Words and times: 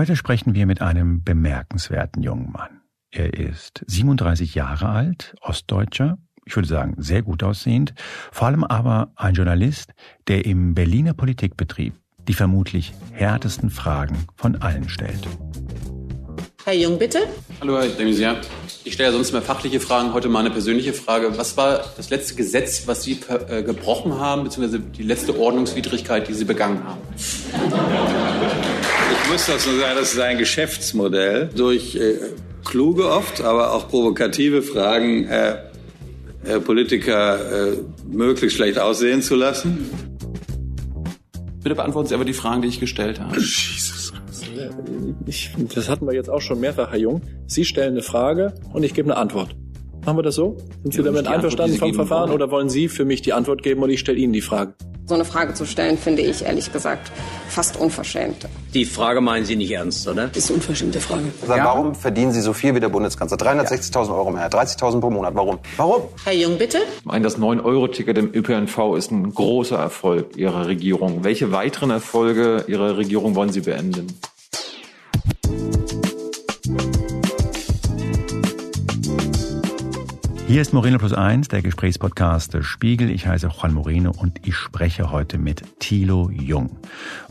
Heute 0.00 0.16
sprechen 0.16 0.54
wir 0.54 0.64
mit 0.64 0.80
einem 0.80 1.22
bemerkenswerten 1.24 2.22
jungen 2.22 2.50
Mann. 2.52 2.80
Er 3.10 3.34
ist 3.34 3.84
37 3.86 4.54
Jahre 4.54 4.88
alt, 4.88 5.34
Ostdeutscher, 5.42 6.16
ich 6.46 6.56
würde 6.56 6.68
sagen 6.68 6.94
sehr 6.96 7.20
gut 7.20 7.42
aussehend, 7.42 7.92
vor 8.32 8.46
allem 8.48 8.64
aber 8.64 9.12
ein 9.14 9.34
Journalist, 9.34 9.92
der 10.26 10.46
im 10.46 10.72
Berliner 10.72 11.12
Politikbetrieb 11.12 11.92
die 12.26 12.32
vermutlich 12.32 12.94
härtesten 13.12 13.68
Fragen 13.68 14.24
von 14.36 14.56
allen 14.62 14.88
stellt. 14.88 15.28
Herr 16.64 16.74
Jung, 16.74 16.98
bitte. 16.98 17.18
Hallo, 17.60 17.78
Herr 17.78 17.88
de 17.88 18.06
Maizière. 18.06 18.36
Ich 18.84 18.94
stelle 18.94 19.10
ja 19.10 19.12
sonst 19.12 19.32
mehr 19.32 19.42
fachliche 19.42 19.80
Fragen, 19.80 20.14
heute 20.14 20.28
mal 20.28 20.40
eine 20.40 20.50
persönliche 20.50 20.94
Frage. 20.94 21.36
Was 21.36 21.58
war 21.58 21.84
das 21.96 22.08
letzte 22.08 22.36
Gesetz, 22.36 22.86
was 22.86 23.02
Sie 23.02 23.18
äh, 23.48 23.62
gebrochen 23.62 24.18
haben, 24.18 24.44
beziehungsweise 24.44 24.80
die 24.80 25.02
letzte 25.02 25.38
Ordnungswidrigkeit, 25.38 26.26
die 26.26 26.32
Sie 26.32 26.46
begangen 26.46 26.82
haben? 26.84 27.00
Ich 29.12 29.30
muss 29.30 29.46
das 29.46 29.66
nur 29.66 29.78
sagen, 29.78 29.96
das 29.96 30.12
ist 30.12 30.20
ein 30.20 30.38
Geschäftsmodell. 30.38 31.50
Durch 31.54 31.96
äh, 31.96 32.18
kluge 32.64 33.08
oft, 33.08 33.40
aber 33.40 33.72
auch 33.72 33.88
provokative 33.88 34.62
Fragen 34.62 35.26
äh, 35.26 35.56
äh 36.44 36.60
Politiker 36.60 37.72
äh, 37.72 37.76
möglichst 38.08 38.56
schlecht 38.56 38.78
aussehen 38.78 39.22
zu 39.22 39.34
lassen. 39.34 39.90
Bitte 41.62 41.74
beantworten 41.74 42.08
Sie 42.08 42.14
aber 42.14 42.24
die 42.24 42.32
Fragen, 42.32 42.62
die 42.62 42.68
ich 42.68 42.80
gestellt 42.80 43.20
habe. 43.20 43.34
Jesus. 43.38 44.12
Ich, 45.26 45.50
das 45.74 45.88
hatten 45.88 46.06
wir 46.06 46.14
jetzt 46.14 46.30
auch 46.30 46.40
schon 46.40 46.60
mehrfach, 46.60 46.90
Herr 46.90 46.98
Jung. 46.98 47.22
Sie 47.46 47.64
stellen 47.64 47.92
eine 47.92 48.02
Frage 48.02 48.54
und 48.72 48.82
ich 48.82 48.94
gebe 48.94 49.10
eine 49.10 49.16
Antwort. 49.16 49.54
Machen 50.04 50.18
wir 50.18 50.22
das 50.22 50.34
so? 50.34 50.56
Sind 50.82 50.94
Sie 50.94 51.02
damit 51.02 51.26
einverstanden 51.26 51.76
vom 51.76 51.94
Verfahren 51.94 52.30
wollen. 52.30 52.42
oder 52.42 52.50
wollen 52.50 52.70
Sie 52.70 52.88
für 52.88 53.04
mich 53.04 53.20
die 53.22 53.32
Antwort 53.32 53.62
geben 53.62 53.82
und 53.82 53.90
ich 53.90 54.00
stelle 54.00 54.18
Ihnen 54.18 54.32
die 54.32 54.40
Frage? 54.40 54.74
So 55.06 55.14
eine 55.14 55.24
Frage 55.24 55.54
zu 55.54 55.66
stellen, 55.66 55.98
finde 55.98 56.22
ich 56.22 56.44
ehrlich 56.44 56.72
gesagt 56.72 57.10
fast 57.48 57.76
unverschämt. 57.76 58.48
Die 58.72 58.84
Frage 58.84 59.20
meinen 59.20 59.44
Sie 59.44 59.56
nicht 59.56 59.72
ernst, 59.72 60.06
oder? 60.06 60.28
Das 60.28 60.36
ist 60.44 60.50
eine 60.50 60.58
unverschämte 60.58 61.00
Frage. 61.00 61.24
Ja. 61.48 61.64
Warum 61.64 61.96
verdienen 61.96 62.30
Sie 62.32 62.40
so 62.40 62.52
viel 62.52 62.76
wie 62.76 62.80
der 62.80 62.90
Bundeskanzler? 62.90 63.36
360.000 63.36 64.14
Euro 64.14 64.30
mehr, 64.30 64.48
30.000 64.48 65.00
pro 65.00 65.10
Monat. 65.10 65.34
Warum? 65.34 65.58
Warum? 65.76 66.02
Herr 66.24 66.32
Jung, 66.32 66.56
bitte. 66.58 66.78
Ich 66.98 67.04
meine, 67.04 67.24
das 67.24 67.38
9-Euro-Ticket 67.38 68.18
im 68.18 68.32
ÖPNV 68.32 68.96
ist 68.96 69.10
ein 69.10 69.34
großer 69.34 69.76
Erfolg 69.76 70.36
Ihrer 70.36 70.66
Regierung. 70.68 71.24
Welche 71.24 71.50
weiteren 71.50 71.90
Erfolge 71.90 72.64
Ihrer 72.68 72.96
Regierung 72.96 73.34
wollen 73.34 73.50
Sie 73.50 73.62
beenden? 73.62 74.06
Hier 80.50 80.62
ist 80.62 80.72
Moreno 80.72 80.98
Plus 80.98 81.12
Eins, 81.12 81.46
der 81.46 81.62
Gesprächspodcast 81.62 82.54
des 82.54 82.66
Spiegel. 82.66 83.08
Ich 83.08 83.24
heiße 83.24 83.46
Juan 83.46 83.72
Moreno 83.72 84.10
und 84.10 84.44
ich 84.44 84.56
spreche 84.56 85.12
heute 85.12 85.38
mit 85.38 85.62
Thilo 85.78 86.28
Jung. 86.28 86.76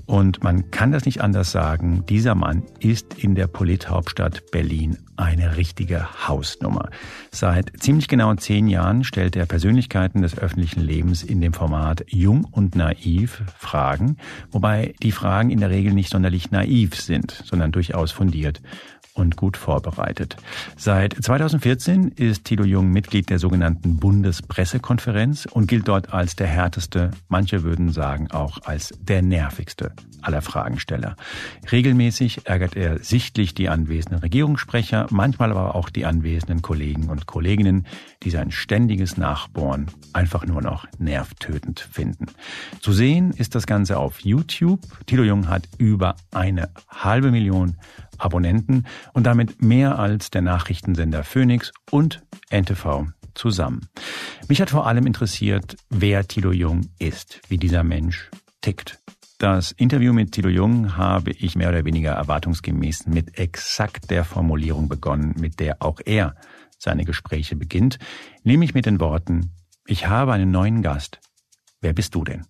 Und 0.06 0.42
man 0.42 0.72
kann 0.72 0.94
das 0.94 1.03
nicht 1.03 1.20
anders 1.20 1.52
sagen, 1.52 2.06
dieser 2.08 2.34
Mann 2.34 2.64
ist 2.80 3.22
in 3.22 3.36
der 3.36 3.47
Polithauptstadt 3.47 4.50
Berlin 4.52 5.00
eine 5.17 5.58
richtige 5.58 6.30
Hausnummer. 6.30 6.92
Seit 7.30 7.73
ziemlich 7.81 8.08
genau 8.08 8.34
zehn 8.36 8.70
Jahren 8.70 9.03
stellt 9.03 9.36
er 9.36 9.47
Persönlichkeiten 9.47 10.22
des 10.22 10.38
öffentlichen 10.38 10.80
Lebens 10.80 11.22
in 11.22 11.42
dem 11.42 11.52
Format 11.52 12.06
Jung 12.08 12.45
und 12.45 12.78
Naiv 12.78 13.44
Fragen, 13.58 14.16
wobei 14.50 14.95
die 15.03 15.12
Fragen 15.12 15.50
in 15.50 15.59
der 15.59 15.72
Regel 15.72 15.94
nicht 15.94 16.09
sonderlich 16.09 16.52
naiv 16.52 16.95
sind, 16.95 17.31
sondern 17.45 17.73
durchaus 17.73 18.14
fundiert 18.14 18.62
und 19.20 19.36
gut 19.36 19.58
vorbereitet. 19.58 20.38
Seit 20.78 21.14
2014 21.14 22.09
ist 22.09 22.45
Tilo 22.45 22.64
Jung 22.64 22.89
Mitglied 22.89 23.30
der 23.30 23.39
sogenannten 23.39 23.98
Bundespressekonferenz 23.98 25.45
und 25.45 25.67
gilt 25.67 25.88
dort 25.88 26.14
als 26.14 26.36
der 26.36 26.48
härteste, 26.48 27.12
manche 27.28 27.64
würden 27.64 27.92
sagen 27.92 28.31
auch 28.31 28.59
als 28.64 28.94
der 29.02 29.22
nervigste 29.22 29.92
aller 30.22 30.42
Fragensteller. 30.42 31.16
Regelmäßig 31.72 32.45
ärgert 32.45 32.75
er 32.75 33.00
sichtlich 33.00 33.53
die 33.53 33.70
anwesenden 33.70 34.20
Regierungssprecher, 34.20 35.08
manchmal 35.09 35.52
aber 35.52 35.75
auch 35.75 35.90
die 35.90 36.06
anwesenden 36.06 36.62
Kollegen 36.62 37.09
und 37.09 37.25
Kolleginnen, 37.25 37.86
die 38.24 38.30
sein 38.30 38.51
ständiges 38.51 39.18
Nachbohren 39.18 39.88
einfach 40.13 40.46
nur 40.46 40.62
noch 40.62 40.86
nervtötend 40.97 41.80
finden. 41.80 42.28
Zu 42.81 42.91
sehen 42.91 43.31
ist 43.31 43.56
das 43.56 43.66
Ganze 43.66 43.97
auf 43.97 44.19
YouTube. 44.22 44.81
Tilo 45.06 45.24
Jung 45.24 45.47
hat 45.47 45.63
über 45.78 46.16
eine 46.31 46.69
halbe 46.90 47.31
Million 47.31 47.75
Abonnenten 48.19 48.85
und 49.13 49.25
damit 49.25 49.62
mehr 49.62 49.97
als 50.00 50.30
der 50.30 50.41
Nachrichtensender 50.41 51.24
Phoenix 51.24 51.72
und 51.91 52.22
NTV 52.52 53.07
zusammen. 53.34 53.88
Mich 54.47 54.62
hat 54.62 54.69
vor 54.69 54.88
allem 54.88 55.06
interessiert, 55.06 55.78
wer 55.90 56.28
Tilo 56.28 56.52
Jung 56.52 56.90
ist, 57.00 57.41
wie 57.47 57.57
dieser 57.57 57.84
Mensch 57.84 58.30
tickt. 58.62 59.00
Das 59.38 59.72
Interview 59.72 60.12
mit 60.12 60.34
Tilo 60.34 60.50
Jung 60.50 60.97
habe 60.97 61.31
ich 61.31 61.56
mehr 61.56 61.69
oder 61.69 61.85
weniger 61.85 62.12
erwartungsgemäß 62.12 63.07
mit 63.07 63.38
exakt 63.38 64.09
der 64.09 64.25
Formulierung 64.25 64.90
begonnen, 64.90 65.36
mit 65.40 65.62
der 65.62 65.81
auch 65.81 66.01
er 66.06 66.36
seine 66.78 67.06
Gespräche 67.06 67.56
beginnt, 67.56 68.00
nämlich 68.44 68.74
mit 68.74 68.86
den 68.86 69.00
Worten, 69.00 69.53
ich 69.86 70.07
habe 70.07 70.34
einen 70.34 70.51
neuen 70.51 70.81
Gast. 70.81 71.19
Wer 71.81 71.94
bist 71.94 72.16
du 72.16 72.24
denn? 72.24 72.46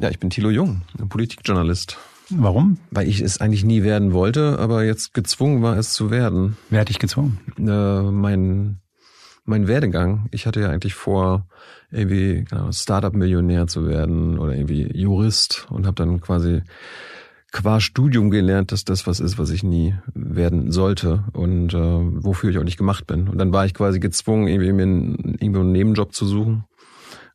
Ja, 0.00 0.10
ich 0.10 0.18
bin 0.18 0.30
Thilo 0.30 0.50
Jung, 0.50 0.82
Politikjournalist. 1.08 1.96
Warum? 2.36 2.78
Weil 2.90 3.08
ich 3.08 3.20
es 3.20 3.40
eigentlich 3.40 3.64
nie 3.64 3.82
werden 3.82 4.12
wollte, 4.12 4.58
aber 4.58 4.84
jetzt 4.84 5.14
gezwungen 5.14 5.62
war, 5.62 5.76
es 5.76 5.92
zu 5.92 6.10
werden. 6.10 6.56
Wer 6.70 6.80
hat 6.80 6.88
dich 6.88 6.98
gezwungen? 6.98 7.38
Äh, 7.58 8.02
mein, 8.10 8.78
mein 9.44 9.68
Werdegang. 9.68 10.26
Ich 10.30 10.46
hatte 10.46 10.60
ja 10.60 10.70
eigentlich 10.70 10.94
vor, 10.94 11.46
irgendwie 11.90 12.44
genau, 12.48 12.72
Startup-Millionär 12.72 13.66
zu 13.66 13.86
werden 13.86 14.38
oder 14.38 14.54
irgendwie 14.54 14.90
Jurist 14.96 15.66
und 15.70 15.86
habe 15.86 15.96
dann 15.96 16.20
quasi 16.20 16.62
qua 17.52 17.80
Studium 17.80 18.30
gelernt, 18.30 18.72
dass 18.72 18.84
das 18.84 19.06
was 19.06 19.20
ist, 19.20 19.38
was 19.38 19.50
ich 19.50 19.62
nie 19.62 19.94
werden 20.14 20.72
sollte 20.72 21.24
und 21.34 21.74
äh, 21.74 21.78
wofür 21.78 22.50
ich 22.50 22.58
auch 22.58 22.64
nicht 22.64 22.78
gemacht 22.78 23.06
bin. 23.06 23.28
Und 23.28 23.36
dann 23.38 23.52
war 23.52 23.66
ich 23.66 23.74
quasi 23.74 24.00
gezwungen, 24.00 24.48
irgendwie 24.48 24.72
mir 24.72 24.82
einen, 24.82 25.36
irgendwo 25.38 25.60
einen 25.60 25.72
Nebenjob 25.72 26.14
zu 26.14 26.24
suchen 26.26 26.64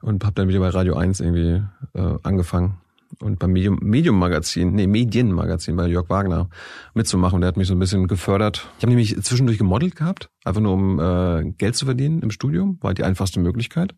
und 0.02 0.24
habe 0.24 0.34
dann 0.34 0.48
wieder 0.48 0.60
bei 0.60 0.70
Radio 0.70 0.96
1 0.96 1.20
irgendwie 1.20 1.64
äh, 1.94 2.16
angefangen 2.24 2.78
und 3.22 3.40
beim 3.40 3.52
Medium, 3.52 3.80
Medium 3.82 4.20
Magazin, 4.20 4.74
nee, 4.74 4.88
Medienmagazin 4.88 5.76
bei 5.76 5.88
Jörg 5.88 6.10
Wagner 6.10 6.50
mitzumachen. 6.94 7.36
Und 7.36 7.42
der 7.42 7.50
hat 7.50 7.58
mich 7.58 7.68
so 7.68 7.74
ein 7.74 7.80
bisschen 7.80 8.08
gefördert. 8.08 8.70
Ich 8.78 8.84
habe 8.84 8.90
nämlich 8.92 9.22
zwischendurch 9.24 9.58
gemodelt 9.58 9.96
gehabt, 9.96 10.30
einfach 10.44 10.62
nur 10.62 10.74
um 10.74 11.00
äh, 11.00 11.52
Geld 11.58 11.76
zu 11.76 11.86
verdienen 11.86 12.22
im 12.22 12.32
Studium, 12.32 12.78
war 12.82 12.90
halt 12.90 12.98
die 12.98 13.04
einfachste 13.04 13.40
Möglichkeit. 13.40 13.96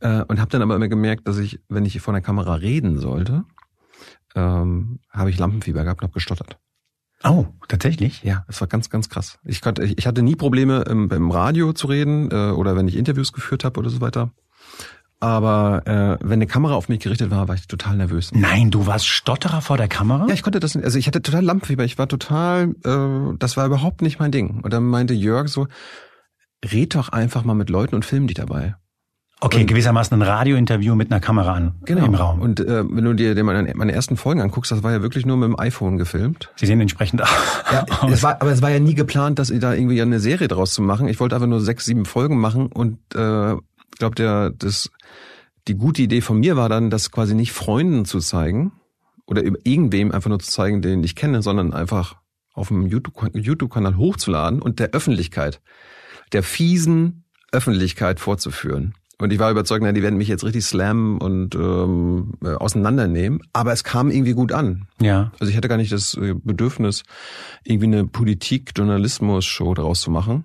Äh, 0.00 0.22
und 0.22 0.40
habe 0.40 0.50
dann 0.50 0.62
aber 0.62 0.76
immer 0.76 0.88
gemerkt, 0.88 1.26
dass 1.26 1.38
ich, 1.38 1.60
wenn 1.68 1.84
ich 1.84 2.00
vor 2.00 2.12
der 2.12 2.22
Kamera 2.22 2.54
reden 2.54 2.98
sollte, 2.98 3.44
ähm, 4.34 5.00
habe 5.10 5.30
ich 5.30 5.38
Lampenfieber 5.38 5.82
gehabt 5.82 6.02
und 6.02 6.08
habe 6.08 6.14
gestottert. 6.14 6.58
Oh, 7.24 7.46
tatsächlich? 7.68 8.22
Ja, 8.22 8.44
es 8.46 8.60
war 8.60 8.68
ganz, 8.68 8.90
ganz 8.90 9.08
krass. 9.08 9.38
Ich, 9.44 9.62
konnte, 9.62 9.84
ich 9.84 10.06
hatte 10.06 10.22
nie 10.22 10.36
Probleme 10.36 10.82
im, 10.82 11.10
im 11.10 11.30
Radio 11.30 11.72
zu 11.72 11.86
reden 11.86 12.30
äh, 12.30 12.50
oder 12.50 12.76
wenn 12.76 12.88
ich 12.88 12.96
Interviews 12.96 13.32
geführt 13.32 13.64
habe 13.64 13.80
oder 13.80 13.88
so 13.88 14.00
weiter. 14.00 14.32
Aber 15.26 15.82
äh, 15.86 16.24
wenn 16.24 16.34
eine 16.34 16.46
Kamera 16.46 16.74
auf 16.74 16.88
mich 16.88 17.00
gerichtet 17.00 17.32
war, 17.32 17.48
war 17.48 17.56
ich 17.56 17.66
total 17.66 17.96
nervös. 17.96 18.30
Nein, 18.32 18.70
du 18.70 18.86
warst 18.86 19.08
Stotterer 19.08 19.60
vor 19.60 19.76
der 19.76 19.88
Kamera? 19.88 20.28
Ja, 20.28 20.34
ich 20.34 20.44
konnte 20.44 20.60
das 20.60 20.76
nicht. 20.76 20.84
Also 20.84 21.00
ich 21.00 21.08
hatte 21.08 21.20
total 21.20 21.42
Lampenfieber. 21.42 21.82
Ich 21.82 21.98
war 21.98 22.06
total, 22.06 22.76
äh, 22.84 23.36
das 23.36 23.56
war 23.56 23.66
überhaupt 23.66 24.02
nicht 24.02 24.20
mein 24.20 24.30
Ding. 24.30 24.60
Und 24.62 24.72
dann 24.72 24.84
meinte 24.84 25.14
Jörg 25.14 25.48
so, 25.48 25.66
red 26.64 26.94
doch 26.94 27.08
einfach 27.08 27.42
mal 27.42 27.54
mit 27.54 27.70
Leuten 27.70 27.96
und 27.96 28.04
film 28.04 28.28
dich 28.28 28.36
dabei. 28.36 28.76
Okay, 29.40 29.62
und, 29.62 29.66
gewissermaßen 29.66 30.16
ein 30.16 30.22
Radiointerview 30.22 30.94
mit 30.94 31.10
einer 31.10 31.18
Kamera 31.18 31.54
an 31.54 31.74
genau. 31.84 32.04
im 32.04 32.14
Raum. 32.14 32.40
Und 32.40 32.60
äh, 32.60 32.84
wenn 32.88 33.04
du 33.04 33.12
dir 33.14 33.42
meine, 33.42 33.74
meine 33.74 33.90
ersten 33.90 34.16
Folgen 34.16 34.40
anguckst, 34.40 34.70
das 34.70 34.84
war 34.84 34.92
ja 34.92 35.02
wirklich 35.02 35.26
nur 35.26 35.36
mit 35.36 35.48
dem 35.48 35.58
iPhone 35.58 35.98
gefilmt. 35.98 36.52
Sie 36.54 36.66
sehen 36.66 36.80
entsprechend 36.80 37.20
aus. 37.24 37.28
Ja, 37.72 37.84
es 38.08 38.22
war, 38.22 38.40
aber 38.40 38.52
es 38.52 38.62
war 38.62 38.70
ja 38.70 38.78
nie 38.78 38.94
geplant, 38.94 39.40
dass 39.40 39.48
da 39.48 39.74
irgendwie 39.74 40.00
eine 40.00 40.20
Serie 40.20 40.46
draus 40.46 40.72
zu 40.72 40.82
machen. 40.82 41.08
Ich 41.08 41.18
wollte 41.18 41.34
einfach 41.34 41.48
nur 41.48 41.60
sechs, 41.60 41.84
sieben 41.84 42.04
Folgen 42.04 42.38
machen 42.38 42.68
und 42.68 42.98
äh, 43.16 43.56
ich 43.96 43.98
glaube, 43.98 44.14
der 44.14 44.50
das 44.50 44.90
die 45.68 45.74
gute 45.74 46.02
Idee 46.02 46.20
von 46.20 46.38
mir 46.38 46.54
war 46.54 46.68
dann, 46.68 46.90
das 46.90 47.10
quasi 47.10 47.34
nicht 47.34 47.52
Freunden 47.52 48.04
zu 48.04 48.18
zeigen 48.18 48.72
oder 49.26 49.42
irgendwem 49.42 50.12
einfach 50.12 50.28
nur 50.28 50.38
zu 50.38 50.50
zeigen, 50.50 50.82
den 50.82 51.02
ich 51.02 51.16
kenne, 51.16 51.40
sondern 51.40 51.72
einfach 51.72 52.16
auf 52.52 52.68
dem 52.68 52.86
YouTube-Kanal 52.86 53.96
hochzuladen 53.96 54.60
und 54.60 54.80
der 54.80 54.90
Öffentlichkeit, 54.90 55.62
der 56.34 56.42
fiesen 56.42 57.24
Öffentlichkeit 57.52 58.20
vorzuführen. 58.20 58.92
Und 59.18 59.32
ich 59.32 59.38
war 59.38 59.50
überzeugt, 59.50 59.82
na, 59.82 59.92
die 59.92 60.02
werden 60.02 60.18
mich 60.18 60.28
jetzt 60.28 60.44
richtig 60.44 60.66
slammen 60.66 61.16
und 61.18 61.54
ähm, 61.54 62.34
äh, 62.44 62.48
auseinandernehmen. 62.48 63.40
Aber 63.54 63.72
es 63.72 63.82
kam 63.82 64.10
irgendwie 64.10 64.34
gut 64.34 64.52
an. 64.52 64.88
Ja. 65.00 65.32
Also 65.40 65.50
ich 65.50 65.56
hatte 65.56 65.68
gar 65.68 65.78
nicht 65.78 65.90
das 65.90 66.14
äh, 66.18 66.34
Bedürfnis, 66.34 67.02
irgendwie 67.64 67.86
eine 67.86 68.06
Politik-Journalismus-Show 68.06 69.72
daraus 69.72 70.02
zu 70.02 70.10
machen 70.10 70.44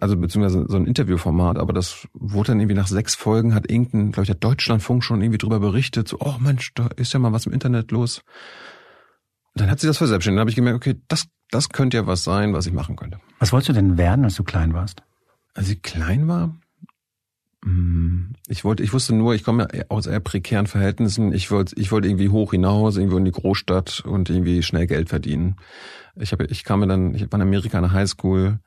also 0.00 0.16
beziehungsweise 0.16 0.66
so 0.68 0.76
ein 0.76 0.86
Interviewformat, 0.86 1.58
aber 1.58 1.72
das 1.72 2.08
wurde 2.12 2.48
dann 2.48 2.60
irgendwie 2.60 2.76
nach 2.76 2.86
sechs 2.86 3.14
Folgen, 3.14 3.54
hat 3.54 3.70
irgendein, 3.70 4.12
glaube 4.12 4.24
ich, 4.24 4.28
der 4.28 4.36
Deutschlandfunk 4.36 5.02
schon 5.02 5.22
irgendwie 5.22 5.38
drüber 5.38 5.60
berichtet, 5.60 6.08
so, 6.08 6.18
oh 6.20 6.34
Mensch, 6.38 6.72
da 6.74 6.88
ist 6.96 7.12
ja 7.12 7.18
mal 7.18 7.32
was 7.32 7.46
im 7.46 7.52
Internet 7.52 7.90
los. 7.90 8.22
Und 9.54 9.62
dann 9.62 9.70
hat 9.70 9.80
sie 9.80 9.86
das 9.86 9.98
verselbstständigt. 9.98 10.38
Dann 10.38 10.42
habe 10.42 10.50
ich 10.50 10.56
gemerkt, 10.56 10.76
okay, 10.76 11.00
das, 11.08 11.26
das 11.50 11.70
könnte 11.70 11.96
ja 11.96 12.06
was 12.06 12.22
sein, 12.22 12.52
was 12.52 12.66
ich 12.66 12.72
machen 12.72 12.96
könnte. 12.96 13.18
Was 13.38 13.52
wolltest 13.52 13.70
du 13.70 13.72
denn 13.72 13.98
werden, 13.98 14.24
als 14.24 14.36
du 14.36 14.44
klein 14.44 14.74
warst? 14.74 15.02
Als 15.54 15.68
ich 15.68 15.82
klein 15.82 16.28
war, 16.28 16.54
Hm, 17.64 18.32
ich 18.48 18.64
wollte, 18.64 18.82
ich 18.82 18.92
wusste 18.92 19.14
nur, 19.14 19.34
ich 19.34 19.44
komme 19.44 19.68
ja 19.74 19.84
aus 19.88 20.06
eher 20.06 20.20
prekären 20.20 20.66
Verhältnissen. 20.66 21.32
Ich 21.32 21.50
wollte, 21.50 21.78
ich 21.78 21.92
wollte 21.92 22.08
irgendwie 22.08 22.30
hoch 22.30 22.52
hinaus, 22.52 22.96
irgendwo 22.96 23.18
in 23.18 23.24
die 23.24 23.32
Großstadt 23.32 24.02
und 24.06 24.30
irgendwie 24.30 24.62
schnell 24.62 24.86
Geld 24.86 25.10
verdienen. 25.10 25.56
Ich 26.16 26.32
habe, 26.32 26.46
ich 26.46 26.64
kam 26.64 26.80
mir 26.80 26.86
dann, 26.86 27.14
ich 27.14 27.30
war 27.30 27.38
in 27.38 27.42
Amerika 27.42 27.78
in 27.78 27.84
der 27.84 27.92
Highschool, 27.92 28.60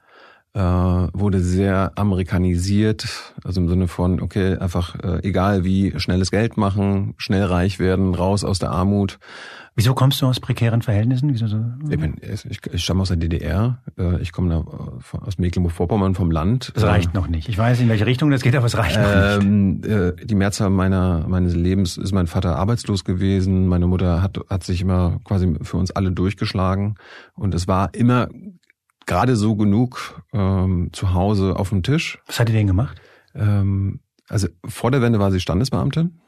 äh, 0.53 0.59
wurde 0.59 1.39
sehr 1.39 1.91
amerikanisiert, 1.95 3.07
also 3.43 3.59
im 3.61 3.69
Sinne 3.69 3.87
von, 3.87 4.21
okay, 4.21 4.57
einfach 4.57 4.95
äh, 5.03 5.19
egal 5.27 5.63
wie, 5.63 5.93
schnelles 5.99 6.31
Geld 6.31 6.57
machen, 6.57 7.15
schnell 7.17 7.45
reich 7.45 7.79
werden, 7.79 8.13
raus 8.13 8.43
aus 8.43 8.59
der 8.59 8.71
Armut. 8.71 9.19
Wieso 9.75 9.95
kommst 9.95 10.21
du 10.21 10.27
aus 10.27 10.39
prekären 10.39 10.83
Verhältnissen? 10.83 11.33
Wieso 11.33 11.47
so? 11.47 11.57
Ich, 11.89 11.97
bin, 11.99 12.17
ich, 12.21 12.59
ich 12.71 12.83
stamme 12.83 13.01
aus 13.01 13.07
der 13.07 13.17
DDR. 13.17 13.79
äh, 13.97 14.21
Ich 14.21 14.31
komme 14.31 14.49
da 14.49 15.17
aus 15.17 15.39
Mecklenburg-Vorpommern 15.39 16.13
vom 16.13 16.29
Land. 16.29 16.71
Das 16.75 16.83
reicht 16.83 17.15
noch 17.15 17.27
nicht. 17.27 17.49
Ich 17.49 17.57
weiß, 17.57 17.79
in 17.79 17.89
welche 17.89 18.05
Richtung 18.05 18.29
das 18.29 18.43
geht, 18.43 18.55
aber 18.55 18.67
es 18.67 18.77
reicht 18.77 18.99
noch 18.99 19.39
nicht. 19.39 19.47
Ähm, 19.47 19.81
äh, 19.83 20.25
die 20.25 20.35
Mehrzahl 20.35 20.69
meiner 20.69 21.25
meines 21.27 21.55
Lebens 21.55 21.97
ist 21.97 22.11
mein 22.11 22.27
Vater 22.27 22.55
arbeitslos 22.57 23.03
gewesen. 23.03 23.65
Meine 23.65 23.87
Mutter 23.87 24.21
hat 24.21 24.37
hat 24.47 24.63
sich 24.63 24.81
immer 24.81 25.19
quasi 25.23 25.51
für 25.63 25.77
uns 25.77 25.89
alle 25.89 26.11
durchgeschlagen 26.11 26.93
und 27.33 27.55
es 27.55 27.67
war 27.67 27.95
immer 27.95 28.27
gerade 29.05 29.35
so 29.35 29.55
genug 29.55 30.21
ähm, 30.33 30.89
zu 30.93 31.13
Hause 31.13 31.55
auf 31.57 31.69
dem 31.69 31.83
Tisch. 31.83 32.19
Was 32.27 32.39
hat 32.39 32.49
die 32.49 32.53
denn 32.53 32.67
gemacht? 32.67 33.01
Ähm, 33.35 33.99
also 34.29 34.47
vor 34.65 34.91
der 34.91 35.01
Wende 35.01 35.19
war 35.19 35.31
sie 35.31 35.39
Standesbeamtin 35.39 36.19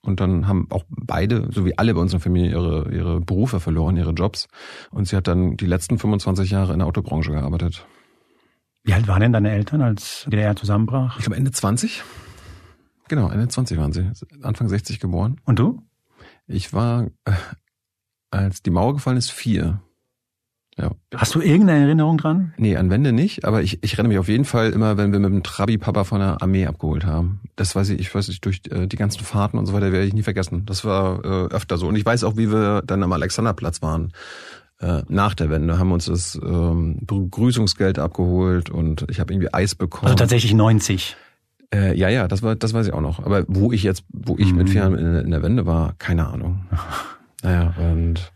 und 0.00 0.20
dann 0.20 0.46
haben 0.46 0.66
auch 0.70 0.84
beide, 0.88 1.48
so 1.52 1.64
wie 1.64 1.76
alle 1.76 1.94
bei 1.94 2.00
uns 2.00 2.12
in 2.12 2.18
der 2.18 2.22
Familie, 2.22 2.50
ihre, 2.50 2.92
ihre 2.92 3.20
Berufe 3.20 3.60
verloren, 3.60 3.96
ihre 3.96 4.12
Jobs. 4.12 4.48
Und 4.90 5.08
sie 5.08 5.16
hat 5.16 5.26
dann 5.26 5.56
die 5.56 5.66
letzten 5.66 5.98
25 5.98 6.50
Jahre 6.50 6.72
in 6.72 6.78
der 6.78 6.88
Autobranche 6.88 7.32
gearbeitet. 7.32 7.86
Wie 8.84 8.94
alt 8.94 9.06
waren 9.06 9.20
denn 9.20 9.32
deine 9.32 9.50
Eltern, 9.50 9.82
als 9.82 10.22
die 10.24 10.30
DDR 10.30 10.56
zusammenbrach? 10.56 11.16
Ich 11.18 11.24
glaube 11.24 11.36
Ende 11.36 11.52
20. 11.52 12.02
Genau, 13.08 13.28
Ende 13.28 13.48
20 13.48 13.78
waren 13.78 13.92
sie. 13.92 14.10
Anfang 14.42 14.68
60 14.68 14.98
geboren. 14.98 15.40
Und 15.44 15.58
du? 15.58 15.82
Ich 16.46 16.72
war, 16.72 17.08
äh, 17.24 17.32
als 18.30 18.62
die 18.62 18.70
Mauer 18.70 18.94
gefallen 18.94 19.16
ist, 19.16 19.30
vier. 19.30 19.82
Ja. 20.78 20.90
Hast 21.14 21.34
du 21.34 21.40
irgendeine 21.42 21.84
Erinnerung 21.84 22.16
dran? 22.16 22.54
Nee, 22.56 22.76
an 22.76 22.88
Wände 22.88 23.12
nicht, 23.12 23.44
aber 23.44 23.62
ich, 23.62 23.82
ich 23.82 23.98
renne 23.98 24.08
mich 24.08 24.18
auf 24.18 24.28
jeden 24.28 24.46
Fall 24.46 24.70
immer, 24.70 24.96
wenn 24.96 25.12
wir 25.12 25.18
mit 25.18 25.30
dem 25.30 25.42
Trabi-Papa 25.42 26.04
von 26.04 26.20
der 26.20 26.40
Armee 26.40 26.66
abgeholt 26.66 27.04
haben. 27.04 27.40
Das 27.56 27.76
weiß 27.76 27.90
ich, 27.90 28.00
ich 28.00 28.14
weiß 28.14 28.28
nicht, 28.28 28.42
durch 28.46 28.62
äh, 28.70 28.86
die 28.86 28.96
ganzen 28.96 29.22
Fahrten 29.22 29.58
und 29.58 29.66
so 29.66 29.74
weiter 29.74 29.92
werde 29.92 30.06
ich 30.06 30.14
nie 30.14 30.22
vergessen. 30.22 30.64
Das 30.64 30.84
war 30.86 31.22
äh, 31.24 31.54
öfter 31.54 31.76
so. 31.76 31.88
Und 31.88 31.96
ich 31.96 32.06
weiß 32.06 32.24
auch, 32.24 32.38
wie 32.38 32.50
wir 32.50 32.82
dann 32.86 33.02
am 33.02 33.12
Alexanderplatz 33.12 33.82
waren. 33.82 34.12
Äh, 34.80 35.02
nach 35.08 35.34
der 35.34 35.50
Wende 35.50 35.78
haben 35.78 35.92
uns 35.92 36.06
das 36.06 36.40
ähm, 36.42 36.96
Begrüßungsgeld 37.02 37.98
abgeholt 37.98 38.70
und 38.70 39.04
ich 39.10 39.20
habe 39.20 39.32
irgendwie 39.34 39.52
Eis 39.52 39.74
bekommen. 39.74 40.06
Also 40.06 40.16
tatsächlich 40.16 40.54
90. 40.54 41.16
Äh, 41.74 41.96
ja, 41.98 42.08
ja, 42.08 42.28
das 42.28 42.42
war, 42.42 42.56
das 42.56 42.72
weiß 42.72 42.86
ich 42.86 42.92
auch 42.94 43.00
noch. 43.02 43.24
Aber 43.24 43.44
wo 43.46 43.72
ich 43.72 43.82
jetzt, 43.82 44.04
wo 44.08 44.36
ich 44.38 44.50
Mhm. 44.52 44.56
mit 44.58 44.72
Jahren 44.74 44.94
in, 44.98 45.14
in 45.16 45.30
der 45.30 45.42
Wende 45.42 45.66
war, 45.66 45.94
keine 45.98 46.26
Ahnung. 46.28 46.64
Naja, 47.44 47.74
und 47.76 48.32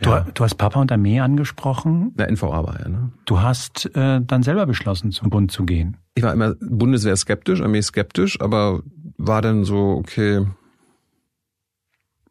Du, 0.00 0.10
Ja. 0.10 0.26
du 0.34 0.44
hast 0.44 0.54
Papa 0.56 0.80
und 0.80 0.92
Armee 0.92 1.20
angesprochen. 1.20 2.12
na, 2.16 2.26
NVA 2.30 2.64
war 2.64 2.78
er, 2.80 2.88
ne? 2.88 3.10
Du 3.24 3.40
hast 3.40 3.86
äh, 3.96 4.20
dann 4.24 4.42
selber 4.42 4.66
beschlossen, 4.66 5.10
zum 5.12 5.30
Bund 5.30 5.50
zu 5.50 5.64
gehen. 5.64 5.96
Ich 6.14 6.22
war 6.22 6.32
immer 6.32 6.54
Bundeswehr 6.60 7.16
skeptisch, 7.16 7.60
Armee 7.60 7.82
skeptisch, 7.82 8.40
aber 8.40 8.82
war 9.18 9.42
dann 9.42 9.64
so, 9.64 9.90
okay, 9.98 10.46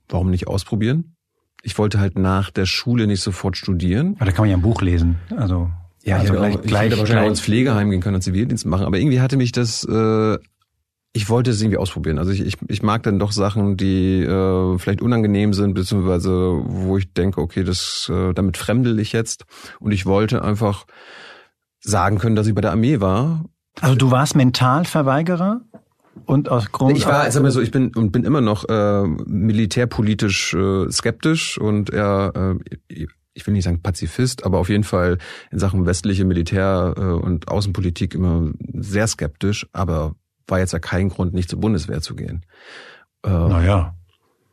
warum 0.10 0.30
nicht 0.30 0.48
ausprobieren? 0.48 1.16
Ich 1.64 1.78
wollte 1.78 2.00
halt 2.00 2.18
nach 2.18 2.52
der 2.52 2.66
Schule 2.66 3.08
nicht 3.08 3.22
sofort 3.22 3.58
studieren. 3.58 4.16
Weil 4.20 4.28
da 4.28 4.32
kann 4.32 4.44
man 4.44 4.50
ja 4.52 4.58
ein 4.58 4.62
Buch 4.62 4.82
lesen. 4.82 5.18
Also 5.36 5.72
Ja, 6.04 6.18
also 6.18 6.34
ich, 6.36 6.40
hätte 6.40 6.60
auch, 6.60 6.64
ich 6.64 6.74
hätte 6.78 6.98
wahrscheinlich 7.00 7.26
auch 7.26 7.30
ins 7.30 7.42
Pflegeheim 7.42 7.90
gehen 7.90 8.02
können 8.02 8.16
und 8.16 8.22
Zivildienst 8.22 8.66
machen, 8.66 8.86
aber 8.86 9.00
irgendwie 9.00 9.20
hatte 9.20 9.38
mich 9.38 9.52
das, 9.52 9.84
äh, 9.84 10.38
ich 11.16 11.30
wollte 11.30 11.52
es 11.52 11.62
irgendwie 11.62 11.78
ausprobieren. 11.78 12.20
Also 12.20 12.32
ich, 12.32 12.42
ich, 12.42 12.58
ich 12.68 12.84
mag 12.84 13.04
dann 13.04 13.20
doch 13.20 13.32
Sachen, 13.32 13.78
die 13.78 14.22
äh, 14.22 14.78
vielleicht 14.78 15.02
unangenehm 15.02 15.54
sind, 15.54 15.74
beziehungsweise 15.74 16.62
wo 16.66 16.98
ich 16.98 17.14
denke, 17.14 17.40
okay, 17.40 17.64
das 17.64 18.12
äh, 18.14 18.34
damit 18.34 18.58
fremdel 18.58 19.00
ich 19.00 19.14
jetzt. 19.14 19.46
Und 19.80 19.94
ich 19.94 20.06
wollte 20.06 20.44
einfach 20.44 20.86
sagen 21.80 22.18
können, 22.18 22.36
dass 22.36 22.48
ich 22.48 22.54
bei 22.54 22.60
der 22.60 22.72
Armee 22.72 23.00
war 23.00 23.46
Also 23.80 23.96
du 23.96 24.12
warst 24.12 24.36
Mentalverweigerer 24.36 25.62
und 26.26 26.50
aus 26.50 26.74
Grund. 26.74 26.98
Ich 26.98 27.06
war, 27.06 27.32
sag 27.32 27.44
mal 27.44 27.52
so, 27.52 27.62
ich 27.62 27.72
bin 27.72 27.96
und 27.96 28.12
bin 28.12 28.26
immer 28.26 28.42
noch 28.42 28.68
äh, 28.68 29.04
militärpolitisch 29.08 30.54
äh, 30.54 30.92
skeptisch 30.92 31.58
und 31.58 31.92
eher, 31.92 32.60
äh, 32.90 33.06
ich 33.34 33.48
will 33.48 33.54
nicht 33.54 33.64
sagen 33.64 33.82
Pazifist, 33.82 34.46
aber 34.46 34.58
auf 34.58 34.68
jeden 34.68 34.84
Fall 34.84 35.18
in 35.50 35.60
Sachen 35.60 35.86
westliche 35.86 36.26
Militär- 36.26 36.94
äh, 36.98 37.24
und 37.24 37.48
Außenpolitik 37.48 38.16
immer 38.16 38.52
sehr 38.74 39.08
skeptisch, 39.08 39.66
aber 39.72 40.16
war 40.48 40.60
jetzt 40.60 40.74
ja 40.74 40.80
kein 40.80 41.10
Grund, 41.10 41.34
nicht 41.34 41.50
zur 41.50 41.60
Bundeswehr 41.60 42.02
zu 42.02 42.16
gehen. 42.16 42.46
Äh, 43.26 43.30
Naja. 43.30 43.96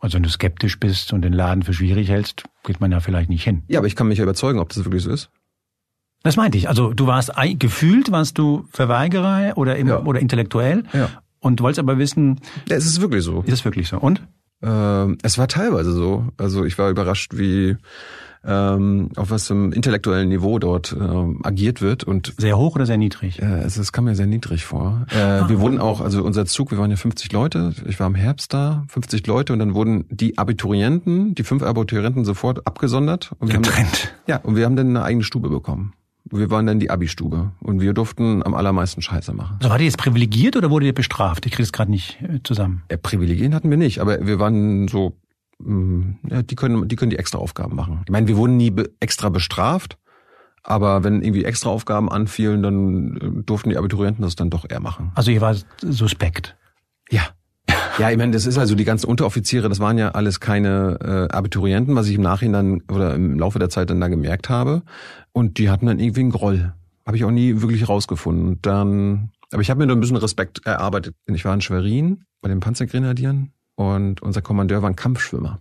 Also 0.00 0.16
wenn 0.16 0.24
du 0.24 0.30
skeptisch 0.30 0.80
bist 0.80 1.12
und 1.12 1.22
den 1.22 1.32
Laden 1.32 1.62
für 1.62 1.72
schwierig 1.72 2.08
hältst, 2.08 2.42
geht 2.64 2.80
man 2.80 2.90
ja 2.90 2.98
vielleicht 3.00 3.28
nicht 3.30 3.44
hin. 3.44 3.62
ja, 3.68 3.78
aber 3.78 3.86
ich 3.86 3.94
kann 3.94 4.08
mich 4.08 4.18
ja 4.18 4.24
überzeugen, 4.24 4.58
ob 4.58 4.70
das 4.70 4.84
wirklich 4.84 5.02
so 5.04 5.10
ist. 5.12 5.30
Das 6.24 6.36
meinte 6.36 6.58
ich. 6.58 6.68
Also 6.68 6.92
du 6.92 7.06
warst 7.06 7.32
gefühlt, 7.58 8.10
warst 8.12 8.36
du 8.38 8.64
Verweigerer 8.70 9.52
oder, 9.56 9.76
im, 9.76 9.88
Ja. 9.88 10.00
oder 10.02 10.18
intellektuell 10.20 10.84
Ja. 10.92 11.08
und 11.40 11.60
wolltest 11.60 11.78
aber 11.80 11.98
wissen, 11.98 12.40
Ja, 12.68 12.76
es 12.76 12.86
ist 12.86 13.00
wirklich 13.00 13.22
so. 13.24 13.42
ist 13.42 13.50
das 13.52 13.64
wirklich 13.64 13.88
so? 13.88 13.98
Und? 13.98 14.22
Ähm, 14.62 15.18
es 15.22 15.38
war 15.38 15.46
teilweise 15.48 15.92
so. 15.92 16.26
Also 16.36 16.64
ich 16.64 16.78
war 16.78 16.90
überrascht, 16.90 17.36
wie 17.36 17.76
ähm, 18.44 19.10
auf 19.16 19.30
was 19.30 19.48
im 19.50 19.72
intellektuellen 19.72 20.28
Niveau 20.28 20.58
dort 20.58 20.96
ähm, 20.98 21.40
agiert 21.42 21.80
wird 21.80 22.04
und 22.04 22.34
Sehr 22.38 22.58
hoch 22.58 22.74
oder 22.74 22.86
sehr 22.86 22.96
niedrig? 22.96 23.40
Äh, 23.40 23.62
es, 23.62 23.76
es 23.76 23.92
kam 23.92 24.04
mir 24.04 24.14
sehr 24.14 24.26
niedrig 24.26 24.64
vor. 24.64 25.06
Äh, 25.10 25.48
wir 25.48 25.60
wurden 25.60 25.78
auch, 25.80 26.00
also 26.00 26.22
unser 26.24 26.46
Zug, 26.46 26.70
wir 26.70 26.78
waren 26.78 26.90
ja 26.90 26.96
50 26.96 27.32
Leute, 27.32 27.72
ich 27.86 28.00
war 28.00 28.06
im 28.06 28.14
Herbst 28.14 28.52
da, 28.52 28.84
50 28.88 29.26
Leute 29.26 29.52
und 29.52 29.58
dann 29.58 29.74
wurden 29.74 30.04
die 30.10 30.38
Abiturienten, 30.38 31.34
die 31.34 31.44
fünf 31.44 31.62
Abiturienten 31.62 32.24
sofort 32.24 32.66
abgesondert. 32.66 33.32
Und 33.38 33.48
wir 33.48 33.54
haben, 33.54 33.62
Getrennt. 33.62 34.14
ja, 34.26 34.36
und 34.38 34.56
wir 34.56 34.64
haben 34.64 34.76
dann 34.76 34.88
eine 34.88 35.02
eigene 35.02 35.24
Stube 35.24 35.48
bekommen. 35.48 35.94
Wir 36.30 36.50
waren 36.50 36.66
dann 36.66 36.78
die 36.78 36.88
Abi-Stube 36.88 37.50
und 37.60 37.80
wir 37.80 37.92
durften 37.92 38.42
am 38.44 38.54
allermeisten 38.54 39.02
Scheiße 39.02 39.34
machen. 39.34 39.56
Also 39.58 39.70
war 39.70 39.78
die 39.78 39.84
jetzt 39.84 39.98
privilegiert 39.98 40.56
oder 40.56 40.70
wurde 40.70 40.86
ihr 40.86 40.94
bestraft? 40.94 41.44
Ich 41.46 41.52
kriege 41.52 41.64
es 41.64 41.72
gerade 41.72 41.90
nicht 41.90 42.22
äh, 42.22 42.38
zusammen. 42.42 42.84
Ja, 42.90 42.96
Privilegien 42.96 43.54
hatten 43.54 43.68
wir 43.70 43.76
nicht, 43.76 43.98
aber 43.98 44.24
wir 44.24 44.38
waren 44.38 44.88
so, 44.88 45.16
die 45.64 46.54
können, 46.56 46.88
die 46.88 46.96
können 46.96 47.10
die 47.10 47.18
extra 47.18 47.38
Aufgaben 47.38 47.76
machen. 47.76 48.00
Ich 48.04 48.12
meine, 48.12 48.26
wir 48.28 48.36
wurden 48.36 48.56
nie 48.56 48.70
be 48.70 48.90
extra 49.00 49.28
bestraft, 49.28 49.98
aber 50.62 51.04
wenn 51.04 51.22
irgendwie 51.22 51.44
extra 51.44 51.70
Aufgaben 51.70 52.10
anfielen, 52.10 52.62
dann 52.62 53.16
äh, 53.16 53.42
durften 53.42 53.70
die 53.70 53.76
Abiturienten 53.76 54.22
das 54.22 54.36
dann 54.36 54.50
doch 54.50 54.68
eher 54.68 54.80
machen. 54.80 55.12
Also 55.14 55.30
ihr 55.30 55.40
war 55.40 55.56
suspekt. 55.80 56.56
Ja. 57.10 57.22
Ja, 57.98 58.10
ich 58.10 58.16
meine, 58.16 58.32
das 58.32 58.46
ist 58.46 58.58
also 58.58 58.74
die 58.74 58.84
ganzen 58.84 59.06
Unteroffiziere, 59.06 59.68
das 59.68 59.78
waren 59.78 59.98
ja 59.98 60.10
alles 60.10 60.40
keine 60.40 60.98
äh, 61.30 61.34
Abiturienten, 61.34 61.94
was 61.94 62.08
ich 62.08 62.14
im 62.14 62.22
Nachhinein 62.22 62.82
oder 62.90 63.14
im 63.14 63.38
Laufe 63.38 63.58
der 63.58 63.68
Zeit 63.68 63.90
dann 63.90 64.00
da 64.00 64.08
gemerkt 64.08 64.48
habe. 64.48 64.82
Und 65.32 65.58
die 65.58 65.70
hatten 65.70 65.86
dann 65.86 65.98
irgendwie 65.98 66.20
einen 66.20 66.30
Groll. 66.30 66.72
Habe 67.06 67.16
ich 67.16 67.24
auch 67.24 67.30
nie 67.30 67.60
wirklich 67.60 67.88
rausgefunden. 67.88 68.48
Und 68.48 68.66
Dann, 68.66 69.30
aber 69.52 69.62
ich 69.62 69.70
habe 69.70 69.78
mir 69.78 69.86
da 69.86 69.94
ein 69.94 70.00
bisschen 70.00 70.16
Respekt 70.16 70.64
erarbeitet. 70.64 71.14
Ich 71.26 71.44
war 71.44 71.54
in 71.54 71.60
Schwerin 71.60 72.24
bei 72.40 72.48
den 72.48 72.60
Panzergrenadieren 72.60 73.52
und 73.74 74.22
unser 74.22 74.42
Kommandeur 74.42 74.82
war 74.82 74.90
ein 74.90 74.96
Kampfschwimmer. 74.96 75.60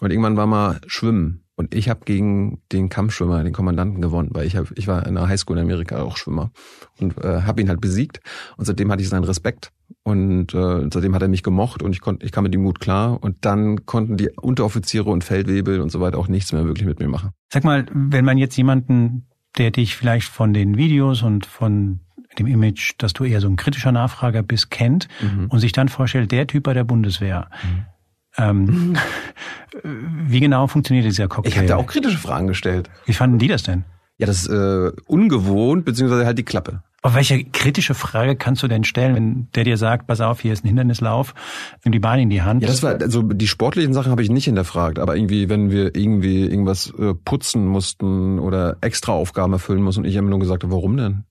Und 0.00 0.10
irgendwann 0.10 0.36
war 0.36 0.46
mal 0.46 0.80
Schwimmen. 0.86 1.44
Und 1.56 1.74
ich 1.74 1.90
habe 1.90 2.06
gegen 2.06 2.62
den 2.72 2.88
Kampfschwimmer, 2.88 3.44
den 3.44 3.52
Kommandanten 3.52 4.00
gewonnen, 4.00 4.30
weil 4.32 4.46
ich 4.46 4.56
hab, 4.56 4.70
ich 4.78 4.88
war 4.88 5.06
in 5.06 5.14
der 5.14 5.28
Highschool 5.28 5.58
in 5.58 5.64
Amerika 5.64 6.00
auch 6.00 6.16
Schwimmer 6.16 6.52
und 6.98 7.18
äh, 7.18 7.42
habe 7.42 7.60
ihn 7.60 7.68
halt 7.68 7.82
besiegt. 7.82 8.20
Und 8.56 8.64
seitdem 8.64 8.90
hatte 8.90 9.02
ich 9.02 9.10
seinen 9.10 9.24
Respekt 9.24 9.70
und 10.02 10.54
äh, 10.54 10.88
seitdem 10.90 11.14
hat 11.14 11.20
er 11.20 11.28
mich 11.28 11.42
gemocht 11.42 11.82
und 11.82 11.92
ich 11.92 12.00
konnte, 12.00 12.24
ich 12.24 12.32
kam 12.32 12.44
mit 12.44 12.54
ihm 12.54 12.64
gut 12.64 12.80
klar. 12.80 13.22
Und 13.22 13.44
dann 13.44 13.84
konnten 13.84 14.16
die 14.16 14.30
Unteroffiziere 14.40 15.10
und 15.10 15.22
Feldwebel 15.22 15.82
und 15.82 15.92
so 15.92 16.00
weiter 16.00 16.16
auch 16.16 16.28
nichts 16.28 16.50
mehr 16.52 16.64
wirklich 16.64 16.86
mit 16.86 16.98
mir 16.98 17.08
machen. 17.08 17.32
Sag 17.52 17.64
mal, 17.64 17.84
wenn 17.92 18.24
man 18.24 18.38
jetzt 18.38 18.56
jemanden, 18.56 19.26
der 19.58 19.70
dich 19.70 19.96
vielleicht 19.96 20.28
von 20.28 20.54
den 20.54 20.78
Videos 20.78 21.22
und 21.22 21.44
von 21.44 22.00
dem 22.40 22.46
Image, 22.46 22.94
dass 22.98 23.12
du 23.12 23.24
eher 23.24 23.40
so 23.40 23.48
ein 23.48 23.56
kritischer 23.56 23.92
Nachfrager 23.92 24.42
bist, 24.42 24.70
kennt 24.70 25.08
und 25.48 25.60
sich 25.60 25.72
dann 25.72 25.88
vorstellt, 25.88 26.32
der 26.32 26.46
Typ 26.46 26.64
bei 26.64 26.74
der 26.74 26.84
Bundeswehr. 26.84 27.48
Ähm, 28.36 28.96
wie 29.82 30.40
genau 30.40 30.66
funktioniert 30.66 31.06
dieser 31.06 31.28
Cocktail? 31.28 31.50
Ich 31.50 31.56
habe 31.56 31.66
da 31.66 31.76
auch 31.76 31.86
kritische 31.86 32.18
Fragen 32.18 32.46
gestellt. 32.46 32.90
Wie 33.06 33.12
fanden 33.12 33.38
die 33.38 33.48
das 33.48 33.62
denn? 33.62 33.84
Ja, 34.18 34.26
das 34.26 34.42
ist 34.42 34.48
äh, 34.48 34.92
ungewohnt, 35.06 35.84
beziehungsweise 35.84 36.26
halt 36.26 36.38
die 36.38 36.44
Klappe. 36.44 36.82
Aber 37.02 37.14
welche 37.14 37.44
kritische 37.44 37.94
Frage 37.94 38.36
kannst 38.36 38.62
du 38.62 38.68
denn 38.68 38.84
stellen, 38.84 39.14
wenn 39.14 39.48
der 39.54 39.64
dir 39.64 39.78
sagt, 39.78 40.06
pass 40.06 40.20
auf, 40.20 40.40
hier 40.40 40.52
ist 40.52 40.62
ein 40.64 40.68
Hindernislauf, 40.68 41.34
nimm 41.82 41.92
die 41.92 41.98
Beine 41.98 42.20
in 42.20 42.28
die 42.28 42.42
Hand? 42.42 42.60
Ja, 42.62 42.68
das 42.68 42.82
war 42.82 43.00
also 43.00 43.22
die 43.22 43.48
sportlichen 43.48 43.94
Sachen 43.94 44.10
habe 44.10 44.22
ich 44.22 44.28
nicht 44.28 44.44
hinterfragt, 44.44 44.98
aber 44.98 45.16
irgendwie, 45.16 45.48
wenn 45.48 45.70
wir 45.70 45.96
irgendwie 45.96 46.42
irgendwas 46.42 46.92
äh, 46.98 47.14
putzen 47.14 47.66
mussten 47.66 48.38
oder 48.38 48.76
extra 48.82 49.12
Aufgaben 49.12 49.54
erfüllen 49.54 49.80
mussten 49.80 50.02
und 50.02 50.08
ich 50.08 50.16
immer 50.16 50.28
nur 50.28 50.40
gesagt 50.40 50.62
habe, 50.62 50.74
warum 50.74 50.98
denn? 50.98 51.24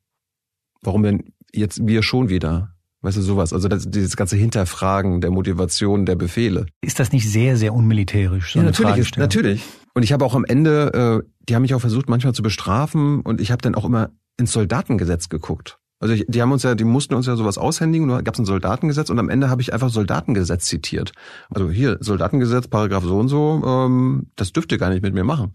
Warum 0.81 1.03
denn 1.03 1.33
jetzt 1.53 1.85
wir 1.85 2.03
schon 2.03 2.29
wieder? 2.29 2.75
Weißt 3.01 3.15
du, 3.17 3.21
sowas. 3.21 3.53
Also 3.53 3.69
das, 3.69 3.89
dieses 3.89 4.17
ganze 4.17 4.35
Hinterfragen 4.35 5.21
der 5.21 5.31
Motivation 5.31 6.05
der 6.05 6.15
Befehle. 6.15 6.65
Ist 6.81 6.99
das 6.99 7.13
nicht 7.13 7.29
sehr, 7.29 7.55
sehr 7.55 7.73
unmilitärisch? 7.73 8.53
So 8.53 8.59
eine 8.59 8.69
natürlich, 8.69 8.89
Fragestellung? 8.89 9.25
natürlich. 9.25 9.63
Und 9.93 10.03
ich 10.03 10.11
habe 10.11 10.25
auch 10.25 10.35
am 10.35 10.43
Ende, 10.43 11.23
äh, 11.23 11.29
die 11.47 11.55
haben 11.55 11.61
mich 11.61 11.73
auch 11.73 11.79
versucht, 11.79 12.09
manchmal 12.09 12.33
zu 12.33 12.43
bestrafen 12.43 13.21
und 13.21 13.39
ich 13.39 13.51
habe 13.51 13.61
dann 13.61 13.75
auch 13.75 13.85
immer 13.85 14.09
ins 14.37 14.51
Soldatengesetz 14.51 15.29
geguckt. 15.29 15.79
Also 16.01 16.13
ich, 16.13 16.25
die 16.27 16.41
haben 16.41 16.51
uns 16.51 16.63
ja, 16.63 16.75
die 16.75 16.85
mussten 16.85 17.13
uns 17.13 17.25
ja 17.25 17.35
sowas 17.35 17.57
aushändigen, 17.57 18.07
da 18.07 18.21
gab 18.21 18.33
es 18.33 18.39
ein 18.39 18.45
Soldatengesetz 18.45 19.09
und 19.09 19.19
am 19.19 19.29
Ende 19.29 19.49
habe 19.49 19.61
ich 19.61 19.73
einfach 19.73 19.89
Soldatengesetz 19.89 20.65
zitiert. 20.65 21.11
Also 21.49 21.69
hier, 21.69 21.97
Soldatengesetz, 21.99 22.67
Paragraph 22.67 23.03
so 23.03 23.17
und 23.17 23.27
so, 23.27 23.61
ähm, 23.65 24.27
das 24.35 24.53
dürft 24.53 24.71
ihr 24.71 24.77
gar 24.77 24.89
nicht 24.89 25.03
mit 25.03 25.13
mir 25.13 25.25
machen. 25.25 25.53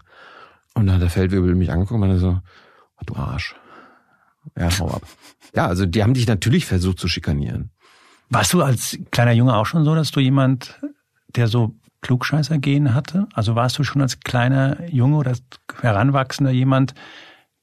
Und 0.75 0.87
dann 0.87 0.97
hat 0.97 1.03
der 1.03 1.11
Feldwebel 1.11 1.55
mich 1.55 1.71
angeguckt 1.71 1.93
und 1.95 2.01
meinte 2.01 2.19
so, 2.19 2.41
oh, 2.97 3.03
du 3.07 3.17
Arsch. 3.17 3.55
Ja, 4.59 4.79
hau 4.79 4.91
ab. 4.91 5.03
ja, 5.55 5.67
also 5.67 5.87
die 5.87 6.03
haben 6.03 6.15
dich 6.15 6.27
natürlich 6.27 6.67
versucht 6.67 6.99
zu 6.99 7.09
schikanieren. 7.09 7.71
Warst 8.31 8.53
du 8.53 8.63
als 8.63 8.99
kleiner 9.11 9.33
Junge 9.33 9.55
auch 9.55 9.67
schon 9.67 9.85
so, 9.85 9.95
dass 9.95 10.11
du 10.11 10.21
jemand, 10.21 10.81
der 11.29 11.49
so 11.49 11.75
Klugscheißer 12.01 12.59
gehen 12.59 12.95
hatte? 12.95 13.29
Also 13.35 13.55
warst 13.55 13.79
du 13.79 13.85
schon 13.85 14.03
als 14.03 14.21
kleiner 14.21 14.89
Junge 14.89 15.17
oder 15.17 15.35
Heranwachsender 15.81 16.53
jemand, 16.53 16.95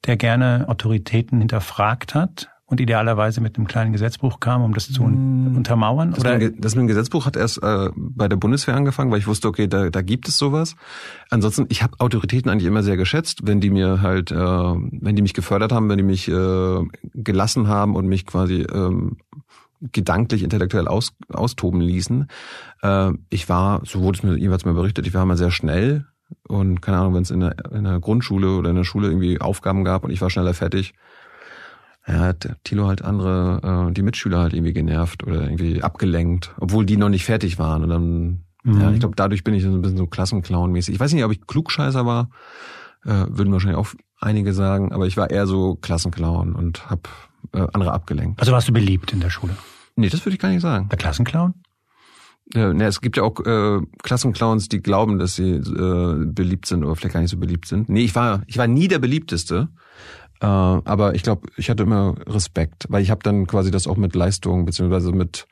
der 0.06 0.16
gerne 0.16 0.66
Autoritäten 0.68 1.38
hinterfragt 1.38 2.14
hat? 2.14 2.51
Und 2.72 2.80
idealerweise 2.80 3.42
mit 3.42 3.56
einem 3.56 3.66
kleinen 3.68 3.92
Gesetzbuch 3.92 4.40
kam, 4.40 4.62
um 4.62 4.72
das 4.72 4.90
zu 4.90 5.02
un 5.02 5.54
untermauern? 5.54 6.12
Das, 6.12 6.20
oder? 6.20 6.38
Mit, 6.38 6.64
das 6.64 6.74
mit 6.74 6.80
dem 6.80 6.86
Gesetzbuch 6.88 7.26
hat 7.26 7.36
erst 7.36 7.62
äh, 7.62 7.90
bei 7.94 8.28
der 8.28 8.36
Bundeswehr 8.36 8.74
angefangen, 8.74 9.10
weil 9.10 9.18
ich 9.18 9.26
wusste, 9.26 9.46
okay, 9.46 9.68
da, 9.68 9.90
da 9.90 10.00
gibt 10.00 10.26
es 10.26 10.38
sowas. 10.38 10.74
Ansonsten, 11.28 11.66
ich 11.68 11.82
habe 11.82 12.00
Autoritäten 12.00 12.50
eigentlich 12.50 12.66
immer 12.66 12.82
sehr 12.82 12.96
geschätzt, 12.96 13.46
wenn 13.46 13.60
die 13.60 13.68
mir 13.68 14.00
halt, 14.00 14.32
äh, 14.32 14.36
wenn 14.36 15.14
die 15.14 15.20
mich 15.20 15.34
gefördert 15.34 15.70
haben, 15.70 15.90
wenn 15.90 15.98
die 15.98 16.02
mich 16.02 16.28
äh, 16.28 16.80
gelassen 17.12 17.68
haben 17.68 17.94
und 17.94 18.06
mich 18.08 18.24
quasi 18.24 18.66
ähm, 18.72 19.18
gedanklich, 19.92 20.42
intellektuell 20.42 20.88
aus, 20.88 21.12
austoben 21.28 21.82
ließen. 21.82 22.26
Äh, 22.82 23.10
ich 23.28 23.50
war, 23.50 23.82
so 23.84 24.00
wurde 24.00 24.16
es 24.16 24.22
mir 24.22 24.38
jeweils 24.38 24.64
mal 24.64 24.72
berichtet, 24.72 25.06
ich 25.06 25.12
war 25.12 25.24
immer 25.24 25.36
sehr 25.36 25.50
schnell 25.50 26.06
und 26.48 26.80
keine 26.80 26.96
Ahnung, 26.96 27.14
wenn 27.14 27.22
es 27.22 27.30
in 27.30 27.40
der, 27.40 27.54
in 27.70 27.84
der 27.84 28.00
Grundschule 28.00 28.56
oder 28.56 28.70
in 28.70 28.76
der 28.76 28.84
Schule 28.84 29.08
irgendwie 29.08 29.42
Aufgaben 29.42 29.84
gab 29.84 30.04
und 30.04 30.10
ich 30.10 30.22
war 30.22 30.30
schneller 30.30 30.54
fertig, 30.54 30.94
ja, 32.06 32.18
hat 32.18 32.56
Thilo 32.64 32.86
halt 32.88 33.02
andere, 33.02 33.88
äh, 33.88 33.92
die 33.92 34.02
Mitschüler 34.02 34.40
halt 34.40 34.54
irgendwie 34.54 34.72
genervt 34.72 35.24
oder 35.24 35.42
irgendwie 35.42 35.82
abgelenkt, 35.82 36.54
obwohl 36.58 36.84
die 36.84 36.96
noch 36.96 37.08
nicht 37.08 37.24
fertig 37.24 37.58
waren. 37.58 37.84
Und 37.84 37.88
dann, 37.90 38.44
mhm. 38.64 38.80
ja, 38.80 38.90
ich 38.90 39.00
glaube, 39.00 39.16
dadurch 39.16 39.44
bin 39.44 39.54
ich 39.54 39.62
so 39.62 39.68
ein 39.68 39.82
bisschen 39.82 39.98
so 39.98 40.06
Klassenclown-mäßig. 40.06 40.94
Ich 40.94 41.00
weiß 41.00 41.12
nicht, 41.12 41.24
ob 41.24 41.32
ich 41.32 41.46
Klugscheißer 41.46 42.04
war, 42.04 42.30
äh, 43.04 43.26
würden 43.28 43.52
wahrscheinlich 43.52 43.78
auch 43.78 43.88
einige 44.20 44.52
sagen, 44.52 44.92
aber 44.92 45.06
ich 45.06 45.16
war 45.16 45.30
eher 45.30 45.46
so 45.46 45.76
Klassenclown 45.76 46.54
und 46.54 46.90
hab 46.90 47.08
äh, 47.52 47.66
andere 47.72 47.92
abgelenkt. 47.92 48.40
Also 48.40 48.52
warst 48.52 48.68
du 48.68 48.72
beliebt 48.72 49.12
in 49.12 49.20
der 49.20 49.30
Schule? 49.30 49.56
Nee, 49.96 50.08
das 50.08 50.24
würde 50.24 50.34
ich 50.34 50.40
gar 50.40 50.48
nicht 50.48 50.62
sagen. 50.62 50.88
Der 50.88 50.98
Klassenclown? 50.98 51.54
Ja, 52.54 52.72
ne, 52.72 52.84
es 52.84 53.00
gibt 53.00 53.16
ja 53.16 53.22
auch 53.22 53.38
äh, 53.40 53.80
Klassenclowns, 54.02 54.68
die 54.68 54.82
glauben, 54.82 55.18
dass 55.18 55.36
sie 55.36 55.52
äh, 55.52 56.24
beliebt 56.26 56.66
sind 56.66 56.84
oder 56.84 56.96
vielleicht 56.96 57.14
gar 57.14 57.20
nicht 57.20 57.30
so 57.30 57.38
beliebt 57.38 57.66
sind. 57.66 57.88
Nee, 57.88 58.02
ich 58.02 58.14
war 58.14 58.42
ich 58.46 58.58
war 58.58 58.66
nie 58.66 58.88
der 58.88 58.98
beliebteste. 58.98 59.68
Äh, 60.42 60.46
aber 60.46 61.14
ich 61.14 61.22
glaube, 61.22 61.48
ich 61.56 61.70
hatte 61.70 61.84
immer 61.84 62.16
Respekt, 62.26 62.86
weil 62.88 63.02
ich 63.02 63.10
habe 63.10 63.22
dann 63.22 63.46
quasi 63.46 63.70
das 63.70 63.86
auch 63.86 63.96
mit 63.96 64.16
Leistung 64.16 64.64
beziehungsweise 64.64 65.12
mit, 65.12 65.46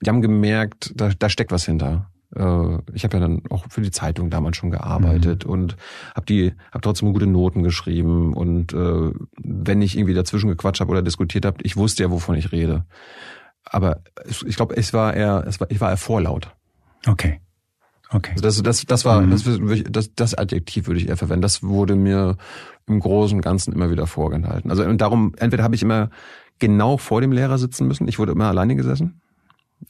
die 0.00 0.08
haben 0.08 0.22
gemerkt, 0.22 0.92
da, 0.94 1.10
da 1.18 1.28
steckt 1.28 1.50
was 1.50 1.66
hinter. 1.66 2.10
Äh, 2.34 2.78
ich 2.94 3.02
habe 3.02 3.16
ja 3.16 3.20
dann 3.20 3.42
auch 3.50 3.66
für 3.68 3.80
die 3.80 3.90
Zeitung 3.90 4.30
damals 4.30 4.56
schon 4.56 4.70
gearbeitet 4.70 5.44
mhm. 5.44 5.52
und 5.52 5.76
habe 6.14 6.26
die, 6.26 6.54
habe 6.70 6.80
trotzdem 6.80 7.12
gute 7.12 7.26
Noten 7.26 7.64
geschrieben 7.64 8.34
und 8.34 8.72
äh, 8.72 9.10
wenn 9.42 9.82
ich 9.82 9.98
irgendwie 9.98 10.14
dazwischen 10.14 10.48
gequatscht 10.48 10.80
habe 10.80 10.92
oder 10.92 11.02
diskutiert 11.02 11.44
habe, 11.44 11.58
ich 11.62 11.76
wusste 11.76 12.04
ja, 12.04 12.10
wovon 12.12 12.36
ich 12.36 12.52
rede. 12.52 12.84
Aber 13.64 14.02
ich 14.24 14.54
glaube, 14.54 14.76
es 14.76 14.92
war 14.92 15.14
eher, 15.14 15.44
es 15.44 15.58
war, 15.58 15.68
ich 15.72 15.80
war 15.80 15.90
eher 15.90 15.96
vorlaut. 15.96 16.54
Okay. 17.04 17.40
Okay. 18.10 18.32
Also 18.32 18.42
das, 18.42 18.62
das, 18.62 18.86
das 18.86 19.04
war, 19.04 19.20
mhm. 19.20 19.30
das, 19.30 19.44
das, 19.90 20.14
das 20.14 20.34
Adjektiv 20.34 20.86
würde 20.86 21.00
ich 21.00 21.08
eher 21.08 21.16
verwenden. 21.16 21.42
Das 21.42 21.62
wurde 21.62 21.96
mir 21.96 22.36
im 22.86 23.00
Großen 23.00 23.36
und 23.36 23.42
Ganzen 23.42 23.72
immer 23.72 23.90
wieder 23.90 24.06
vorgehalten. 24.06 24.70
Also 24.70 24.84
und 24.84 25.00
darum, 25.00 25.34
entweder 25.38 25.64
habe 25.64 25.74
ich 25.74 25.82
immer 25.82 26.10
genau 26.58 26.98
vor 26.98 27.20
dem 27.20 27.32
Lehrer 27.32 27.58
sitzen 27.58 27.86
müssen. 27.86 28.06
Ich 28.06 28.18
wurde 28.18 28.32
immer 28.32 28.46
alleine 28.46 28.76
gesessen. 28.76 29.20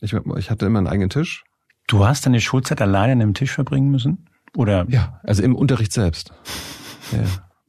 Ich, 0.00 0.14
ich 0.36 0.50
hatte 0.50 0.66
immer 0.66 0.78
einen 0.78 0.88
eigenen 0.88 1.10
Tisch. 1.10 1.44
Du 1.86 2.06
hast 2.06 2.26
deine 2.26 2.40
Schulzeit 2.40 2.80
alleine 2.80 3.12
an 3.12 3.20
einem 3.20 3.34
Tisch 3.34 3.52
verbringen 3.52 3.90
müssen? 3.90 4.26
Oder? 4.56 4.86
Ja, 4.88 5.20
also 5.22 5.42
im 5.42 5.54
Unterricht 5.54 5.92
selbst. 5.92 6.32
Ja. 7.12 7.20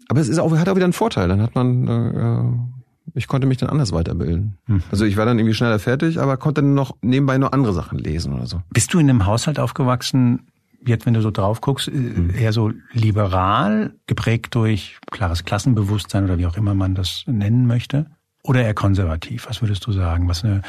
Aber 0.09 0.19
es 0.19 0.29
ist 0.29 0.39
auch, 0.39 0.57
hat 0.57 0.67
auch 0.67 0.75
wieder 0.75 0.85
einen 0.85 0.93
Vorteil. 0.93 1.27
Dann 1.27 1.43
hat 1.43 1.53
man, 1.53 1.87
äh, 1.87 2.76
ich 3.13 3.27
konnte 3.27 3.47
mich 3.47 3.57
dann 3.57 3.69
anders 3.69 3.91
weiterbilden. 3.91 4.57
Hm. 4.65 4.83
Also 4.91 5.05
ich 5.05 5.17
war 5.17 5.25
dann 5.25 5.39
irgendwie 5.39 5.53
schneller 5.53 5.79
fertig, 5.79 6.19
aber 6.19 6.37
konnte 6.37 6.61
dann 6.61 6.73
noch 6.73 6.95
nebenbei 7.01 7.37
noch 7.37 7.51
andere 7.51 7.73
Sachen 7.73 7.97
lesen 7.97 8.33
oder 8.33 8.45
so. 8.45 8.61
Bist 8.71 8.93
du 8.93 8.99
in 8.99 9.09
einem 9.09 9.25
Haushalt 9.25 9.59
aufgewachsen, 9.59 10.47
jetzt, 10.85 11.05
wenn 11.05 11.13
du 11.13 11.21
so 11.21 11.31
drauf 11.31 11.61
guckst, 11.61 11.91
mhm. 11.91 12.31
eher 12.35 12.53
so 12.53 12.71
liberal, 12.91 13.93
geprägt 14.07 14.55
durch 14.55 14.97
klares 15.11 15.43
Klassenbewusstsein 15.45 16.25
oder 16.25 16.37
wie 16.37 16.45
auch 16.45 16.57
immer 16.57 16.73
man 16.73 16.95
das 16.95 17.23
nennen 17.27 17.67
möchte? 17.67 18.07
Oder 18.43 18.63
eher 18.63 18.73
konservativ? 18.73 19.47
Was 19.49 19.61
würdest 19.61 19.85
du 19.85 19.91
sagen? 19.91 20.27
Was 20.27 20.43
eine, 20.43 20.61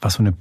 was 0.00 0.16
für 0.16 0.22
eine 0.22 0.34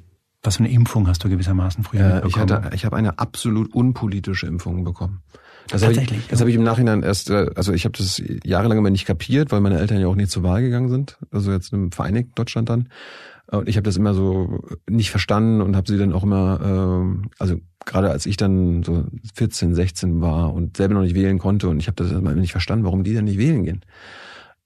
was 0.45 0.57
für 0.57 0.65
eine 0.65 0.73
Impfung 0.73 1.07
hast 1.07 1.23
du 1.23 1.29
gewissermaßen 1.29 1.85
früher 1.85 2.01
ja, 2.01 2.25
Ich, 2.25 2.37
hatte, 2.37 2.71
ich 2.73 2.83
habe 2.83 2.97
eine 2.97 3.17
absolut 3.17 3.73
unpolitische 3.73 4.45
Impfung 4.45 4.83
bekommen. 4.83 5.23
Das 5.69 5.81
Tatsächlich. 5.81 6.09
Hab 6.09 6.17
ich, 6.17 6.27
das 6.27 6.39
habe 6.39 6.49
ich 6.49 6.55
im 6.55 6.63
Nachhinein 6.63 7.03
erst, 7.03 7.29
äh, 7.29 7.49
also 7.55 7.73
ich 7.73 7.85
habe 7.85 7.97
das 7.97 8.21
jahrelang 8.43 8.77
immer 8.77 8.89
nicht 8.89 9.05
kapiert, 9.05 9.51
weil 9.51 9.61
meine 9.61 9.79
Eltern 9.79 9.99
ja 9.99 10.07
auch 10.07 10.15
nicht 10.15 10.31
zur 10.31 10.43
Wahl 10.43 10.61
gegangen 10.61 10.89
sind. 10.89 11.17
Also 11.31 11.51
jetzt 11.51 11.73
im 11.73 11.91
Vereinigten 11.91 12.33
Deutschland 12.35 12.69
dann. 12.69 12.89
Und 13.47 13.69
ich 13.69 13.75
habe 13.75 13.83
das 13.83 13.97
immer 13.97 14.13
so 14.13 14.61
nicht 14.89 15.11
verstanden 15.11 15.61
und 15.61 15.75
habe 15.75 15.91
sie 15.91 15.97
dann 15.97 16.13
auch 16.13 16.23
immer, 16.23 16.59
äh, 16.61 17.27
also 17.39 17.59
gerade 17.85 18.09
als 18.09 18.25
ich 18.25 18.37
dann 18.37 18.83
so 18.83 19.05
14, 19.35 19.75
16 19.75 20.21
war 20.21 20.53
und 20.53 20.77
selber 20.77 20.95
noch 20.95 21.01
nicht 21.01 21.15
wählen 21.15 21.39
konnte 21.39 21.69
und 21.69 21.79
ich 21.79 21.87
habe 21.87 21.95
das 21.95 22.11
immer 22.11 22.33
nicht 22.33 22.51
verstanden, 22.51 22.85
warum 22.85 23.03
die 23.03 23.13
dann 23.13 23.25
nicht 23.25 23.37
wählen 23.37 23.63
gehen. 23.63 23.81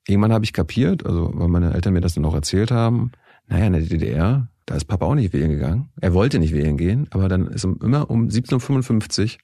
Irgendwann 0.08 0.32
habe 0.32 0.46
ich 0.46 0.54
kapiert, 0.54 1.06
also 1.06 1.32
weil 1.34 1.48
meine 1.48 1.74
Eltern 1.74 1.94
mir 1.94 2.02
das 2.02 2.14
dann 2.14 2.26
auch 2.26 2.36
erzählt 2.36 2.72
haben, 2.72 3.12
naja, 3.48 3.66
in 3.66 3.74
der 3.74 3.82
DDR, 3.82 4.48
da 4.68 4.76
ist 4.76 4.86
Papa 4.86 5.06
auch 5.06 5.16
nicht 5.16 5.34
wählen 5.34 5.50
gegangen. 5.50 5.90
Er 6.02 6.14
wollte 6.14 6.40
nicht 6.40 6.54
wählen 6.54 6.78
gehen, 6.78 7.08
aber 7.12 7.30
dann 7.30 7.48
ist 7.48 7.64
immer 7.64 8.10
um 8.12 8.28
17.55 8.28 9.24
Uhr 9.24 9.40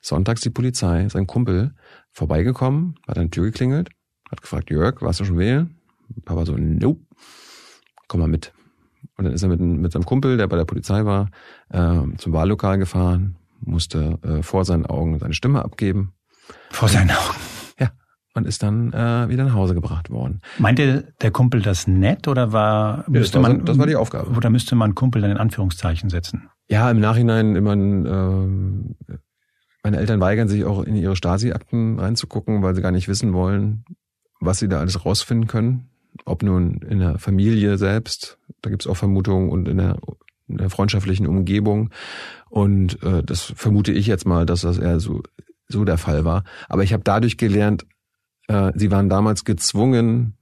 sonntags 0.00 0.40
die 0.42 0.50
Polizei, 0.50 1.08
sein 1.08 1.26
Kumpel, 1.26 1.74
vorbeigekommen, 2.12 2.94
hat 3.06 3.18
an 3.18 3.24
die 3.24 3.30
Tür 3.30 3.46
geklingelt, 3.46 3.90
hat 4.30 4.40
gefragt, 4.40 4.70
Jörg, 4.70 5.02
warst 5.02 5.18
du 5.18 5.24
schon 5.24 5.38
wählen? 5.38 5.76
Papa 6.24 6.46
so, 6.46 6.56
nope, 6.56 7.00
komm 8.06 8.20
mal 8.20 8.28
mit. 8.28 8.52
Und 9.16 9.24
dann 9.24 9.34
ist 9.34 9.42
er 9.42 9.48
mit, 9.48 9.60
mit 9.60 9.90
seinem 9.90 10.06
Kumpel, 10.06 10.36
der 10.36 10.46
bei 10.46 10.56
der 10.56 10.64
Polizei 10.64 11.04
war, 11.04 11.30
äh, 11.70 12.02
zum 12.16 12.32
Wahllokal 12.32 12.78
gefahren, 12.78 13.36
musste 13.60 14.18
äh, 14.22 14.42
vor 14.44 14.64
seinen 14.64 14.86
Augen 14.86 15.18
seine 15.18 15.34
Stimme 15.34 15.64
abgeben. 15.64 16.12
Vor 16.70 16.88
seinen 16.88 17.10
Augen? 17.10 17.59
Und 18.34 18.46
ist 18.46 18.62
dann 18.62 18.92
äh, 18.92 19.28
wieder 19.28 19.44
nach 19.44 19.54
Hause 19.54 19.74
gebracht 19.74 20.08
worden. 20.10 20.40
Meinte 20.58 21.12
der 21.20 21.32
Kumpel 21.32 21.62
das 21.62 21.88
nett 21.88 22.28
oder 22.28 22.52
war 22.52 23.04
müsste 23.08 23.38
ja, 23.38 23.42
das 23.42 23.50
war, 23.50 23.56
man 23.56 23.64
das 23.64 23.78
war 23.78 23.86
die 23.86 23.96
Aufgabe 23.96 24.30
oder 24.30 24.50
müsste 24.50 24.76
man 24.76 24.94
Kumpel 24.94 25.20
dann 25.20 25.32
in 25.32 25.36
Anführungszeichen 25.36 26.10
setzen? 26.10 26.48
Ja, 26.68 26.88
im 26.90 27.00
Nachhinein 27.00 27.56
immer 27.56 27.72
äh, 27.72 29.08
meine 29.82 29.96
Eltern 29.96 30.20
weigern 30.20 30.46
sich 30.46 30.64
auch 30.64 30.84
in 30.84 30.94
ihre 30.94 31.16
Stasi-Akten 31.16 31.98
reinzugucken, 31.98 32.62
weil 32.62 32.76
sie 32.76 32.82
gar 32.82 32.92
nicht 32.92 33.08
wissen 33.08 33.32
wollen, 33.32 33.84
was 34.38 34.60
sie 34.60 34.68
da 34.68 34.78
alles 34.78 35.04
rausfinden 35.04 35.48
können 35.48 35.90
ob 36.24 36.42
nun 36.42 36.80
in 36.88 36.98
der 36.98 37.18
Familie 37.18 37.78
selbst, 37.78 38.38
da 38.62 38.70
gibt 38.70 38.82
es 38.82 38.88
auch 38.88 38.96
Vermutungen 38.96 39.50
und 39.50 39.68
in 39.68 39.78
der, 39.78 39.98
in 40.48 40.58
der 40.58 40.70
freundschaftlichen 40.70 41.26
Umgebung. 41.26 41.90
Und 42.48 43.02
äh, 43.02 43.22
das 43.22 43.52
vermute 43.56 43.92
ich 43.92 44.06
jetzt 44.06 44.26
mal, 44.26 44.46
dass 44.46 44.62
das 44.62 44.78
eher 44.78 45.00
so, 45.00 45.22
so 45.68 45.84
der 45.84 45.98
Fall 45.98 46.24
war. 46.24 46.44
Aber 46.68 46.82
ich 46.82 46.92
habe 46.92 47.04
dadurch 47.04 47.36
gelernt, 47.36 47.86
äh, 48.50 48.72
sie 48.74 48.90
waren 48.90 49.08
damals 49.08 49.44
gezwungen 49.44 50.36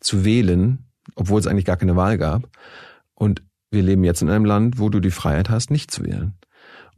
zu 0.00 0.24
wählen, 0.24 0.90
obwohl 1.14 1.38
es 1.38 1.46
eigentlich 1.46 1.64
gar 1.64 1.76
keine 1.76 1.94
Wahl 1.94 2.18
gab. 2.18 2.48
Und 3.14 3.42
wir 3.70 3.82
leben 3.82 4.02
jetzt 4.02 4.20
in 4.20 4.28
einem 4.28 4.44
Land, 4.44 4.80
wo 4.80 4.88
du 4.88 4.98
die 4.98 5.12
Freiheit 5.12 5.48
hast, 5.48 5.70
nicht 5.70 5.90
zu 5.90 6.04
wählen. 6.04 6.34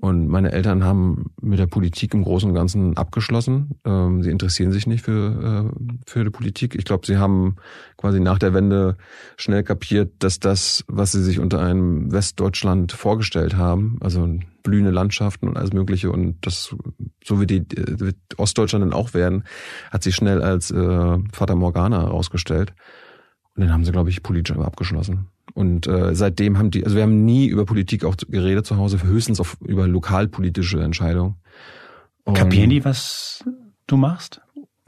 Und 0.05 0.29
meine 0.29 0.53
Eltern 0.53 0.85
haben 0.85 1.31
mit 1.41 1.59
der 1.59 1.67
Politik 1.67 2.13
im 2.13 2.25
Großen 2.25 2.47
und 2.47 2.55
Ganzen 2.55 2.95
abgeschlossen. 2.95 3.81
Ähm, 3.87 4.23
sie 4.23 4.29
interessieren 4.29 4.71
sich 4.71 4.87
nicht 4.87 5.03
für, 5.03 5.73
äh, 5.73 6.01
für 6.07 6.25
die 6.25 6.31
Politik. 6.31 6.75
Ich 6.75 6.85
glaube, 6.85 7.07
sie 7.07 7.17
haben 7.17 7.57
quasi 7.97 8.21
nach 8.21 8.39
der 8.39 8.53
Wende 8.53 8.99
schnell 9.39 9.63
kapiert, 9.63 10.13
dass 10.19 10.41
das, 10.41 10.85
was 10.89 11.13
sie 11.13 11.23
sich 11.23 11.41
unter 11.41 11.63
einem 11.63 12.13
Westdeutschland 12.13 12.93
vorgestellt 12.93 13.57
haben, 13.57 13.97
also 14.03 14.29
blühende 14.63 14.91
Landschaften 14.91 15.49
und 15.49 15.57
alles 15.57 15.73
Mögliche 15.73 16.13
und 16.13 16.37
das, 16.47 16.77
so 17.25 17.41
wie 17.41 17.47
die 17.47 17.61
äh, 17.61 17.99
wird 17.99 18.17
Ostdeutschland 18.37 18.85
dann 18.85 18.93
auch 18.93 19.15
werden, 19.15 19.45
hat 19.91 20.03
sich 20.03 20.15
schnell 20.15 20.43
als 20.43 20.71
äh, 20.71 21.19
Vater 21.33 21.55
Morgana 21.55 22.03
herausgestellt. 22.03 22.75
Und 23.57 23.63
dann 23.63 23.73
haben 23.73 23.87
sie, 23.87 23.93
glaube 23.93 24.11
ich, 24.11 24.23
politisch 24.23 24.55
abgeschlossen. 24.55 25.29
Und 25.55 25.87
äh, 25.87 26.15
seitdem 26.15 26.59
haben 26.59 26.71
die, 26.71 26.85
also 26.85 26.97
wir 26.97 27.05
haben 27.05 27.25
nie 27.25 27.47
über 27.47 27.65
Politik 27.65 28.05
auch 28.05 28.17
geredet 28.17 28.67
zu 28.67 28.77
Hause, 28.77 29.03
höchstens 29.03 29.41
auf, 29.41 29.57
über 29.65 29.87
lokalpolitische 29.87 30.83
Entscheidungen. 30.83 31.37
Und 32.25 32.35
Kapieren 32.35 32.71
die, 32.71 32.85
was 32.85 33.45
du 33.87 33.97
machst? 33.97 34.41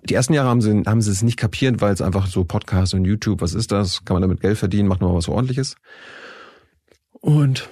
Die 0.05 0.15
ersten 0.15 0.35
Jahre 0.35 0.49
haben 0.49 0.61
sie, 0.61 0.83
haben 0.87 1.01
sie 1.01 1.11
es 1.11 1.23
nicht 1.23 1.37
kapiert, 1.37 1.81
weil 1.81 1.93
es 1.93 2.03
einfach 2.03 2.27
so 2.27 2.45
Podcast 2.45 2.95
und 2.95 3.05
YouTube, 3.05 3.41
was 3.41 3.55
ist 3.55 3.73
das? 3.73 4.05
Kann 4.05 4.15
man 4.15 4.23
damit 4.23 4.41
Geld 4.41 4.59
verdienen? 4.59 4.89
Macht 4.89 5.01
man 5.01 5.11
mal 5.11 5.17
was 5.17 5.29
ordentliches. 5.29 5.77
Und 7.13 7.71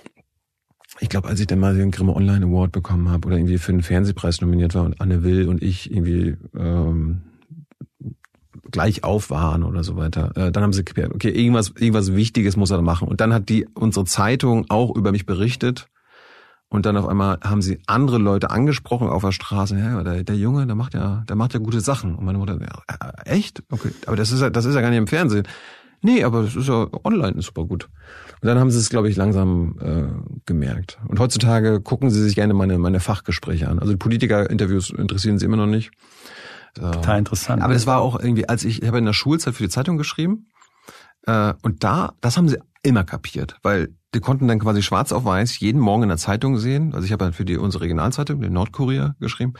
ich 1.01 1.09
glaube, 1.09 1.29
als 1.29 1.41
ich 1.41 1.47
dann 1.47 1.59
mal 1.59 1.77
den 1.77 1.91
Grimme 1.91 2.15
Online 2.15 2.47
Award 2.47 2.73
bekommen 2.73 3.09
habe 3.09 3.27
oder 3.27 3.37
irgendwie 3.37 3.59
für 3.59 3.73
einen 3.73 3.83
Fernsehpreis 3.83 4.41
nominiert 4.41 4.75
war 4.75 4.85
und 4.85 5.01
Anne 5.01 5.23
Will 5.23 5.49
und 5.49 5.63
ich 5.63 5.91
irgendwie 5.91 6.37
ähm, 6.57 7.23
gleich 8.71 9.04
auf 9.04 9.30
waren 9.30 9.62
oder 9.62 9.85
so 9.85 9.97
weiter. 9.97 10.33
Äh, 10.37 10.52
dann 10.52 10.62
haben 10.62 10.73
sie 10.73 10.85
gemerkt, 10.85 11.14
okay, 11.14 11.30
irgendwas, 11.30 11.73
irgendwas 11.78 12.14
Wichtiges 12.14 12.56
muss 12.56 12.71
er 12.71 12.83
machen. 12.83 13.09
Und 13.09 13.21
dann 13.21 13.33
hat 13.33 13.49
die 13.49 13.66
unsere 13.75 14.04
Zeitung 14.04 14.66
auch 14.68 14.94
über 14.94 15.12
mich 15.12 15.26
berichtet. 15.26 15.88
Und 16.68 16.87
dann 16.87 16.97
auf 16.97 17.06
einmal 17.06 17.38
haben 17.42 17.62
sie 17.62 17.78
andere 17.87 18.18
Leute 18.18 18.50
angesprochen 18.50 19.09
auf 19.09 19.23
der 19.23 19.33
Straße. 19.33 19.78
Ja, 19.78 20.02
der, 20.02 20.25
der 20.25 20.37
Junge, 20.37 20.66
der 20.66 20.75
macht 20.75 20.94
ja, 20.94 21.25
der 21.28 21.37
macht 21.37 21.54
ja 21.54 21.61
gute 21.61 21.80
Sachen. 21.80 22.16
Und 22.16 22.25
meine 22.25 22.38
Mutter, 22.38 22.59
ja, 22.61 22.83
äh, 22.88 23.30
echt? 23.30 23.62
Okay, 23.71 23.90
aber 24.06 24.16
das 24.16 24.33
ist 24.33 24.40
ja, 24.40 24.50
das 24.50 24.64
ist 24.64 24.75
ja 24.75 24.80
gar 24.80 24.90
nicht 24.90 24.99
im 24.99 25.06
Fernsehen. 25.06 25.47
Nee, 26.04 26.23
aber 26.23 26.42
das 26.42 26.54
ist 26.54 26.68
ja 26.68 26.87
online 27.04 27.38
ist 27.38 27.47
super 27.47 27.64
gut. 27.64 27.88
Und 28.42 28.49
dann 28.49 28.59
haben 28.59 28.71
sie 28.71 28.78
es, 28.78 28.90
glaube 28.90 29.09
ich, 29.09 29.16
langsam 29.16 29.76
äh, 29.80 30.40
gemerkt. 30.44 30.99
Und 31.09 31.18
heutzutage 31.18 31.80
gucken 31.80 32.11
sie 32.11 32.23
sich 32.23 32.35
gerne 32.35 32.52
meine, 32.52 32.78
meine 32.78 33.00
Fachgespräche 33.00 33.68
an. 33.68 33.78
Also 33.78 33.97
Politiker-Interviews 33.97 34.90
interessieren 34.90 35.38
sie 35.38 35.47
immer 35.47 35.56
noch 35.56 35.66
nicht. 35.66 35.92
Total 36.75 37.19
interessant. 37.19 37.62
Aber 37.62 37.73
das 37.73 37.87
war 37.87 38.00
auch 38.00 38.19
irgendwie, 38.19 38.49
als 38.49 38.64
ich, 38.64 38.83
ich 38.83 38.88
habe 38.88 38.99
in 38.99 39.04
der 39.04 39.12
Schulzeit 39.12 39.54
für 39.54 39.62
die 39.62 39.69
Zeitung 39.69 39.97
geschrieben. 39.97 40.49
Äh, 41.26 41.54
und 41.62 41.85
da, 41.85 42.14
das 42.21 42.37
haben 42.37 42.49
sie 42.49 42.59
immer 42.83 43.04
kapiert, 43.04 43.57
weil 43.62 43.95
die 44.14 44.21
konnten 44.21 44.47
dann 44.47 44.61
quasi 44.61 44.83
schwarz 44.83 45.11
auf 45.11 45.25
weiß 45.25 45.59
jeden 45.59 45.81
Morgen 45.81 46.04
in 46.04 46.09
der 46.09 46.19
Zeitung 46.19 46.59
sehen. 46.59 46.95
Also 46.95 47.07
ich 47.07 47.12
habe 47.12 47.25
dann 47.25 47.33
für 47.33 47.45
die 47.45 47.57
unsere 47.57 47.85
Regionalzeitung, 47.85 48.40
den 48.40 48.52
Nordkurier, 48.52 49.16
geschrieben. 49.21 49.54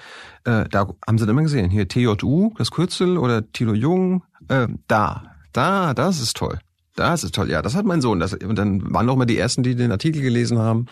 Äh, 0.45 0.67
da 0.71 0.89
haben 1.07 1.19
sie 1.19 1.27
dann 1.27 1.31
immer 1.31 1.43
gesehen, 1.43 1.71
hier 1.71 1.89
TJU, 1.89 2.53
das 2.57 2.71
Kürzel 2.71 3.19
oder 3.19 3.51
Tilo 3.51 3.75
Jung, 3.75 4.23
äh, 4.49 4.69
da, 4.87 5.25
da, 5.53 5.95
das 5.95 6.21
ist 6.21 6.37
toll. 6.37 6.59
Das 6.97 7.25
ist 7.25 7.35
toll. 7.35 7.51
Ja, 7.51 7.63
das 7.63 7.75
hat 7.75 7.87
mein 7.87 8.01
Sohn. 8.01 8.21
Das, 8.21 8.35
und 8.35 8.57
dann 8.57 8.93
waren 8.93 9.07
noch 9.07 9.17
mal 9.17 9.25
die 9.25 9.39
ersten, 9.39 9.63
die 9.63 9.75
den 9.75 9.91
Artikel 9.91 10.23
gelesen 10.23 10.59
haben. 10.59 10.87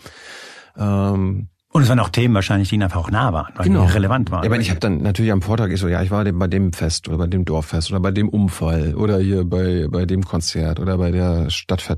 Ähm, 0.75 1.47
und 1.73 1.81
es 1.83 1.89
waren 1.89 1.99
auch 1.99 2.09
Themen 2.09 2.33
wahrscheinlich, 2.35 2.69
die 2.69 2.75
ihnen 2.75 2.83
einfach 2.83 2.99
auch 3.01 3.11
nah 3.11 3.33
waren, 3.33 3.51
weil 3.55 3.65
Genau. 3.65 3.85
die 3.85 3.91
relevant 3.91 4.31
waren. 4.31 4.43
Ja, 4.43 4.49
aber 4.49 4.59
ich 4.59 4.69
habe 4.69 4.79
dann 4.79 5.01
natürlich 5.01 5.31
am 5.31 5.41
Vortag 5.41 5.69
ich 5.69 5.79
so, 5.79 5.87
ja, 5.87 6.01
ich 6.01 6.11
war 6.11 6.23
bei 6.23 6.47
dem 6.47 6.71
Fest 6.71 7.07
oder 7.07 7.17
bei 7.17 7.27
dem 7.27 7.45
Dorffest 7.45 7.91
oder 7.91 7.99
bei 7.99 8.11
dem 8.11 8.29
Unfall 8.29 8.95
oder 8.95 9.17
hier 9.19 9.43
bei 9.43 9.87
bei 9.89 10.05
dem 10.05 10.23
Konzert 10.23 10.79
oder 10.79 10.97
bei 10.97 11.11
der 11.11 11.49
Stadtver 11.49 11.97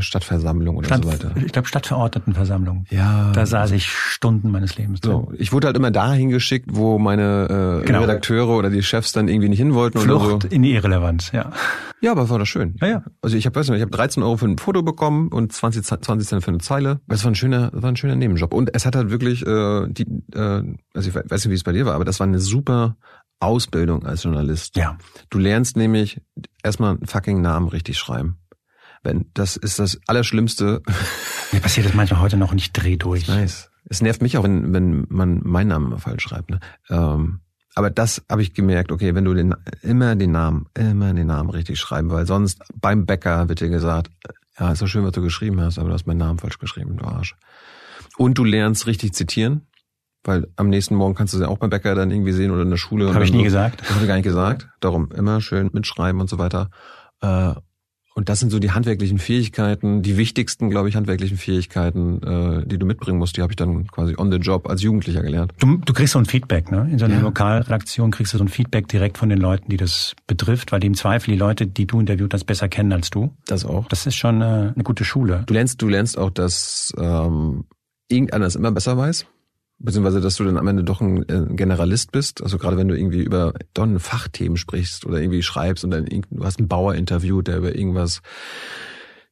Stadtversammlung 0.00 0.76
oder 0.76 0.86
Stadt, 0.86 1.04
so 1.04 1.10
weiter. 1.10 1.32
ich 1.36 1.52
glaube 1.52 1.66
Stadtverordnetenversammlung. 1.68 2.84
Ja. 2.90 3.32
Da 3.32 3.46
saß 3.46 3.70
ich 3.72 3.88
Stunden 3.88 4.50
meines 4.50 4.76
Lebens 4.76 5.00
drin. 5.00 5.12
so, 5.12 5.32
ich 5.38 5.52
wurde 5.52 5.66
halt 5.68 5.76
immer 5.76 5.90
dahin 5.90 6.28
geschickt, 6.30 6.66
wo 6.72 6.98
meine 6.98 7.80
äh, 7.82 7.86
Genau. 7.86 8.00
Redakteure 8.02 8.48
oder 8.56 8.70
die 8.70 8.82
Chefs 8.82 9.12
dann 9.12 9.28
irgendwie 9.28 9.48
nicht 9.48 9.58
hin 9.58 9.74
wollten 9.74 9.98
oder 9.98 10.20
Flucht 10.20 10.42
so. 10.42 10.48
in 10.48 10.62
die 10.62 10.72
Irrelevanz, 10.74 11.32
ja. 11.32 11.50
Ja, 12.02 12.12
aber 12.12 12.28
war 12.30 12.38
das 12.38 12.48
schön. 12.48 12.76
Ja, 12.80 12.88
ja. 12.88 13.02
Also 13.22 13.36
ich 13.36 13.46
habe 13.46 13.56
weiß 13.58 13.68
nicht, 13.68 13.76
ich 13.78 13.82
habe 13.82 13.90
13 13.90 14.22
Euro 14.22 14.36
für 14.36 14.46
ein 14.46 14.58
Foto 14.58 14.82
bekommen 14.82 15.28
und 15.28 15.52
20, 15.52 15.84
Ze- 15.84 16.00
20 16.00 16.28
Cent 16.28 16.44
für 16.44 16.50
eine 16.50 16.58
Zeile. 16.58 17.00
Das 17.08 17.24
war 17.24 17.30
ein 17.30 17.34
schöner, 17.34 17.70
war 17.74 17.90
ein 17.90 17.96
schöner 17.96 18.16
Nebenjob. 18.16 18.52
Und 18.54 18.70
es 18.74 18.86
hat 18.86 18.96
halt 18.96 19.10
wirklich, 19.10 19.46
äh, 19.46 19.86
die, 19.88 20.06
äh, 20.34 20.62
also 20.94 21.08
ich 21.08 21.14
weiß 21.14 21.30
nicht, 21.44 21.50
wie 21.50 21.54
es 21.54 21.64
bei 21.64 21.72
dir 21.72 21.86
war, 21.86 21.94
aber 21.94 22.04
das 22.04 22.20
war 22.20 22.26
eine 22.26 22.38
super 22.40 22.96
Ausbildung 23.38 24.04
als 24.04 24.24
Journalist. 24.24 24.76
Ja. 24.76 24.98
Du 25.30 25.38
lernst 25.38 25.76
nämlich 25.76 26.20
erstmal 26.62 26.90
einen 26.96 27.06
fucking 27.06 27.40
Namen 27.40 27.68
richtig 27.68 27.98
schreiben. 27.98 28.36
Wenn 29.02 29.30
das 29.34 29.56
ist 29.56 29.78
das 29.78 29.98
Allerschlimmste. 30.06 30.82
Mir 31.52 31.60
passiert 31.60 31.86
das 31.86 31.94
manchmal 31.94 32.20
heute 32.20 32.36
noch 32.36 32.52
und 32.52 32.58
ich 32.58 32.72
dreh 32.72 32.96
durch. 32.96 33.28
Nice. 33.28 33.70
Es 33.88 34.02
nervt 34.02 34.20
mich 34.22 34.36
auch, 34.36 34.44
wenn, 34.44 34.72
wenn 34.74 35.06
man 35.08 35.40
meinen 35.42 35.68
Namen 35.68 35.98
falsch 35.98 36.22
schreibt. 36.24 36.50
Ne? 36.50 36.60
Ähm, 36.90 37.40
aber 37.74 37.88
das 37.90 38.22
habe 38.28 38.42
ich 38.42 38.52
gemerkt, 38.52 38.92
okay, 38.92 39.14
wenn 39.14 39.24
du 39.24 39.32
den 39.32 39.54
immer 39.82 40.16
den 40.16 40.32
Namen, 40.32 40.66
immer 40.76 41.14
den 41.14 41.28
Namen 41.28 41.50
richtig 41.50 41.78
schreiben, 41.78 42.10
weil 42.10 42.26
sonst 42.26 42.60
beim 42.74 43.06
Bäcker 43.06 43.48
wird 43.48 43.60
dir 43.60 43.68
gesagt, 43.68 44.10
ja, 44.58 44.70
ist 44.72 44.82
doch 44.82 44.86
schön, 44.86 45.04
was 45.04 45.12
du 45.12 45.22
geschrieben 45.22 45.60
hast, 45.60 45.78
aber 45.78 45.88
du 45.88 45.94
hast 45.94 46.06
meinen 46.06 46.18
Namen 46.18 46.38
falsch 46.38 46.58
geschrieben, 46.58 46.96
du 46.98 47.04
Arsch. 47.06 47.36
Und 48.18 48.36
du 48.36 48.44
lernst 48.44 48.86
richtig 48.86 49.14
zitieren, 49.14 49.62
weil 50.24 50.46
am 50.56 50.68
nächsten 50.68 50.94
Morgen 50.94 51.14
kannst 51.14 51.32
du 51.32 51.38
sie 51.38 51.48
auch 51.48 51.58
beim 51.58 51.70
Bäcker 51.70 51.94
dann 51.94 52.10
irgendwie 52.10 52.32
sehen 52.32 52.50
oder 52.50 52.62
in 52.62 52.70
der 52.70 52.76
Schule. 52.76 53.14
Habe 53.14 53.24
ich 53.24 53.32
nie 53.32 53.38
so- 53.38 53.44
gesagt. 53.44 53.80
Das 53.80 53.90
habe 53.92 54.02
ich 54.02 54.08
gar 54.08 54.16
nicht 54.16 54.24
gesagt. 54.24 54.68
Darum 54.80 55.10
immer 55.12 55.40
schön 55.40 55.70
mitschreiben 55.72 56.20
und 56.20 56.28
so 56.28 56.36
weiter. 56.38 56.70
Und 58.14 58.28
das 58.28 58.40
sind 58.40 58.50
so 58.50 58.58
die 58.58 58.72
handwerklichen 58.72 59.18
Fähigkeiten, 59.18 60.02
die 60.02 60.16
wichtigsten, 60.16 60.68
glaube 60.68 60.88
ich, 60.88 60.96
handwerklichen 60.96 61.36
Fähigkeiten, 61.38 62.20
äh, 62.22 62.66
die 62.66 62.76
du 62.76 62.84
mitbringen 62.84 63.18
musst. 63.18 63.36
Die 63.36 63.42
habe 63.42 63.52
ich 63.52 63.56
dann 63.56 63.86
quasi 63.86 64.14
on 64.18 64.32
the 64.32 64.38
job 64.38 64.68
als 64.68 64.82
Jugendlicher 64.82 65.22
gelernt. 65.22 65.52
Du, 65.60 65.76
du 65.78 65.92
kriegst 65.92 66.12
so 66.14 66.18
ein 66.18 66.26
Feedback, 66.26 66.70
ne? 66.72 66.88
In 66.90 66.98
so 66.98 67.04
einer 67.04 67.14
Ja. 67.16 67.20
Lokalredaktion 67.20 68.10
kriegst 68.10 68.34
du 68.34 68.38
so 68.38 68.44
ein 68.44 68.48
Feedback 68.48 68.88
direkt 68.88 69.16
von 69.16 69.28
den 69.28 69.38
Leuten, 69.38 69.70
die 69.70 69.76
das 69.76 70.14
betrifft, 70.26 70.72
weil 70.72 70.80
die 70.80 70.88
im 70.88 70.94
Zweifel 70.94 71.30
die 71.32 71.38
Leute, 71.38 71.66
die 71.68 71.86
du 71.86 72.00
interviewt 72.00 72.34
hast, 72.34 72.44
besser 72.44 72.68
kennen 72.68 72.92
als 72.92 73.10
du. 73.10 73.32
Das 73.46 73.64
auch. 73.64 73.86
Das 73.88 74.06
ist 74.06 74.16
schon 74.16 74.42
äh, 74.42 74.72
eine 74.74 74.82
gute 74.82 75.04
Schule. 75.04 75.44
Du 75.46 75.54
lernst, 75.54 75.80
du 75.80 75.88
lernst 75.88 76.18
auch, 76.18 76.30
dass 76.30 76.92
ähm, 76.98 77.64
irgendeiner 78.08 78.46
es 78.46 78.56
immer 78.56 78.72
besser 78.72 78.96
weiß. 78.98 79.24
Beziehungsweise, 79.82 80.20
dass 80.20 80.36
du 80.36 80.44
dann 80.44 80.58
am 80.58 80.68
Ende 80.68 80.84
doch 80.84 81.00
ein 81.00 81.22
äh, 81.28 81.46
Generalist 81.54 82.12
bist. 82.12 82.42
Also 82.42 82.58
gerade 82.58 82.76
wenn 82.76 82.88
du 82.88 82.96
irgendwie 82.96 83.22
über 83.22 83.54
doch 83.72 83.84
ein 83.84 83.98
Fachthemen 83.98 84.58
sprichst 84.58 85.06
oder 85.06 85.20
irgendwie 85.20 85.42
schreibst 85.42 85.84
und 85.84 85.90
dann 85.90 86.04
du 86.04 86.44
hast 86.44 86.58
einen 86.58 86.68
Bauer 86.68 86.94
interviewt, 86.94 87.48
der 87.48 87.56
über 87.56 87.74
irgendwas, 87.74 88.20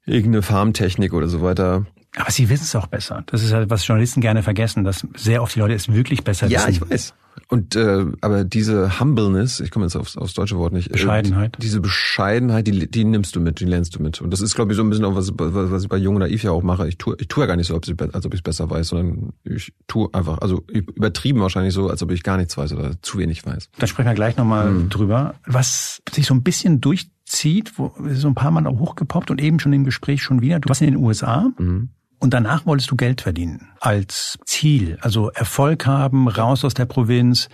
irgendeine 0.07 0.41
Farmtechnik 0.43 1.13
oder 1.13 1.29
so 1.29 1.43
weiter. 1.43 1.85
Aber 2.17 2.31
sie 2.31 2.49
wissen 2.49 2.63
es 2.65 2.75
auch 2.75 2.87
besser. 2.87 3.25
Das 3.27 3.43
ist 3.43 3.53
halt, 3.53 3.69
was 3.69 3.87
Journalisten 3.87 4.23
gerne 4.23 4.43
vergessen, 4.43 4.85
dass 4.85 5.07
sehr 5.15 5.43
oft 5.43 5.55
die 5.55 5.59
Leute 5.61 5.75
es 5.75 5.93
wirklich 5.93 6.25
besser 6.25 6.47
Ja, 6.47 6.67
wissen. 6.67 6.71
ich 6.71 6.91
weiß. 6.91 7.15
Und 7.49 7.77
äh, 7.77 8.05
aber 8.21 8.45
diese 8.45 8.99
Humbleness, 9.01 9.61
ich 9.61 9.71
komme 9.71 9.87
jetzt 9.87 9.97
aufs, 9.97 10.17
aufs 10.17 10.35
deutsche 10.35 10.57
Wort 10.59 10.73
nicht. 10.73 10.89
äh, 10.89 10.93
Bescheidenheit. 10.93 11.57
Diese 11.63 11.81
Bescheidenheit, 11.81 12.67
die, 12.67 12.91
die 12.91 13.05
nimmst 13.05 13.37
du 13.37 13.41
mit, 13.41 13.61
die 13.61 13.65
lernst 13.65 13.95
du 13.97 14.03
mit. 14.03 14.21
Und 14.21 14.31
das 14.33 14.41
ist, 14.41 14.55
glaube 14.55 14.73
ich, 14.73 14.77
so 14.77 14.83
ein 14.83 14.91
bisschen 14.91 15.05
auch, 15.05 15.15
was, 15.15 15.33
was 15.37 15.71
was 15.71 15.83
ich 15.85 15.89
bei 15.89 15.97
Jung 15.97 16.17
und 16.17 16.21
Naiv 16.21 16.43
ja 16.43 16.51
auch 16.51 16.63
mache. 16.63 16.89
Ich 16.89 16.99
tue, 16.99 17.17
ich 17.19 17.29
tue 17.29 17.43
ja 17.45 17.47
gar 17.47 17.57
nicht 17.57 17.67
so, 17.69 17.75
als 17.75 17.89
ob 18.27 18.35
ich 18.35 18.41
es 18.41 18.43
besser 18.43 18.69
weiß, 18.69 18.89
sondern 18.89 19.33
ich 19.45 19.73
tue 19.87 20.09
einfach, 20.13 20.39
also 20.39 20.63
übertrieben 20.69 21.41
wahrscheinlich 21.41 21.75
so, 21.75 21.89
als 21.89 22.03
ob 22.03 22.11
ich 22.11 22.23
gar 22.23 22.37
nichts 22.37 22.57
weiß 22.57 22.73
oder 22.73 22.93
zu 23.03 23.19
wenig 23.19 23.45
weiß. 23.47 23.69
Da 23.79 23.87
sprechen 23.87 24.09
wir 24.09 24.15
gleich 24.15 24.37
nochmal 24.37 24.69
Hm. 24.69 24.89
drüber. 24.89 25.35
Was 25.47 26.03
sich 26.13 26.27
so 26.27 26.35
ein 26.35 26.43
bisschen 26.43 26.81
durchzieht, 26.81 27.79
wo 27.79 27.93
so 28.13 28.29
ein 28.29 28.35
paar 28.35 28.51
Mal 28.51 28.67
auch 28.67 28.79
hochgepoppt 28.79 29.31
und 29.31 29.41
eben 29.41 29.61
schon 29.61 29.73
im 29.73 29.85
Gespräch 29.85 30.23
schon 30.23 30.41
wieder. 30.41 30.61
Du 30.61 30.69
warst 30.69 30.81
in 30.83 30.89
den 30.93 30.97
USA 31.03 31.51
Mhm. 31.59 31.91
Und 32.19 32.35
danach 32.35 32.67
wolltest 32.67 32.91
du 32.91 32.97
Geld 32.97 33.21
verdienen 33.21 33.69
als 33.81 34.39
Ziel. 34.45 34.99
Also 35.01 35.31
Erfolg 35.31 35.87
haben, 35.87 36.29
raus 36.29 36.65
aus 36.65 36.75
der 36.75 36.87
Provinz. 36.87 37.49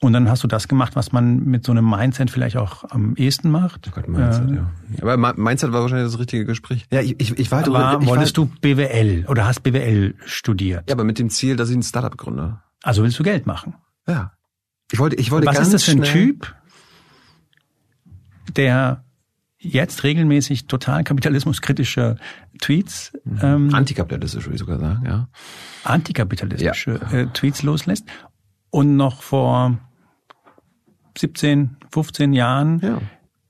Und 0.00 0.12
dann 0.12 0.28
hast 0.28 0.44
du 0.44 0.48
das 0.48 0.68
gemacht, 0.68 0.96
was 0.96 1.12
man 1.12 1.44
mit 1.44 1.64
so 1.64 1.72
einem 1.72 1.88
Mindset 1.88 2.30
vielleicht 2.30 2.58
auch 2.58 2.84
am 2.90 3.14
ehesten 3.16 3.50
macht. 3.50 3.90
Gott, 3.92 4.06
Mindset, 4.06 4.50
Äh, 4.50 4.54
ja. 4.56 4.70
Aber 5.00 5.16
Mindset 5.16 5.72
war 5.72 5.80
wahrscheinlich 5.80 6.10
das 6.10 6.18
richtige 6.18 6.44
Gespräch. 6.44 6.84
Ja, 6.90 7.00
ich, 7.00 7.18
ich, 7.18 7.38
ich 7.38 7.50
war 7.50 7.60
halt 7.62 7.72
war, 7.72 8.02
ich 8.02 8.06
wolltest 8.06 8.36
war, 8.36 8.44
du 8.44 8.52
BWL 8.60 9.24
oder 9.28 9.46
hast 9.46 9.62
BWL 9.62 10.14
studiert? 10.26 10.84
Ja, 10.88 10.94
aber 10.94 11.04
mit 11.04 11.18
dem 11.18 11.30
Ziel, 11.30 11.56
dass 11.56 11.70
ich 11.70 11.76
ein 11.76 11.82
Startup 11.82 12.14
gründe. 12.18 12.58
Also 12.82 13.02
willst 13.02 13.18
du 13.18 13.22
Geld 13.22 13.46
machen? 13.46 13.76
Ja. 14.06 14.32
Ich 14.92 14.98
wollte, 14.98 15.16
ich 15.16 15.30
wollte 15.30 15.46
Was 15.46 15.56
ganz 15.56 15.68
ist 15.68 15.72
das 15.74 15.84
für 15.84 15.92
ein 15.92 16.02
Typ, 16.02 16.54
der 18.56 19.03
jetzt 19.64 20.04
regelmäßig 20.04 20.66
total 20.66 21.04
kapitalismuskritische 21.04 22.16
Tweets, 22.60 23.12
ähm, 23.42 23.74
Antikapitalistisch 23.74 24.44
würde 24.44 24.54
ich 24.54 24.60
sogar 24.60 24.78
sagen, 24.78 25.06
ja. 25.06 25.28
antikapitalistische 25.84 27.00
äh, 27.10 27.26
Tweets 27.32 27.62
loslässt 27.62 28.06
und 28.70 28.96
noch 28.96 29.22
vor 29.22 29.78
17, 31.18 31.76
15 31.90 32.32
Jahren 32.32 32.80
Ja. 32.80 33.00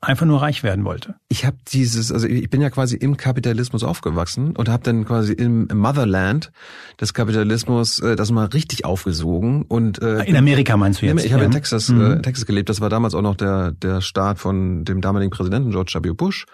Einfach 0.05 0.27
nur 0.27 0.41
reich 0.43 0.63
werden 0.63 0.85
wollte. 0.85 1.15
ich 1.29 1.45
habe 1.45 1.57
dieses, 1.69 2.13
also 2.13 2.27
ich 2.27 2.49
bin 2.51 2.61
ja 2.61 2.71
quasi 2.71 2.97
im 2.97 3.17
Kapitalismus 3.17 3.83
aufgewachsen 3.83 4.55
und 4.57 4.69
habe 4.69 4.83
dann 4.83 5.05
quasi 5.05 5.33
im 5.33 5.67
Motherland 5.73 6.53
des 7.01 7.13
Kapitalismus 7.15 7.99
äh, 8.01 8.17
das 8.17 8.31
mal 8.31 8.47
richtig 8.47 8.85
aufgesogen 8.85 9.63
und 9.63 10.01
äh, 10.03 10.23
In 10.25 10.37
Amerika 10.37 10.77
meinst 10.77 11.03
du 11.03 11.07
jetzt? 11.07 11.25
ich 11.25 11.33
habe 11.33 11.43
ja? 11.43 11.47
in 11.47 11.53
Texas, 11.53 11.89
Mhm. 11.89 12.01
äh, 12.19 12.23
Texas 12.23 12.47
gelebt. 12.47 12.69
Das 12.69 12.81
war 12.81 12.91
damals 12.91 13.15
auch 13.15 13.23
noch 13.23 13.37
der 13.37 13.73
der 13.73 14.01
Start 14.01 14.39
von 14.39 14.85
dem 14.85 15.01
damaligen 15.01 15.31
Präsidenten 15.31 15.71
George 15.71 15.99
W. 16.03 16.13
Bush 16.13 16.47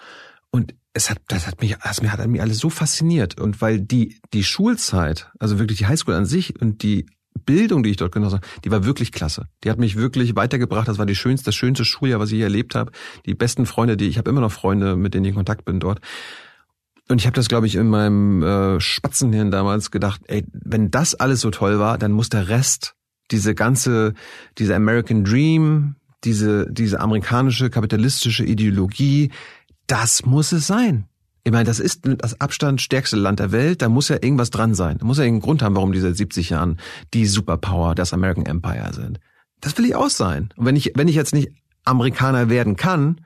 und 0.50 0.74
es 0.92 1.08
hat 1.10 1.18
das 1.28 1.46
hat 1.46 1.60
mich 1.60 1.76
das 1.82 2.02
mir 2.02 2.12
hat 2.12 2.26
mich 2.26 2.40
alles 2.42 2.58
so 2.58 2.70
fasziniert 2.70 3.40
und 3.40 3.60
weil 3.62 3.80
die 3.80 4.18
die 4.32 4.42
Schulzeit, 4.44 5.30
also 5.38 5.58
wirklich 5.58 5.78
die 5.78 5.86
Highschool 5.86 6.14
an 6.14 6.24
sich 6.26 6.60
und 6.60 6.82
die 6.82 7.06
Bildung, 7.44 7.82
die 7.82 7.90
ich 7.90 7.96
dort 7.96 8.12
genossen 8.12 8.36
habe, 8.36 8.46
die 8.64 8.70
war 8.70 8.84
wirklich 8.84 9.12
klasse. 9.12 9.46
Die 9.64 9.70
hat 9.70 9.78
mich 9.78 9.96
wirklich 9.96 10.36
weitergebracht. 10.36 10.88
Das 10.88 10.98
war 10.98 11.06
die 11.06 11.16
schönste, 11.16 11.46
das 11.46 11.54
schönste 11.54 11.84
Schuljahr, 11.84 12.20
was 12.20 12.30
ich 12.30 12.38
je 12.38 12.42
erlebt 12.42 12.74
habe. 12.74 12.92
Die 13.26 13.34
besten 13.34 13.66
Freunde, 13.66 13.96
die 13.96 14.06
ich 14.06 14.18
habe 14.18 14.30
immer 14.30 14.40
noch 14.40 14.52
Freunde, 14.52 14.96
mit 14.96 15.14
denen 15.14 15.24
ich 15.24 15.30
in 15.30 15.36
Kontakt 15.36 15.64
bin 15.64 15.80
dort. 15.80 16.00
Und 17.08 17.20
ich 17.20 17.26
habe 17.26 17.34
das, 17.34 17.48
glaube 17.48 17.66
ich, 17.66 17.74
in 17.74 17.88
meinem 17.88 18.42
äh, 18.42 18.80
Spatzenhirn 18.80 19.50
damals 19.50 19.90
gedacht, 19.90 20.20
ey, 20.28 20.44
wenn 20.52 20.92
das 20.92 21.16
alles 21.16 21.40
so 21.40 21.50
toll 21.50 21.80
war, 21.80 21.98
dann 21.98 22.12
muss 22.12 22.28
der 22.28 22.48
Rest, 22.48 22.94
diese 23.32 23.54
ganze, 23.54 24.14
diese 24.58 24.76
American 24.76 25.24
Dream, 25.24 25.96
diese, 26.22 26.70
diese 26.70 27.00
amerikanische 27.00 27.68
kapitalistische 27.68 28.44
Ideologie, 28.44 29.32
das 29.88 30.24
muss 30.24 30.52
es 30.52 30.68
sein. 30.68 31.09
Ich 31.42 31.52
meine, 31.52 31.64
das 31.64 31.80
ist 31.80 32.02
das 32.04 32.40
Abstand 32.40 32.80
stärkste 32.82 33.16
Land 33.16 33.40
der 33.40 33.52
Welt, 33.52 33.82
da 33.82 33.88
muss 33.88 34.08
ja 34.08 34.16
irgendwas 34.16 34.50
dran 34.50 34.74
sein. 34.74 34.98
Da 34.98 35.06
muss 35.06 35.18
ja 35.18 35.24
irgendeinen 35.24 35.46
Grund 35.46 35.62
haben, 35.62 35.76
warum 35.76 35.92
die 35.92 36.00
seit 36.00 36.16
70 36.16 36.50
Jahren 36.50 36.78
die 37.14 37.26
Superpower, 37.26 37.94
das 37.94 38.12
American 38.12 38.46
Empire 38.46 38.92
sind. 38.92 39.20
Das 39.60 39.76
will 39.78 39.86
ich 39.86 39.94
auch 39.94 40.10
sein. 40.10 40.50
Und 40.56 40.66
wenn 40.66 40.76
ich, 40.76 40.92
wenn 40.94 41.08
ich 41.08 41.14
jetzt 41.14 41.34
nicht 41.34 41.50
Amerikaner 41.84 42.50
werden 42.50 42.76
kann, 42.76 43.20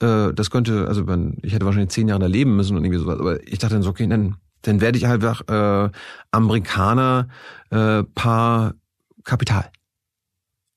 äh, 0.00 0.32
das 0.32 0.50
könnte, 0.50 0.86
also 0.86 1.06
wenn, 1.06 1.38
ich 1.42 1.54
hätte 1.54 1.64
wahrscheinlich 1.64 1.90
zehn 1.90 2.08
Jahre 2.08 2.20
da 2.20 2.26
leben 2.26 2.56
müssen 2.56 2.76
und 2.76 2.84
irgendwie 2.84 3.00
sowas, 3.00 3.18
aber 3.18 3.46
ich 3.46 3.58
dachte 3.58 3.74
dann 3.74 3.82
so, 3.82 3.90
okay, 3.90 4.06
dann, 4.06 4.36
dann 4.62 4.80
werde 4.80 4.98
ich 4.98 5.06
einfach 5.06 5.42
äh, 5.48 5.90
Amerikaner 6.30 7.28
äh, 7.70 8.02
par 8.02 8.74
Kapital. 9.24 9.70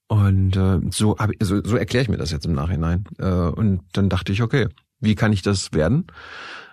Und 0.08 0.58
äh, 0.58 0.80
so, 0.92 1.16
so, 1.42 1.64
so 1.64 1.78
erkläre 1.78 2.04
ich 2.04 2.10
mir 2.10 2.18
das 2.18 2.32
jetzt 2.32 2.46
im 2.46 2.54
Nachhinein. 2.54 3.06
Äh, 3.18 3.26
und 3.26 3.82
dann 3.94 4.10
dachte 4.10 4.34
ich, 4.34 4.42
okay, 4.42 4.68
wie 5.02 5.16
kann 5.16 5.34
ich 5.34 5.42
das 5.42 5.74
werden? 5.74 6.08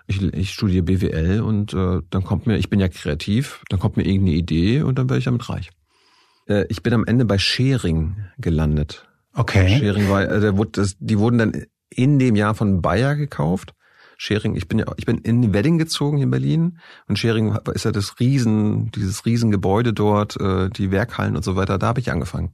Ich, 0.07 0.23
ich 0.23 0.53
studiere 0.53 0.85
BWL 0.85 1.41
und 1.43 1.75
äh, 1.75 2.01
dann 2.09 2.25
kommt 2.25 2.47
mir, 2.47 2.57
ich 2.57 2.71
bin 2.71 2.81
ja 2.81 2.89
kreativ, 2.89 3.63
dann 3.69 3.79
kommt 3.79 3.97
mir 3.97 4.05
irgendeine 4.05 4.37
Idee 4.37 4.83
und 4.83 4.99
dann 4.99 5.09
werde 5.11 5.19
ich 5.19 5.25
damit 5.25 5.49
reich. 5.49 5.71
Äh, 6.47 6.65
ich 6.69 6.83
bin 6.83 6.95
am 6.95 7.05
Ende 7.05 7.25
bei 7.25 7.39
Schering 7.39 8.17
gelandet. 8.39 9.07
Okay. 9.35 9.79
Schering 9.79 10.09
war, 10.09 10.23
äh, 10.23 10.41
der 10.41 10.57
wurde, 10.57 10.71
das, 10.73 10.97
die 10.99 11.19
wurden 11.19 11.39
dann 11.39 11.65
in 11.91 12.19
dem 12.19 12.37
Jahr 12.37 12.55
von 12.55 12.81
Bayer 12.81 13.17
gekauft. 13.17 13.75
Schering, 14.17 14.57
ich 14.57 14.67
bin 14.67 14.81
ja, 14.81 14.87
ich 14.97 15.07
bin 15.07 15.19
in 15.19 15.55
Wedding 15.55 15.79
gezogen 15.79 16.17
hier 16.17 16.25
in 16.25 16.31
Berlin 16.31 16.79
und 17.07 17.19
Schering 17.19 17.57
ist 17.73 17.85
ja 17.85 17.93
das 17.93 18.19
Riesen, 18.19 18.91
dieses 18.91 19.25
Riesengebäude 19.25 19.93
dort, 19.93 20.41
äh, 20.41 20.71
die 20.71 20.91
Werkhallen 20.91 21.37
und 21.37 21.45
so 21.45 21.55
weiter. 21.55 21.79
Da 21.79 21.87
habe 21.87 22.01
ich 22.01 22.11
angefangen. 22.11 22.49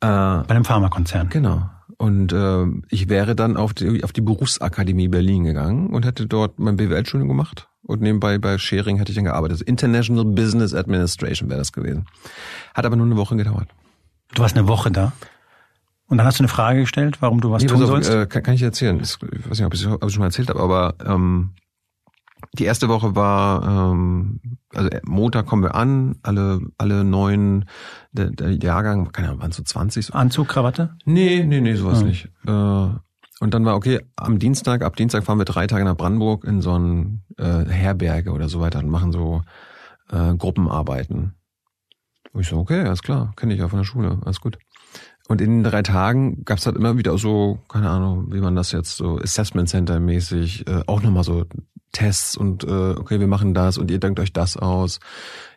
Äh, 0.00 0.06
Bei 0.06 0.44
einem 0.50 0.64
Pharmakonzern. 0.64 1.28
Genau. 1.28 1.68
Und 2.00 2.32
äh, 2.32 2.64
ich 2.88 3.10
wäre 3.10 3.36
dann 3.36 3.58
auf 3.58 3.74
die, 3.74 4.02
auf 4.02 4.12
die 4.14 4.22
Berufsakademie 4.22 5.08
Berlin 5.08 5.44
gegangen 5.44 5.90
und 5.90 6.06
hätte 6.06 6.24
dort 6.24 6.58
mein 6.58 6.78
BWL-Studium 6.78 7.28
gemacht. 7.28 7.68
Und 7.82 8.00
nebenbei 8.00 8.38
bei 8.38 8.56
Schering 8.56 8.96
hätte 8.96 9.12
ich 9.12 9.16
dann 9.16 9.26
gearbeitet. 9.26 9.56
Also 9.56 9.64
International 9.66 10.24
Business 10.24 10.72
Administration 10.72 11.50
wäre 11.50 11.58
das 11.58 11.72
gewesen. 11.72 12.06
Hat 12.72 12.86
aber 12.86 12.96
nur 12.96 13.04
eine 13.04 13.18
Woche 13.18 13.36
gedauert. 13.36 13.68
Du 14.34 14.40
warst 14.40 14.56
eine 14.56 14.66
Woche 14.66 14.90
da. 14.90 15.12
Und 16.06 16.16
dann 16.16 16.26
hast 16.26 16.38
du 16.38 16.44
eine 16.44 16.48
Frage 16.48 16.80
gestellt, 16.80 17.18
warum 17.20 17.42
du 17.42 17.50
was 17.50 17.62
nee, 17.62 17.68
tun 17.68 17.82
auf, 17.82 17.88
sollst? 17.88 18.08
Äh, 18.08 18.26
kann, 18.26 18.44
kann 18.44 18.54
ich 18.54 18.62
erzählen. 18.62 18.98
Ich 18.98 19.18
weiß 19.20 19.58
nicht, 19.58 19.66
ob 19.66 19.74
ich 19.74 19.84
es 19.84 20.12
schon 20.14 20.20
mal 20.20 20.28
erzählt 20.28 20.48
habe, 20.48 20.60
aber 20.60 20.94
ähm, 21.04 21.50
die 22.54 22.64
erste 22.64 22.88
Woche 22.88 23.14
war, 23.14 23.92
ähm, 23.92 24.40
also 24.74 24.90
Montag 25.04 25.46
kommen 25.46 25.62
wir 25.62 25.74
an, 25.74 26.16
alle 26.22 26.60
alle 26.78 27.04
neuen, 27.04 27.66
der, 28.12 28.30
der 28.30 28.52
Jahrgang, 28.52 29.12
keine 29.12 29.28
Ahnung, 29.28 29.42
waren 29.42 29.52
so 29.52 29.62
20. 29.62 30.06
So. 30.06 30.12
Anzug, 30.14 30.48
Krawatte? 30.48 30.96
Nee, 31.04 31.44
nee, 31.44 31.60
nee, 31.60 31.74
sowas 31.74 32.02
mhm. 32.02 32.08
nicht. 32.08 32.28
Äh, 32.46 32.50
und 32.50 33.54
dann 33.54 33.64
war, 33.64 33.74
okay, 33.74 34.00
am 34.16 34.38
Dienstag, 34.38 34.82
ab 34.82 34.96
Dienstag 34.96 35.24
fahren 35.24 35.38
wir 35.38 35.44
drei 35.44 35.66
Tage 35.66 35.84
nach 35.84 35.96
Brandenburg 35.96 36.44
in 36.44 36.60
so 36.60 36.78
ein 36.78 37.22
äh, 37.38 37.64
Herberge 37.64 38.32
oder 38.32 38.48
so 38.48 38.60
weiter 38.60 38.80
und 38.80 38.90
machen 38.90 39.12
so 39.12 39.42
äh, 40.10 40.34
Gruppenarbeiten. 40.34 41.34
Und 42.32 42.40
ich 42.42 42.48
so, 42.48 42.58
okay, 42.58 42.80
alles 42.80 43.02
klar, 43.02 43.32
kenne 43.36 43.54
ich 43.54 43.60
ja 43.60 43.68
von 43.68 43.78
der 43.78 43.84
Schule, 43.84 44.18
alles 44.24 44.40
gut. 44.40 44.58
Und 45.28 45.40
in 45.40 45.62
den 45.62 45.62
drei 45.62 45.82
Tagen 45.82 46.44
gab's 46.44 46.66
halt 46.66 46.76
immer 46.76 46.98
wieder 46.98 47.16
so, 47.16 47.60
keine 47.68 47.88
Ahnung, 47.88 48.32
wie 48.32 48.40
man 48.40 48.56
das 48.56 48.72
jetzt 48.72 48.96
so 48.96 49.16
Assessment 49.18 49.68
Center 49.68 50.00
mäßig, 50.00 50.66
äh, 50.66 50.82
auch 50.86 51.02
nochmal 51.02 51.22
so 51.22 51.44
Tests 51.92 52.36
und 52.36 52.64
äh, 52.64 52.94
okay, 52.96 53.20
wir 53.20 53.26
machen 53.26 53.54
das 53.54 53.78
und 53.78 53.90
ihr 53.90 53.98
denkt 53.98 54.20
euch 54.20 54.32
das 54.32 54.56
aus. 54.56 55.00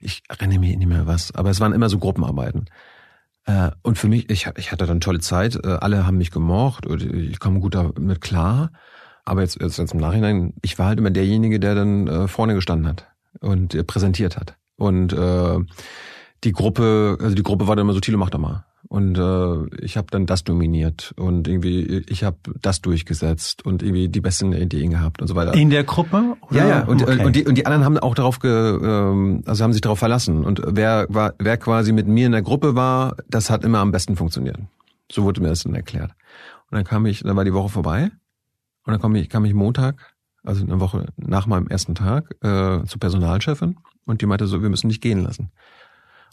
Ich 0.02 0.24
renne 0.40 0.60
mir 0.60 0.76
nicht 0.76 0.88
mehr 0.88 1.06
was, 1.06 1.34
aber 1.36 1.50
es 1.50 1.60
waren 1.60 1.74
immer 1.74 1.90
so 1.90 2.00
Gruppenarbeiten. 2.00 2.66
Äh, 3.46 3.72
und 3.82 3.98
für 3.98 4.08
mich, 4.08 4.30
ich, 4.30 4.50
ich 4.58 4.72
hatte 4.72 4.86
dann 4.86 5.02
tolle 5.02 5.20
Zeit, 5.20 5.60
äh, 5.64 5.78
alle 5.80 6.06
haben 6.06 6.18
mich 6.18 6.32
gemocht, 6.32 6.86
und 6.86 7.02
ich 7.02 7.40
komme 7.40 7.60
gut 7.60 7.76
damit 7.76 8.22
klar. 8.22 8.72
Aber 9.26 9.42
jetzt, 9.42 9.62
jetzt, 9.62 9.78
jetzt 9.78 9.94
im 9.94 10.00
Nachhinein, 10.00 10.54
ich 10.62 10.78
war 10.80 10.88
halt 10.88 11.00
immer 11.00 11.12
derjenige, 11.12 11.60
der 11.60 11.76
dann 11.76 12.08
äh, 12.08 12.28
vorne 12.28 12.56
gestanden 12.56 12.88
hat 12.88 13.08
und 13.40 13.74
äh, 13.74 13.84
präsentiert 13.84 14.38
hat. 14.38 14.58
Und 14.76 15.14
äh, 15.14 15.60
die 16.44 16.52
Gruppe, 16.52 17.18
also 17.22 17.36
die 17.36 17.44
Gruppe 17.44 17.68
war 17.68 17.76
dann 17.76 17.86
immer 17.86 17.94
so, 17.94 18.00
Thilo, 18.00 18.18
mach 18.18 18.30
doch 18.30 18.40
mal. 18.40 18.66
Und 18.94 19.18
äh, 19.18 19.84
ich 19.84 19.98
habe 19.98 20.06
dann 20.12 20.28
das 20.28 20.44
dominiert 20.44 21.16
und 21.18 21.48
irgendwie 21.48 22.04
ich 22.08 22.24
habe 22.24 22.38
das 22.62 22.80
durchgesetzt 22.80 23.66
und 23.66 23.82
irgendwie 23.82 24.08
die 24.08 24.22
besten 24.22 24.54
Ideen 24.54 24.92
gehabt 24.92 25.20
und 25.20 25.28
so 25.28 25.34
weiter. 25.34 25.56
In 25.56 25.72
der 25.72 25.84
Gruppe? 25.84 26.38
Oder? 26.52 26.60
Ja, 26.60 26.68
ja. 26.68 26.84
Und, 26.84 27.02
okay. 27.02 27.26
und, 27.26 27.36
die, 27.36 27.44
und 27.48 27.58
die 27.58 27.66
anderen 27.66 27.86
haben 27.86 27.98
auch 27.98 28.14
darauf, 28.14 28.38
ge, 28.38 28.52
ähm, 28.52 29.42
also 29.48 29.64
haben 29.64 29.74
sich 29.74 29.82
darauf 29.82 29.98
verlassen. 29.98 30.46
Und 30.46 30.62
wer 30.64 31.08
war, 31.10 31.34
wer 31.40 31.58
quasi 31.58 31.92
mit 31.92 32.06
mir 32.06 32.28
in 32.28 32.34
der 32.34 32.44
Gruppe 32.44 32.76
war, 32.76 33.18
das 33.28 33.50
hat 33.50 33.64
immer 33.64 33.80
am 33.80 33.92
besten 33.92 34.16
funktioniert. 34.16 34.60
So 35.12 35.24
wurde 35.24 35.42
mir 35.42 35.48
das 35.48 35.64
dann 35.64 35.74
erklärt. 35.74 36.12
Und 36.70 36.76
dann 36.76 36.84
kam 36.84 37.08
ich, 37.08 37.24
dann 37.24 37.36
war 37.36 37.46
die 37.46 37.54
Woche 37.54 37.70
vorbei 37.70 38.12
und 38.86 38.92
dann 38.92 39.02
kam 39.02 39.16
ich, 39.16 39.28
kam 39.28 39.44
ich 39.44 39.56
Montag, 39.56 40.14
also 40.44 40.64
eine 40.64 40.80
Woche 40.80 41.08
nach 41.18 41.48
meinem 41.48 41.66
ersten 41.66 41.96
Tag, 41.96 42.36
äh, 42.44 42.86
zur 42.86 43.00
Personalchefin 43.00 43.76
und 44.06 44.22
die 44.22 44.28
meinte 44.28 44.46
so, 44.46 44.62
wir 44.62 44.70
müssen 44.70 44.90
dich 44.90 45.02
gehen 45.02 45.24
lassen. 45.24 45.50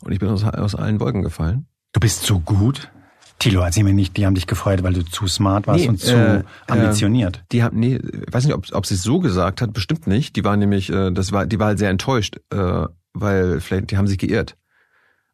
Und 0.03 0.13
ich 0.13 0.19
bin 0.19 0.29
aus, 0.29 0.45
aus 0.45 0.75
allen 0.75 1.01
Wolken 1.01 1.23
gefallen 1.23 1.67
Du 1.93 2.01
bist 2.01 2.25
so 2.25 2.39
gut. 2.39 2.91
Tilo, 3.39 3.63
erzähl 3.63 3.85
mir 3.85 3.95
nicht, 3.95 4.17
die 4.17 4.27
haben 4.27 4.35
dich 4.35 4.47
gefreut, 4.47 4.83
weil 4.83 4.93
du 4.93 5.03
zu 5.03 5.27
smart 5.27 5.67
warst 5.67 5.85
nee, 5.85 5.89
und 5.89 5.99
zu 5.99 6.15
äh, 6.15 6.45
ambitioniert. 6.69 7.39
Äh, 7.39 7.43
die 7.53 7.63
haben, 7.63 7.79
nee, 7.81 7.99
weiß 8.31 8.45
nicht, 8.45 8.55
ob, 8.55 8.67
ob 8.73 8.85
sie 8.85 8.95
es 8.95 9.03
so 9.03 9.19
gesagt 9.19 9.63
hat, 9.63 9.73
bestimmt 9.73 10.07
nicht. 10.07 10.37
Die 10.37 10.45
war 10.45 10.57
nämlich, 10.57 10.91
äh, 10.93 11.11
das 11.11 11.33
war, 11.33 11.47
die 11.47 11.59
war 11.59 11.69
halt 11.69 11.79
sehr 11.79 11.89
enttäuscht, 11.89 12.37
äh, 12.51 12.85
weil 13.15 13.61
vielleicht, 13.61 13.91
die 13.91 13.97
haben 13.97 14.07
sich 14.07 14.19
geirrt. 14.19 14.57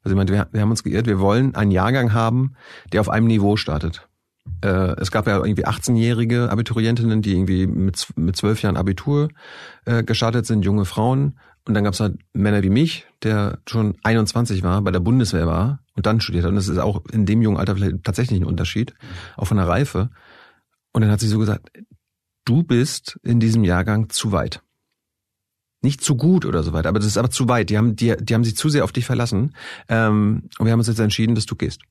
Also 0.02 0.14
ich 0.14 0.16
meinte, 0.16 0.32
wir, 0.32 0.46
wir 0.52 0.60
haben 0.60 0.70
uns 0.70 0.84
geirrt, 0.84 1.06
wir 1.06 1.18
wollen 1.18 1.56
einen 1.56 1.72
Jahrgang 1.72 2.12
haben, 2.12 2.54
der 2.92 3.00
auf 3.00 3.08
einem 3.08 3.26
Niveau 3.26 3.56
startet. 3.56 4.08
Äh, 4.62 5.00
es 5.00 5.10
gab 5.10 5.26
ja 5.26 5.38
irgendwie 5.38 5.66
18-jährige 5.66 6.48
Abiturientinnen, 6.50 7.22
die 7.22 7.32
irgendwie 7.32 7.66
mit, 7.66 8.06
mit 8.14 8.36
12 8.36 8.62
Jahren 8.62 8.76
Abitur 8.76 9.30
äh, 9.84 10.04
gestartet 10.04 10.46
sind, 10.46 10.64
junge 10.64 10.84
Frauen. 10.84 11.40
Und 11.66 11.74
dann 11.74 11.82
gab 11.82 11.94
es 11.94 12.00
halt 12.00 12.18
Männer 12.32 12.62
wie 12.62 12.70
mich, 12.70 13.04
der 13.24 13.58
schon 13.66 13.96
21 14.04 14.62
war, 14.62 14.80
bei 14.82 14.92
der 14.92 15.00
Bundeswehr 15.00 15.48
war 15.48 15.80
und 15.96 16.06
dann 16.06 16.20
studiert 16.20 16.44
hat. 16.44 16.50
Und 16.50 16.56
das 16.56 16.68
ist 16.68 16.78
auch 16.78 17.04
in 17.12 17.26
dem 17.26 17.42
jungen 17.42 17.56
Alter 17.56 17.76
vielleicht 17.76 18.04
tatsächlich 18.04 18.40
ein 18.40 18.46
Unterschied, 18.46 18.94
auch 19.36 19.46
von 19.46 19.56
der 19.56 19.68
Reife. 19.68 20.10
Und 20.92 21.02
dann 21.02 21.10
hat 21.10 21.20
sie 21.20 21.28
so 21.28 21.38
gesagt, 21.38 21.70
du 22.44 22.62
bist 22.62 23.18
in 23.22 23.40
diesem 23.40 23.64
Jahrgang 23.64 24.08
zu 24.08 24.32
weit. 24.32 24.62
Nicht 25.82 26.02
zu 26.02 26.16
gut 26.16 26.44
oder 26.44 26.62
so 26.62 26.72
weiter, 26.72 26.88
aber 26.88 26.98
das 26.98 27.08
ist 27.08 27.18
aber 27.18 27.30
zu 27.30 27.48
weit. 27.48 27.70
Die 27.70 27.76
haben, 27.76 27.96
die, 27.96 28.16
die 28.18 28.34
haben 28.34 28.44
sich 28.44 28.56
zu 28.56 28.68
sehr 28.68 28.84
auf 28.84 28.92
dich 28.92 29.04
verlassen. 29.04 29.54
Ähm, 29.88 30.48
und 30.58 30.66
wir 30.66 30.72
haben 30.72 30.80
uns 30.80 30.88
jetzt 30.88 31.00
entschieden, 31.00 31.34
dass 31.34 31.46
du 31.46 31.54
gehst. 31.54 31.82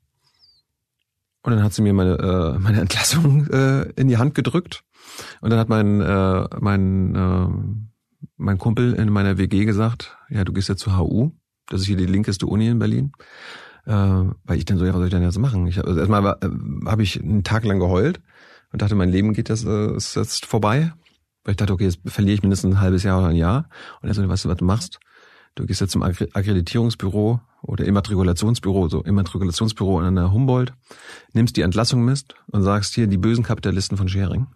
Und 1.44 1.52
dann 1.52 1.62
hat 1.62 1.74
sie 1.74 1.82
mir 1.82 1.94
meine, 1.94 2.18
äh, 2.18 2.60
meine 2.60 2.82
Entlassung 2.82 3.48
äh, 3.48 3.84
in 3.96 4.08
die 4.08 4.18
Hand 4.18 4.34
gedrückt. 4.34 4.84
Und 5.42 5.52
dann 5.52 5.60
hat 5.60 5.70
mein, 5.70 6.02
äh, 6.02 6.48
mein 6.60 7.16
äh, 7.16 7.86
mein 8.38 8.58
Kumpel 8.58 8.94
in 8.94 9.10
meiner 9.10 9.38
WG 9.38 9.66
gesagt, 9.66 10.18
ja, 10.30 10.44
du 10.44 10.54
gehst 10.54 10.70
ja 10.70 10.76
zur 10.76 10.98
HU, 10.98 11.32
das 11.68 11.82
ist 11.82 11.88
hier 11.88 11.98
die 11.98 12.06
linkeste 12.06 12.48
Uni 12.48 12.68
in 12.68 12.80
Berlin. 12.80 13.12
Äh, 13.86 13.92
weil 13.92 14.58
ich 14.58 14.66
dann 14.66 14.78
so, 14.78 14.86
ja, 14.86 14.92
was 14.92 14.98
soll 14.98 15.08
ich 15.08 15.14
denn 15.14 15.24
jetzt 15.24 15.38
machen? 15.38 15.68
Ich, 15.68 15.84
also 15.84 16.00
erstmal 16.00 16.38
äh, 16.42 16.88
habe 16.88 17.04
ich 17.04 17.22
einen 17.22 17.44
Tag 17.44 17.66
lang 17.66 17.80
geheult 17.80 18.20
und 18.72 18.82
dachte, 18.82 18.96
mein 18.96 19.10
Leben 19.10 19.34
geht 19.34 19.50
das 19.50 19.64
äh, 19.64 19.96
ist 19.96 20.16
jetzt 20.16 20.46
vorbei. 20.46 20.94
Weil 21.44 21.52
ich 21.52 21.58
dachte, 21.58 21.74
okay, 21.74 21.84
jetzt 21.84 22.00
verliere 22.06 22.34
ich 22.34 22.42
mindestens 22.42 22.76
ein 22.76 22.82
halbes 22.82 23.04
Jahr 23.04 23.20
oder 23.20 23.28
ein 23.28 23.36
Jahr. 23.36 23.70
Und 24.02 24.10
er 24.10 24.16
so, 24.16 24.28
weißt 24.28 24.46
du, 24.46 24.50
was 24.50 24.58
du 24.58 24.66
machst? 24.66 25.00
Du 25.54 25.66
gehst 25.66 25.80
jetzt 25.80 25.92
zum 25.92 26.04
Akkreditierungsbüro 26.04 27.40
oder 27.62 27.86
Immatrikulationsbüro, 27.86 28.90
so 28.90 29.04
Immatrikulationsbüro 29.04 30.00
an 30.00 30.16
der 30.16 30.32
Humboldt, 30.32 30.74
nimmst 31.34 31.56
die 31.56 31.62
Entlassung 31.62 32.04
misst 32.04 32.36
und 32.48 32.64
sagst 32.64 32.94
hier, 32.94 33.08
die 33.08 33.18
bösen 33.18 33.44
Kapitalisten 33.44 33.98
von 33.98 34.10
Schering, 34.10 34.48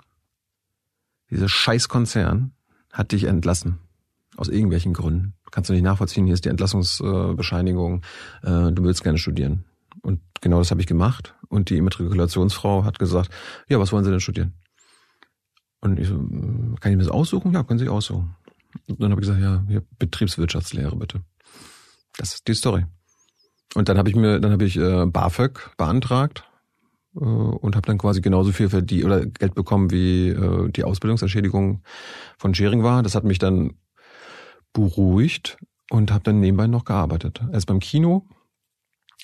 dieser 1.29 1.47
Scheißkonzern, 1.47 2.51
hat 2.91 3.11
dich 3.11 3.25
entlassen. 3.25 3.79
Aus 4.35 4.47
irgendwelchen 4.47 4.93
Gründen. 4.93 5.33
Kannst 5.51 5.69
du 5.69 5.73
nicht 5.73 5.83
nachvollziehen, 5.83 6.25
hier 6.25 6.33
ist 6.33 6.45
die 6.45 6.49
Entlassungsbescheinigung, 6.49 8.03
äh, 8.43 8.71
du 8.71 8.83
willst 8.83 9.03
gerne 9.03 9.17
studieren. 9.17 9.65
Und 10.01 10.21
genau 10.41 10.59
das 10.59 10.71
habe 10.71 10.81
ich 10.81 10.87
gemacht. 10.87 11.35
Und 11.49 11.69
die 11.69 11.77
Immatrikulationsfrau 11.77 12.83
hat 12.83 12.99
gesagt, 12.99 13.31
ja, 13.67 13.79
was 13.79 13.91
wollen 13.91 14.03
Sie 14.03 14.11
denn 14.11 14.19
studieren? 14.19 14.53
Und 15.81 15.99
ich 15.99 16.07
so, 16.07 16.15
kann 16.17 16.91
ich 16.91 16.97
mir 16.97 17.03
das 17.03 17.09
aussuchen? 17.09 17.53
Ja, 17.53 17.63
können 17.63 17.79
Sie 17.79 17.89
aussuchen. 17.89 18.35
Und 18.87 19.01
dann 19.01 19.11
habe 19.11 19.21
ich 19.21 19.27
gesagt, 19.27 19.41
ja, 19.41 19.63
hier 19.67 19.83
Betriebswirtschaftslehre 19.97 20.95
bitte. 20.95 21.21
Das 22.17 22.35
ist 22.35 22.47
die 22.47 22.53
Story. 22.53 22.85
Und 23.75 23.89
dann 23.89 23.97
habe 23.97 24.09
ich 24.09 24.15
mir, 24.15 24.39
dann 24.39 24.51
habe 24.51 24.65
ich 24.65 24.77
äh, 24.77 25.05
BAföG 25.05 25.71
beantragt 25.77 26.43
äh, 27.15 27.19
und 27.19 27.75
habe 27.75 27.85
dann 27.85 27.97
quasi 27.97 28.21
genauso 28.21 28.51
viel 28.51 28.69
für 28.69 28.83
die 28.83 29.05
oder 29.05 29.25
Geld 29.25 29.55
bekommen, 29.55 29.91
wie 29.91 30.29
äh, 30.29 30.69
die 30.69 30.83
Ausbildungsentschädigung 30.83 31.83
von 32.37 32.53
Schering 32.55 32.83
war. 32.83 33.03
Das 33.03 33.15
hat 33.15 33.23
mich 33.23 33.39
dann 33.39 33.75
beruhigt 34.73 35.57
und 35.89 36.11
habe 36.11 36.23
dann 36.23 36.39
nebenbei 36.39 36.67
noch 36.67 36.85
gearbeitet. 36.85 37.41
Erst 37.51 37.67
beim 37.67 37.79
Kino, 37.79 38.27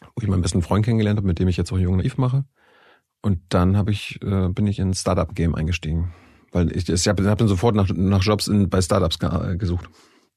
wo 0.01 0.21
ich 0.21 0.27
meinen 0.27 0.41
besten 0.41 0.61
Freund 0.61 0.85
kennengelernt 0.85 1.17
habe, 1.17 1.27
mit 1.27 1.39
dem 1.39 1.47
ich 1.47 1.57
jetzt 1.57 1.71
auch 1.71 1.77
Jung 1.77 1.97
Naiv 1.97 2.17
mache. 2.17 2.45
Und 3.21 3.41
dann 3.49 3.77
habe 3.77 3.91
ich, 3.91 4.19
äh, 4.21 4.49
bin 4.49 4.67
ich 4.67 4.79
in 4.79 4.93
Startup-Game 4.93 5.55
eingestiegen. 5.55 6.13
Weil 6.51 6.75
ich, 6.75 6.87
ich 6.87 7.07
habe 7.07 7.27
hab 7.29 7.37
dann 7.37 7.47
sofort 7.47 7.75
nach, 7.75 7.89
nach 7.89 8.23
Jobs 8.23 8.47
in, 8.47 8.69
bei 8.69 8.81
Startups 8.81 9.19
ge 9.19 9.57
gesucht. 9.57 9.89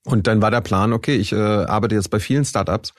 Und 0.04 0.26
dann 0.26 0.40
war 0.40 0.50
der 0.50 0.62
Plan, 0.62 0.92
okay, 0.92 1.16
ich 1.16 1.32
äh, 1.32 1.36
arbeite 1.36 1.94
jetzt 1.94 2.08
bei 2.08 2.18
vielen 2.18 2.44
Startups. 2.44 2.94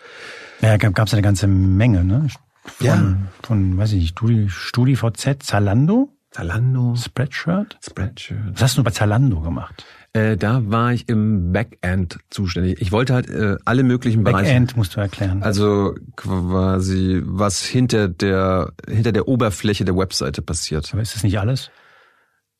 Ja, 0.61 0.77
gab 0.77 1.07
es 1.07 1.13
eine 1.13 1.21
ganze 1.21 1.47
Menge, 1.47 2.03
ne? 2.03 2.27
Von, 2.63 2.85
ja. 2.85 3.17
von 3.41 3.77
weiß 3.77 3.93
ich 3.93 3.99
nicht, 3.99 4.09
Studi, 4.11 4.47
StudiVZ, 4.49 5.41
Zalando? 5.41 6.09
Zalando. 6.31 6.95
Spreadshirt? 6.95 7.79
Spreadshirt. 7.83 8.53
Was 8.53 8.61
hast 8.61 8.77
du 8.77 8.83
bei 8.83 8.91
Zalando 8.91 9.41
gemacht? 9.41 9.85
Äh, 10.13 10.37
da 10.37 10.61
war 10.65 10.91
ich 10.93 11.07
im 11.07 11.53
Backend 11.53 12.17
zuständig. 12.31 12.81
Ich 12.81 12.91
wollte 12.91 13.13
halt 13.13 13.29
äh, 13.29 13.57
alle 13.65 13.83
möglichen 13.83 14.23
Bereiche. 14.23 14.51
Backend 14.51 14.75
musst 14.75 14.95
du 14.95 14.99
erklären. 15.01 15.43
Also 15.43 15.93
quasi, 16.15 17.21
was 17.25 17.63
hinter 17.63 18.07
der 18.07 18.71
hinter 18.87 19.11
der 19.11 19.27
Oberfläche 19.27 19.85
der 19.85 19.95
Webseite 19.95 20.41
passiert. 20.41 20.89
Aber 20.93 21.01
ist 21.01 21.15
das 21.15 21.23
nicht 21.23 21.39
alles? 21.39 21.69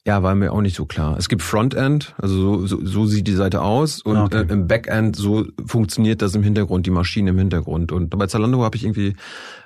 Ja, 0.06 0.24
war 0.24 0.34
mir 0.34 0.54
auch 0.54 0.62
nicht 0.62 0.76
so 0.78 0.86
klar. 0.86 1.18
Es 1.18 1.28
gibt 1.28 1.42
Frontend, 1.42 2.16
also 2.18 2.36
so, 2.36 2.68
so, 2.68 2.86
so 2.86 3.06
sieht 3.06 3.28
die 3.28 3.34
Seite 3.34 3.62
aus 3.62 4.02
und 4.02 4.18
Okay. 4.18 4.46
äh, 4.48 4.54
im 4.54 4.68
Backend 4.68 5.16
so 5.16 5.46
funktioniert 5.66 6.22
das 6.22 6.34
im 6.36 6.42
Hintergrund, 6.44 6.86
die 6.86 6.92
Maschine 6.92 7.32
im 7.32 7.38
Hintergrund. 7.38 7.92
Und 7.92 8.10
bei 8.12 8.26
Zalando 8.28 8.64
habe 8.64 8.78
ich 8.78 8.86
irgendwie 8.86 9.16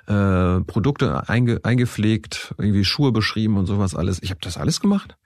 äh, 0.06 0.60
Produkte 0.66 1.28
einge, 1.28 1.60
eingepflegt, 1.62 2.54
irgendwie 2.58 2.84
Schuhe 2.84 3.12
beschrieben 3.12 3.56
und 3.56 3.66
sowas 3.66 3.94
alles. 3.94 4.22
Ich 4.22 4.30
habe 4.30 4.40
das 4.42 4.56
alles 4.56 4.80
gemacht. 4.80 5.16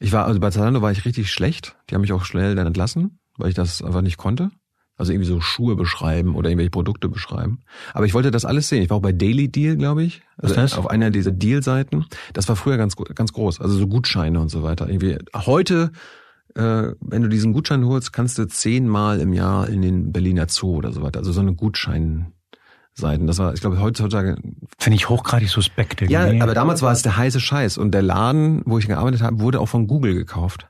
Ich 0.00 0.12
war 0.12 0.26
also 0.26 0.40
bei 0.40 0.50
Zalando 0.50 0.82
war 0.82 0.92
ich 0.92 1.04
richtig 1.04 1.30
schlecht. 1.30 1.76
Die 1.88 1.94
haben 1.94 2.02
mich 2.02 2.12
auch 2.12 2.24
schnell 2.24 2.54
dann 2.54 2.66
entlassen, 2.66 3.18
weil 3.36 3.48
ich 3.48 3.54
das 3.54 3.82
einfach 3.82 4.02
nicht 4.02 4.16
konnte. 4.16 4.50
Also 4.96 5.12
irgendwie 5.12 5.28
so 5.28 5.40
Schuhe 5.40 5.76
beschreiben 5.76 6.34
oder 6.34 6.50
irgendwelche 6.50 6.72
Produkte 6.72 7.08
beschreiben. 7.08 7.60
Aber 7.94 8.04
ich 8.04 8.14
wollte 8.14 8.32
das 8.32 8.44
alles 8.44 8.68
sehen. 8.68 8.82
Ich 8.82 8.90
war 8.90 8.96
auch 8.96 9.02
bei 9.02 9.12
Daily 9.12 9.48
Deal, 9.48 9.76
glaube 9.76 10.02
ich. 10.02 10.22
Also 10.36 10.56
Was 10.56 10.72
das? 10.72 10.78
auf 10.78 10.90
einer 10.90 11.10
dieser 11.10 11.30
Deal-Seiten. 11.30 12.06
Das 12.32 12.48
war 12.48 12.56
früher 12.56 12.76
ganz 12.76 12.96
ganz 12.96 13.32
groß. 13.32 13.60
Also 13.60 13.76
so 13.78 13.86
Gutscheine 13.86 14.40
und 14.40 14.48
so 14.48 14.64
weiter. 14.64 14.88
Irgendwie 14.88 15.18
heute, 15.34 15.92
äh, 16.56 16.92
wenn 17.00 17.22
du 17.22 17.28
diesen 17.28 17.52
Gutschein 17.52 17.84
holst, 17.84 18.12
kannst 18.12 18.38
du 18.38 18.48
zehnmal 18.48 19.20
im 19.20 19.32
Jahr 19.32 19.68
in 19.68 19.82
den 19.82 20.10
Berliner 20.10 20.46
Zoo 20.48 20.76
oder 20.78 20.90
so 20.90 21.00
weiter. 21.00 21.20
Also 21.20 21.30
so 21.30 21.40
eine 21.42 21.54
Gutscheinseiten. 22.98 23.26
Das 23.26 23.38
war, 23.38 23.54
ich 23.54 23.60
glaube, 23.60 23.80
heutzutage 23.80 24.36
Finde 24.78 24.96
ich 24.96 25.08
hochgradig 25.08 25.48
suspekt. 25.48 26.00
ja, 26.02 26.26
irgendwie. 26.26 26.42
aber 26.42 26.54
damals 26.54 26.82
war 26.82 26.92
es 26.92 27.02
der 27.02 27.16
heiße 27.16 27.40
Scheiß 27.40 27.78
und 27.78 27.92
der 27.92 28.02
Laden, 28.02 28.62
wo 28.64 28.78
ich 28.78 28.86
gearbeitet 28.86 29.22
habe, 29.22 29.40
wurde 29.40 29.60
auch 29.60 29.68
von 29.68 29.86
Google 29.86 30.14
gekauft. 30.14 30.68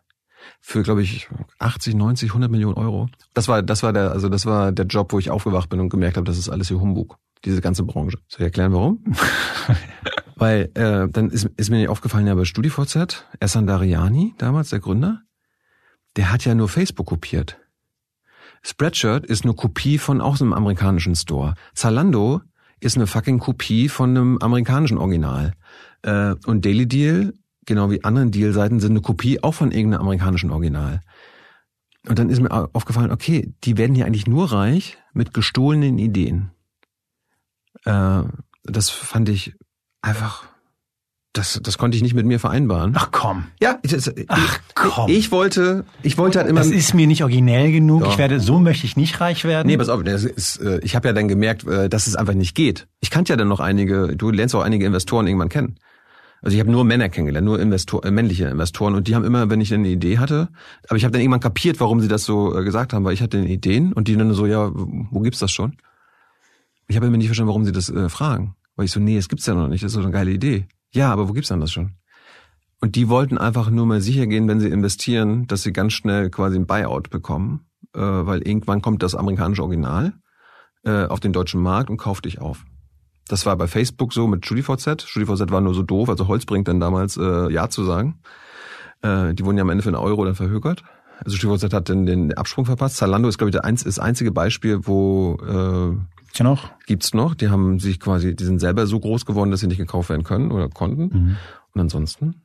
Für, 0.60 0.82
glaube 0.82 1.02
ich, 1.02 1.28
80, 1.58 1.94
90, 1.94 2.30
100 2.30 2.50
Millionen 2.50 2.74
Euro. 2.74 3.08
Das 3.34 3.48
war, 3.48 3.62
das 3.62 3.82
war 3.82 3.92
der, 3.92 4.12
also 4.12 4.28
das 4.28 4.46
war 4.46 4.72
der 4.72 4.86
Job, 4.86 5.12
wo 5.12 5.18
ich 5.18 5.30
aufgewacht 5.30 5.68
bin 5.68 5.80
und 5.80 5.88
gemerkt 5.88 6.16
habe, 6.16 6.26
das 6.26 6.38
ist 6.38 6.48
alles 6.48 6.68
hier 6.68 6.80
Humbug. 6.80 7.18
Diese 7.44 7.60
ganze 7.60 7.84
Branche. 7.84 8.18
Soll 8.28 8.40
ich 8.40 8.46
erklären, 8.46 8.72
warum? 8.72 9.04
Weil 10.36 10.70
äh, 10.74 11.08
dann 11.08 11.30
ist, 11.30 11.48
ist 11.56 11.70
mir 11.70 11.78
nicht 11.78 11.88
aufgefallen, 11.88 12.26
ja, 12.26 12.34
bei 12.34 12.44
StudiVZ, 12.44 13.24
Essan 13.40 13.66
Dariani, 13.66 14.34
damals 14.38 14.70
der 14.70 14.80
Gründer, 14.80 15.22
der 16.16 16.32
hat 16.32 16.44
ja 16.44 16.54
nur 16.54 16.68
Facebook 16.68 17.06
kopiert. 17.06 17.58
Spreadshirt 18.62 19.26
ist 19.26 19.44
eine 19.44 19.54
Kopie 19.54 19.98
von 19.98 20.20
auch 20.20 20.36
so 20.36 20.44
einem 20.44 20.52
amerikanischen 20.52 21.14
Store. 21.14 21.54
Zalando 21.74 22.42
ist 22.80 22.96
eine 22.96 23.06
fucking 23.06 23.38
Kopie 23.38 23.88
von 23.88 24.10
einem 24.10 24.38
amerikanischen 24.38 24.98
Original. 24.98 25.52
Äh, 26.02 26.34
und 26.46 26.64
Daily 26.64 26.86
Deal, 26.86 27.34
genau 27.66 27.90
wie 27.90 28.04
anderen 28.04 28.30
Deal-Seiten, 28.30 28.80
sind 28.80 28.92
eine 28.92 29.00
Kopie 29.00 29.42
auch 29.42 29.54
von 29.54 29.72
irgendeinem 29.72 30.02
amerikanischen 30.02 30.50
Original. 30.50 31.00
Und 32.06 32.18
dann 32.18 32.30
ist 32.30 32.40
mir 32.40 32.50
au- 32.52 32.68
aufgefallen, 32.72 33.10
okay, 33.10 33.52
die 33.64 33.76
werden 33.76 33.94
hier 33.96 34.06
eigentlich 34.06 34.26
nur 34.26 34.52
reich 34.52 34.96
mit 35.12 35.34
gestohlenen 35.34 35.98
Ideen. 35.98 36.50
Äh, 37.84 38.22
das 38.64 38.90
fand 38.90 39.28
ich 39.28 39.54
einfach, 40.00 40.44
das, 41.38 41.60
das 41.62 41.78
konnte 41.78 41.96
ich 41.96 42.02
nicht 42.02 42.14
mit 42.14 42.26
mir 42.26 42.40
vereinbaren. 42.40 42.92
Ach 42.96 43.10
komm. 43.12 43.44
Ja, 43.60 43.78
ich, 43.82 43.92
das, 43.92 44.12
Ach, 44.26 44.58
komm. 44.74 45.08
ich, 45.08 45.18
ich 45.18 45.30
wollte, 45.30 45.84
ich 46.02 46.18
wollte 46.18 46.40
halt 46.40 46.48
immer. 46.48 46.60
Das 46.60 46.70
ist 46.70 46.94
mir 46.94 47.06
nicht 47.06 47.22
originell 47.22 47.70
genug. 47.70 48.02
Doch. 48.02 48.12
Ich 48.12 48.18
werde, 48.18 48.40
so 48.40 48.58
möchte 48.58 48.86
ich 48.86 48.96
nicht 48.96 49.20
reich 49.20 49.44
werden. 49.44 49.68
Nee, 49.68 49.76
pass 49.76 49.88
auf, 49.88 50.02
das 50.02 50.24
ist, 50.24 50.56
äh, 50.56 50.80
ich 50.82 50.96
habe 50.96 51.08
ja 51.08 51.14
dann 51.14 51.28
gemerkt, 51.28 51.64
äh, 51.66 51.88
dass 51.88 52.08
es 52.08 52.16
einfach 52.16 52.34
nicht 52.34 52.56
geht. 52.56 52.88
Ich 53.00 53.10
kannte 53.10 53.32
ja 53.32 53.36
dann 53.36 53.48
noch 53.48 53.60
einige, 53.60 54.16
du 54.16 54.30
lernst 54.30 54.54
auch 54.56 54.62
einige 54.62 54.84
Investoren 54.84 55.28
irgendwann 55.28 55.48
kennen. 55.48 55.78
Also 56.42 56.54
ich 56.54 56.60
habe 56.60 56.70
nur 56.70 56.84
Männer 56.84 57.08
kennengelernt, 57.08 57.44
nur 57.44 57.60
Investor, 57.60 58.04
äh, 58.04 58.10
männliche 58.10 58.46
Investoren 58.46 58.94
und 58.94 59.06
die 59.06 59.14
haben 59.14 59.24
immer, 59.24 59.48
wenn 59.50 59.60
ich 59.60 59.72
eine 59.72 59.88
Idee 59.88 60.18
hatte, 60.18 60.48
aber 60.88 60.96
ich 60.96 61.04
habe 61.04 61.12
dann 61.12 61.20
irgendwann 61.20 61.40
kapiert, 61.40 61.80
warum 61.80 62.00
sie 62.00 62.08
das 62.08 62.24
so 62.24 62.56
äh, 62.56 62.64
gesagt 62.64 62.92
haben, 62.92 63.04
weil 63.04 63.14
ich 63.14 63.22
hatte 63.22 63.38
Ideen 63.38 63.92
und 63.92 64.08
die 64.08 64.16
dann 64.16 64.32
so, 64.34 64.46
ja, 64.46 64.70
wo 64.72 65.20
gibt's 65.20 65.40
das 65.40 65.50
schon? 65.50 65.76
Ich 66.86 66.96
habe 66.96 67.06
immer 67.06 67.16
nicht 67.16 67.26
verstanden, 67.26 67.48
warum 67.48 67.64
sie 67.64 67.72
das 67.72 67.90
äh, 67.90 68.08
fragen, 68.08 68.54
weil 68.76 68.86
ich 68.86 68.92
so, 68.92 69.00
nee, 69.00 69.16
es 69.16 69.28
gibt's 69.28 69.46
ja 69.46 69.54
noch 69.54 69.68
nicht, 69.68 69.82
das 69.82 69.90
ist 69.90 69.94
so 69.94 70.00
eine 70.00 70.10
geile 70.10 70.30
Idee. 70.30 70.66
Ja, 70.92 71.12
aber 71.12 71.28
wo 71.28 71.32
gibt's 71.32 71.48
denn 71.48 71.60
das 71.60 71.72
schon? 71.72 71.94
Und 72.80 72.94
die 72.94 73.08
wollten 73.08 73.38
einfach 73.38 73.70
nur 73.70 73.86
mal 73.86 74.00
sicher 74.00 74.26
gehen, 74.26 74.46
wenn 74.48 74.60
sie 74.60 74.68
investieren, 74.68 75.46
dass 75.46 75.62
sie 75.62 75.72
ganz 75.72 75.92
schnell 75.92 76.30
quasi 76.30 76.56
ein 76.56 76.66
Buyout 76.66 77.10
bekommen, 77.10 77.66
äh, 77.94 78.00
weil 78.00 78.46
irgendwann 78.46 78.82
kommt 78.82 79.02
das 79.02 79.14
amerikanische 79.14 79.62
Original 79.62 80.12
äh, 80.84 81.06
auf 81.06 81.20
den 81.20 81.32
deutschen 81.32 81.60
Markt 81.60 81.90
und 81.90 81.96
kauft 81.96 82.24
dich 82.24 82.40
auf. 82.40 82.64
Das 83.26 83.44
war 83.46 83.56
bei 83.56 83.66
Facebook 83.66 84.12
so 84.12 84.26
mit 84.26 84.46
StudiVZ. 84.46 85.02
StudiVZ 85.02 85.50
war 85.50 85.60
nur 85.60 85.74
so 85.74 85.82
doof, 85.82 86.08
also 86.08 86.28
Holz 86.28 86.46
bringt 86.46 86.68
dann 86.68 86.80
damals 86.80 87.16
äh, 87.16 87.52
Ja 87.52 87.68
zu 87.68 87.84
sagen. 87.84 88.20
Äh, 89.02 89.34
die 89.34 89.44
wurden 89.44 89.58
ja 89.58 89.62
am 89.62 89.70
Ende 89.70 89.82
für 89.82 89.90
einen 89.90 89.96
Euro 89.96 90.24
dann 90.24 90.36
verhökert. 90.36 90.84
Also 91.24 91.36
StudiVZ 91.36 91.72
hat 91.74 91.88
den, 91.88 92.06
den 92.06 92.32
Absprung 92.34 92.64
verpasst. 92.64 92.96
Zalando 92.96 93.28
ist, 93.28 93.38
glaube 93.38 93.50
ich, 93.50 93.84
das 93.84 93.98
einzige 93.98 94.30
Beispiel, 94.30 94.86
wo 94.86 95.36
äh, 95.42 96.17
Gibt's 96.28 96.38
ja 96.38 96.44
noch? 96.44 96.70
gibt's 96.86 97.14
noch. 97.14 97.34
Die 97.34 97.48
haben 97.48 97.78
sich 97.80 97.98
quasi, 98.00 98.34
die 98.36 98.44
sind 98.44 98.60
selber 98.60 98.86
so 98.86 99.00
groß 99.00 99.26
geworden, 99.26 99.50
dass 99.50 99.60
sie 99.60 99.66
nicht 99.66 99.78
gekauft 99.78 100.08
werden 100.10 100.24
können 100.24 100.50
oder 100.52 100.68
konnten. 100.68 101.36
Und 101.74 101.80
ansonsten. 101.80 102.42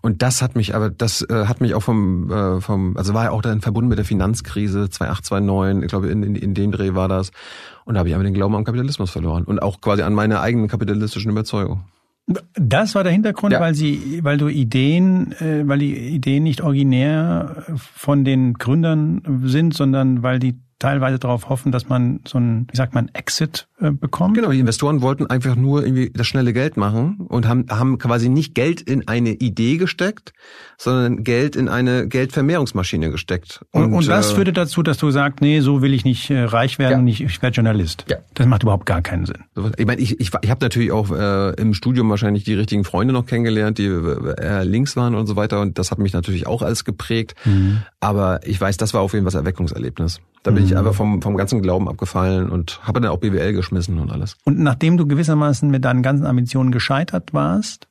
Und 0.00 0.22
das 0.22 0.42
hat 0.42 0.54
mich, 0.54 0.74
aber 0.76 0.90
das 0.90 1.22
äh, 1.28 1.46
hat 1.46 1.60
mich 1.60 1.74
auch 1.74 1.82
vom, 1.82 2.30
äh, 2.30 2.60
vom, 2.60 2.96
also 2.96 3.14
war 3.14 3.24
ja 3.24 3.30
auch 3.32 3.42
dann 3.42 3.60
verbunden 3.60 3.88
mit 3.88 3.98
der 3.98 4.04
Finanzkrise 4.04 4.88
2008, 4.88 5.24
2009, 5.24 5.82
ich 5.82 5.88
glaube 5.88 6.08
in, 6.08 6.22
in, 6.22 6.34
in 6.36 6.54
dem 6.54 6.70
Dreh 6.70 6.94
war 6.94 7.08
das. 7.08 7.32
Und 7.84 7.94
da 7.94 7.98
habe 8.00 8.08
ich 8.08 8.14
aber 8.14 8.22
den 8.22 8.34
Glauben 8.34 8.54
am 8.54 8.62
Kapitalismus 8.64 9.10
verloren 9.10 9.42
und 9.44 9.60
auch 9.60 9.80
quasi 9.80 10.02
an 10.02 10.14
meine 10.14 10.40
eigenen 10.40 10.68
kapitalistischen 10.68 11.32
Überzeugung. 11.32 11.84
Das 12.54 12.94
war 12.94 13.02
der 13.02 13.12
Hintergrund, 13.12 13.54
Ja. 13.54 13.60
weil 13.60 13.74
sie, 13.74 14.20
weil 14.22 14.36
du 14.36 14.48
Ideen, 14.48 15.32
äh, 15.40 15.66
weil 15.66 15.78
die 15.80 15.96
Ideen 15.96 16.44
nicht 16.44 16.60
originär 16.60 17.64
von 17.76 18.24
den 18.24 18.54
Gründern 18.54 19.22
sind, 19.44 19.74
sondern 19.74 20.22
weil 20.22 20.38
die 20.38 20.60
teilweise 20.78 21.18
darauf 21.18 21.48
hoffen, 21.48 21.72
dass 21.72 21.88
man 21.88 22.20
so 22.26 22.38
ein, 22.38 22.66
wie 22.70 22.76
sagt 22.76 22.94
man, 22.94 23.08
Exit 23.12 23.68
äh, 23.80 23.90
bekommt. 23.90 24.34
Genau, 24.34 24.50
die 24.50 24.60
Investoren 24.60 25.02
wollten 25.02 25.26
einfach 25.26 25.56
nur 25.56 25.84
irgendwie 25.84 26.10
das 26.14 26.26
schnelle 26.26 26.52
Geld 26.52 26.76
machen 26.76 27.16
und 27.28 27.48
haben, 27.48 27.66
haben 27.70 27.98
quasi 27.98 28.28
nicht 28.28 28.54
Geld 28.54 28.80
in 28.80 29.08
eine 29.08 29.30
Idee 29.30 29.76
gesteckt, 29.76 30.32
sondern 30.76 31.24
Geld 31.24 31.56
in 31.56 31.68
eine 31.68 32.06
Geldvermehrungsmaschine 32.06 33.10
gesteckt. 33.10 33.64
Und, 33.72 33.92
und, 33.92 34.08
das 34.08 34.32
äh, 34.32 34.34
führte 34.36 34.52
dazu, 34.52 34.82
dass 34.82 34.98
du 34.98 35.10
sagst, 35.10 35.40
nee, 35.40 35.60
so 35.60 35.82
will 35.82 35.94
ich 35.94 36.04
nicht 36.04 36.30
äh, 36.30 36.42
reich 36.44 36.78
werden 36.78 36.92
Ja. 36.92 36.98
und 36.98 37.08
ich, 37.08 37.22
ich 37.22 37.42
werde 37.42 37.56
Journalist. 37.56 38.04
Ja. 38.08 38.18
Das 38.34 38.46
macht 38.46 38.62
überhaupt 38.62 38.86
gar 38.86 39.02
keinen 39.02 39.26
Sinn. 39.26 39.44
Ich 39.76 39.86
meine, 39.86 40.00
ich, 40.00 40.20
ich, 40.20 40.30
ich 40.40 40.50
habe 40.50 40.64
natürlich 40.64 40.92
auch 40.92 41.10
äh, 41.10 41.54
im 41.60 41.74
Studium 41.74 42.08
wahrscheinlich 42.10 42.44
die 42.44 42.54
richtigen 42.54 42.84
Freunde 42.84 43.12
noch 43.12 43.26
kennengelernt, 43.26 43.78
die 43.78 43.86
äh, 43.86 44.34
eher 44.40 44.64
links 44.64 44.96
waren 44.96 45.14
und 45.14 45.26
so 45.26 45.34
weiter. 45.36 45.60
Und 45.60 45.78
das 45.78 45.90
hat 45.90 45.98
mich 45.98 46.12
natürlich 46.12 46.46
auch 46.46 46.62
alles 46.62 46.84
geprägt. 46.84 47.34
Aber 48.00 48.40
ich 48.46 48.60
weiß, 48.60 48.76
das 48.76 48.94
war 48.94 49.00
auf 49.00 49.12
jeden 49.12 49.24
Fall 49.24 49.32
das 49.32 49.40
Erweckungserlebnis. 49.40 50.20
Da 50.48 50.54
bin 50.54 50.64
ich 50.64 50.76
einfach 50.76 50.94
vom, 50.94 51.20
vom 51.20 51.36
ganzen 51.36 51.60
Glauben 51.60 51.88
abgefallen 51.88 52.48
und 52.48 52.80
habe 52.82 53.00
dann 53.00 53.10
auch 53.10 53.18
BWL 53.18 53.52
geschmissen 53.52 53.98
und 53.98 54.10
alles. 54.10 54.36
Und 54.44 54.58
nachdem 54.58 54.96
du 54.96 55.06
gewissermaßen 55.06 55.70
mit 55.70 55.84
deinen 55.84 56.02
ganzen 56.02 56.24
Ambitionen 56.24 56.72
gescheitert 56.72 57.34
warst, 57.34 57.86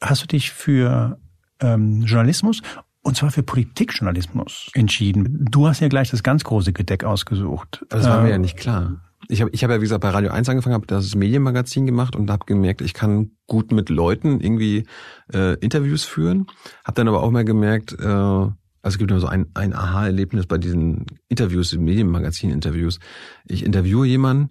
hast 0.00 0.22
du 0.22 0.26
dich 0.26 0.50
für 0.50 1.18
ähm, 1.60 2.02
Journalismus 2.02 2.62
und 3.02 3.16
zwar 3.16 3.30
für 3.30 3.42
Politikjournalismus 3.42 4.70
entschieden. 4.74 5.46
Du 5.50 5.66
hast 5.68 5.80
ja 5.80 5.88
gleich 5.88 6.10
das 6.10 6.22
ganz 6.22 6.42
große 6.44 6.72
Gedeck 6.72 7.04
ausgesucht. 7.04 7.84
Das 7.90 8.06
war 8.08 8.22
mir 8.22 8.28
Äh, 8.28 8.32
ja 8.32 8.38
nicht 8.38 8.56
klar. 8.56 9.02
Ich 9.28 9.42
habe 9.42 9.50
ich 9.52 9.62
hab 9.62 9.70
ja, 9.70 9.76
wie 9.76 9.82
gesagt, 9.82 10.00
bei 10.00 10.08
Radio 10.08 10.30
1 10.30 10.48
angefangen, 10.48 10.74
habe 10.74 10.86
das 10.86 11.14
Medienmagazin 11.14 11.84
gemacht 11.84 12.16
und 12.16 12.30
habe 12.30 12.46
gemerkt, 12.46 12.80
ich 12.80 12.94
kann 12.94 13.32
gut 13.46 13.72
mit 13.72 13.90
Leuten 13.90 14.40
irgendwie 14.40 14.86
äh, 15.34 15.54
Interviews 15.58 16.04
führen. 16.04 16.46
Habe 16.84 16.94
dann 16.94 17.08
aber 17.08 17.22
auch 17.22 17.30
mal 17.30 17.44
gemerkt, 17.44 17.92
äh, 17.92 18.46
also 18.88 18.94
es 18.94 18.98
gibt 18.98 19.10
nur 19.10 19.20
so 19.20 19.26
ein, 19.26 19.50
ein 19.52 19.74
Aha-Erlebnis 19.74 20.46
bei 20.46 20.56
diesen 20.56 21.04
Interviews, 21.28 21.76
Medienmagazin-Interviews. 21.76 23.00
Ich 23.46 23.62
interviewe 23.62 24.06
jemanden 24.06 24.48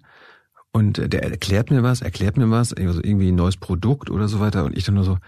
und 0.70 1.12
der 1.12 1.24
erklärt 1.24 1.72
mir 1.72 1.82
was, 1.82 2.02
erklärt 2.02 2.36
mir 2.36 2.48
was, 2.48 2.72
also 2.72 3.00
irgendwie 3.02 3.32
ein 3.32 3.34
neues 3.34 3.56
Produkt 3.56 4.10
oder 4.10 4.28
so 4.28 4.38
weiter 4.38 4.64
und 4.64 4.76
ich 4.76 4.84
dann 4.84 4.94
nur 4.94 5.02
so, 5.02 5.18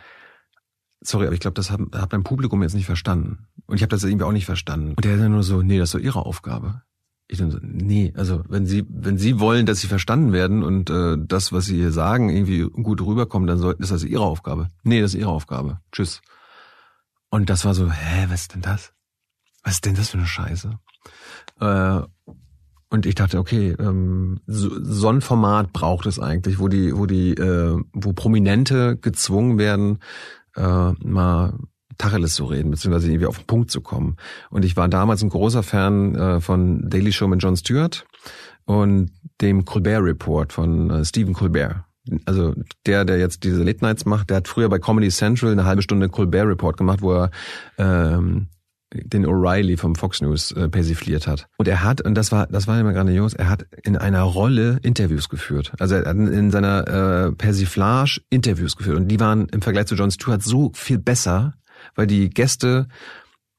sorry, 1.01 1.27
aber 1.27 1.35
ich 1.35 1.41
glaube, 1.41 1.55
das 1.55 1.73
hat, 1.73 1.81
hat 1.93 2.13
mein 2.13 2.23
Publikum 2.23 2.63
jetzt 2.63 2.75
nicht 2.75 2.87
verstanden. 2.87 3.49
Und 3.67 3.77
ich 3.77 3.83
habe 3.83 3.91
das 3.91 4.05
irgendwie 4.05 4.25
auch 4.25 4.33
nicht 4.33 4.47
verstanden. 4.47 4.91
Und 4.91 5.05
der 5.05 5.17
dann 5.17 5.33
nur 5.33 5.43
so, 5.43 5.61
nee, 5.61 5.79
das 5.79 5.89
ist 5.89 5.95
doch 5.97 6.05
ihre 6.05 6.25
Aufgabe. 6.25 6.83
Ich 7.27 7.39
dann 7.39 7.51
so, 7.51 7.59
nee, 7.61 8.13
also 8.17 8.45
wenn 8.49 8.67
Sie, 8.67 8.87
wenn 8.89 9.19
Sie 9.19 9.41
wollen, 9.41 9.67
dass 9.67 9.81
Sie 9.81 9.89
verstanden 9.89 10.33
werden 10.33 10.63
und 10.63 10.89
äh, 10.89 11.17
das, 11.19 11.53
was 11.53 11.65
Sie 11.65 11.77
hier 11.77 11.91
sagen, 11.91 12.29
irgendwie 12.29 12.63
gut 12.63 13.01
rüberkommt, 13.01 13.49
dann 13.49 13.59
soll, 13.59 13.75
ist 13.81 13.91
das 13.91 14.05
Ihre 14.05 14.25
Aufgabe. 14.25 14.69
Nee, 14.85 15.01
das 15.01 15.15
ist 15.15 15.21
Ihre 15.21 15.31
Aufgabe. 15.31 15.81
Tschüss. 15.91 16.23
Und 17.29 17.49
das 17.49 17.65
war 17.65 17.75
so, 17.75 17.91
hä, 17.91 18.27
was 18.29 18.43
ist 18.43 18.55
denn 18.55 18.63
das? 18.63 18.93
Was 19.63 19.75
ist 19.75 19.87
denn 19.87 19.95
das 19.95 20.11
für 20.11 20.19
eine 20.19 20.27
Scheiße? 20.27 20.79
Äh, 21.61 22.01
und 22.93 23.07
ich 23.07 23.15
dachte, 23.15 23.39
okay, 23.39 23.75
ähm, 23.79 24.41
so, 24.47 24.71
so 24.83 25.09
ein 25.09 25.21
Format 25.21 25.73
braucht 25.73 26.07
es 26.07 26.19
eigentlich, 26.19 26.59
wo 26.59 26.69
die, 26.69 26.97
wo 26.97 27.07
die, 27.07 27.35
äh, 27.35 27.81
wo 27.93 28.13
Prominente 28.13 28.97
gezwungen 28.97 29.59
werden, 29.59 30.01
äh, 30.57 30.93
mal 31.05 31.55
Tacheles 31.99 32.35
zu 32.35 32.47
reden, 32.47 32.71
beziehungsweise 32.71 33.09
irgendwie 33.09 33.27
auf 33.27 33.39
den 33.39 33.47
Punkt 33.47 33.71
zu 33.71 33.81
kommen. 33.81 34.17
Und 34.49 34.65
ich 34.65 34.77
war 34.77 34.89
damals 34.89 35.23
ein 35.23 35.29
großer 35.29 35.63
Fan 35.63 36.15
äh, 36.15 36.41
von 36.41 36.89
Daily 36.89 37.13
Show 37.13 37.29
mit 37.29 37.43
Jon 37.43 37.57
Stewart 37.57 38.07
und 38.65 39.13
dem 39.41 39.65
Colbert 39.65 40.03
Report 40.03 40.53
von 40.53 40.91
äh, 40.91 41.05
Stephen 41.05 41.35
Colbert. 41.35 41.85
Also 42.25 42.55
der, 42.87 43.05
der 43.05 43.19
jetzt 43.19 43.45
diese 43.45 43.63
Late 43.63 43.85
Nights 43.85 44.05
macht, 44.05 44.31
der 44.31 44.39
hat 44.39 44.49
früher 44.49 44.69
bei 44.69 44.79
Comedy 44.79 45.11
Central 45.11 45.53
eine 45.53 45.65
halbe 45.65 45.83
Stunde 45.83 46.09
Colbert 46.09 46.47
Report 46.49 46.77
gemacht, 46.77 47.03
wo 47.03 47.13
er 47.13 47.31
ähm, 47.79 48.49
den 48.93 49.25
O'Reilly 49.25 49.77
vom 49.77 49.95
Fox 49.95 50.21
News 50.21 50.53
äh, 50.53 50.69
persifliert 50.69 51.27
hat. 51.27 51.47
Und 51.59 51.69
er 51.69 51.85
hat, 51.85 52.01
und 52.01 52.15
das 52.15 52.33
war, 52.33 52.47
das 52.47 52.67
war 52.67 52.79
immer 52.81 52.93
grandios, 52.93 53.35
er 53.35 53.49
hat 53.49 53.67
in 53.83 53.97
einer 53.97 54.23
Rolle 54.23 54.79
Interviews 54.83 55.29
geführt. 55.29 55.73
Also 55.79 55.95
er 55.95 56.07
hat 56.07 56.17
in 56.17 56.51
seiner 56.51 57.29
äh, 57.29 57.33
Persiflage 57.33 58.21
Interviews 58.31 58.77
geführt. 58.77 58.97
Und 58.97 59.09
die 59.09 59.21
waren 59.21 59.49
im 59.49 59.63
Vergleich 59.63 59.87
zu 59.87 59.95
Jon 59.95 60.11
Stewart 60.11 60.43
so 60.43 60.73
viel 60.75 60.99
besser, 60.99 61.55
weil 61.95 62.07
die 62.07 62.31
Gäste 62.31 62.89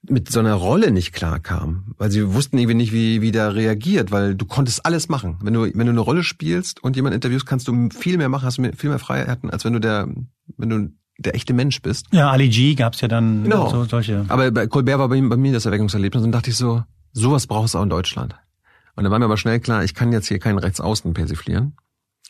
mit 0.10 0.32
so 0.32 0.40
einer 0.40 0.56
Rolle 0.56 0.92
nicht 0.92 1.14
klar 1.14 1.40
kamen, 1.40 1.94
weil 1.98 2.10
sie 2.10 2.34
wussten 2.34 2.58
irgendwie 2.58 2.76
nicht, 2.76 2.92
wie, 2.92 3.22
wie 3.22 3.32
der 3.32 3.56
reagiert, 3.56 4.12
weil 4.12 4.36
du 4.36 4.46
konntest 4.46 4.86
alles 4.86 5.10
machen. 5.10 5.38
Wenn 5.42 5.54
du, 5.54 5.64
wenn 5.64 5.86
du 5.86 5.92
eine 5.92 6.00
Rolle 6.00 6.24
spielst 6.24 6.84
und 6.84 6.96
jemand 6.96 7.14
interviewst, 7.14 7.46
kannst 7.46 7.68
du 7.68 7.90
viel 7.92 8.18
mehr 8.18 8.30
machen, 8.30 8.46
hast 8.46 8.58
du 8.58 8.72
viel 8.76 8.90
mehr 8.90 9.00
Freiheiten, 9.00 9.50
als 9.52 9.64
wenn 9.64 9.74
du 9.74 9.80
der, 9.80 10.08
wenn 10.58 10.70
du 10.70 10.90
der 11.22 11.36
echte 11.36 11.54
Mensch 11.54 11.82
bist. 11.82 12.08
Ja, 12.12 12.30
Ali 12.32 12.50
G 12.50 12.76
gab's 12.76 13.02
ja 13.02 13.08
dann 13.08 13.44
Genau. 13.44 13.70
so 13.70 13.84
solche. 13.86 14.26
Aber 14.28 14.52
bei 14.52 14.68
Colbert 14.68 15.00
war 15.00 15.10
bei, 15.10 15.20
bei 15.22 15.38
mir 15.38 15.54
das 15.54 15.66
Erweckungserlebnis 15.66 16.24
und 16.24 16.32
dachte 16.32 16.50
ich 16.50 16.58
so, 16.58 16.84
sowas 17.14 17.48
brauchst 17.48 17.74
du 17.74 17.80
auch 17.80 17.84
in 17.84 17.90
Deutschland. 17.90 18.36
Und 18.96 19.04
dann 19.04 19.12
war 19.12 19.20
mir 19.20 19.26
aber 19.26 19.38
schnell 19.38 19.60
klar, 19.60 19.84
ich 19.84 19.94
kann 19.96 20.12
jetzt 20.12 20.28
hier 20.28 20.40
keinen 20.40 20.60
Rechtsaußen 20.60 21.14
persiflieren. 21.14 21.76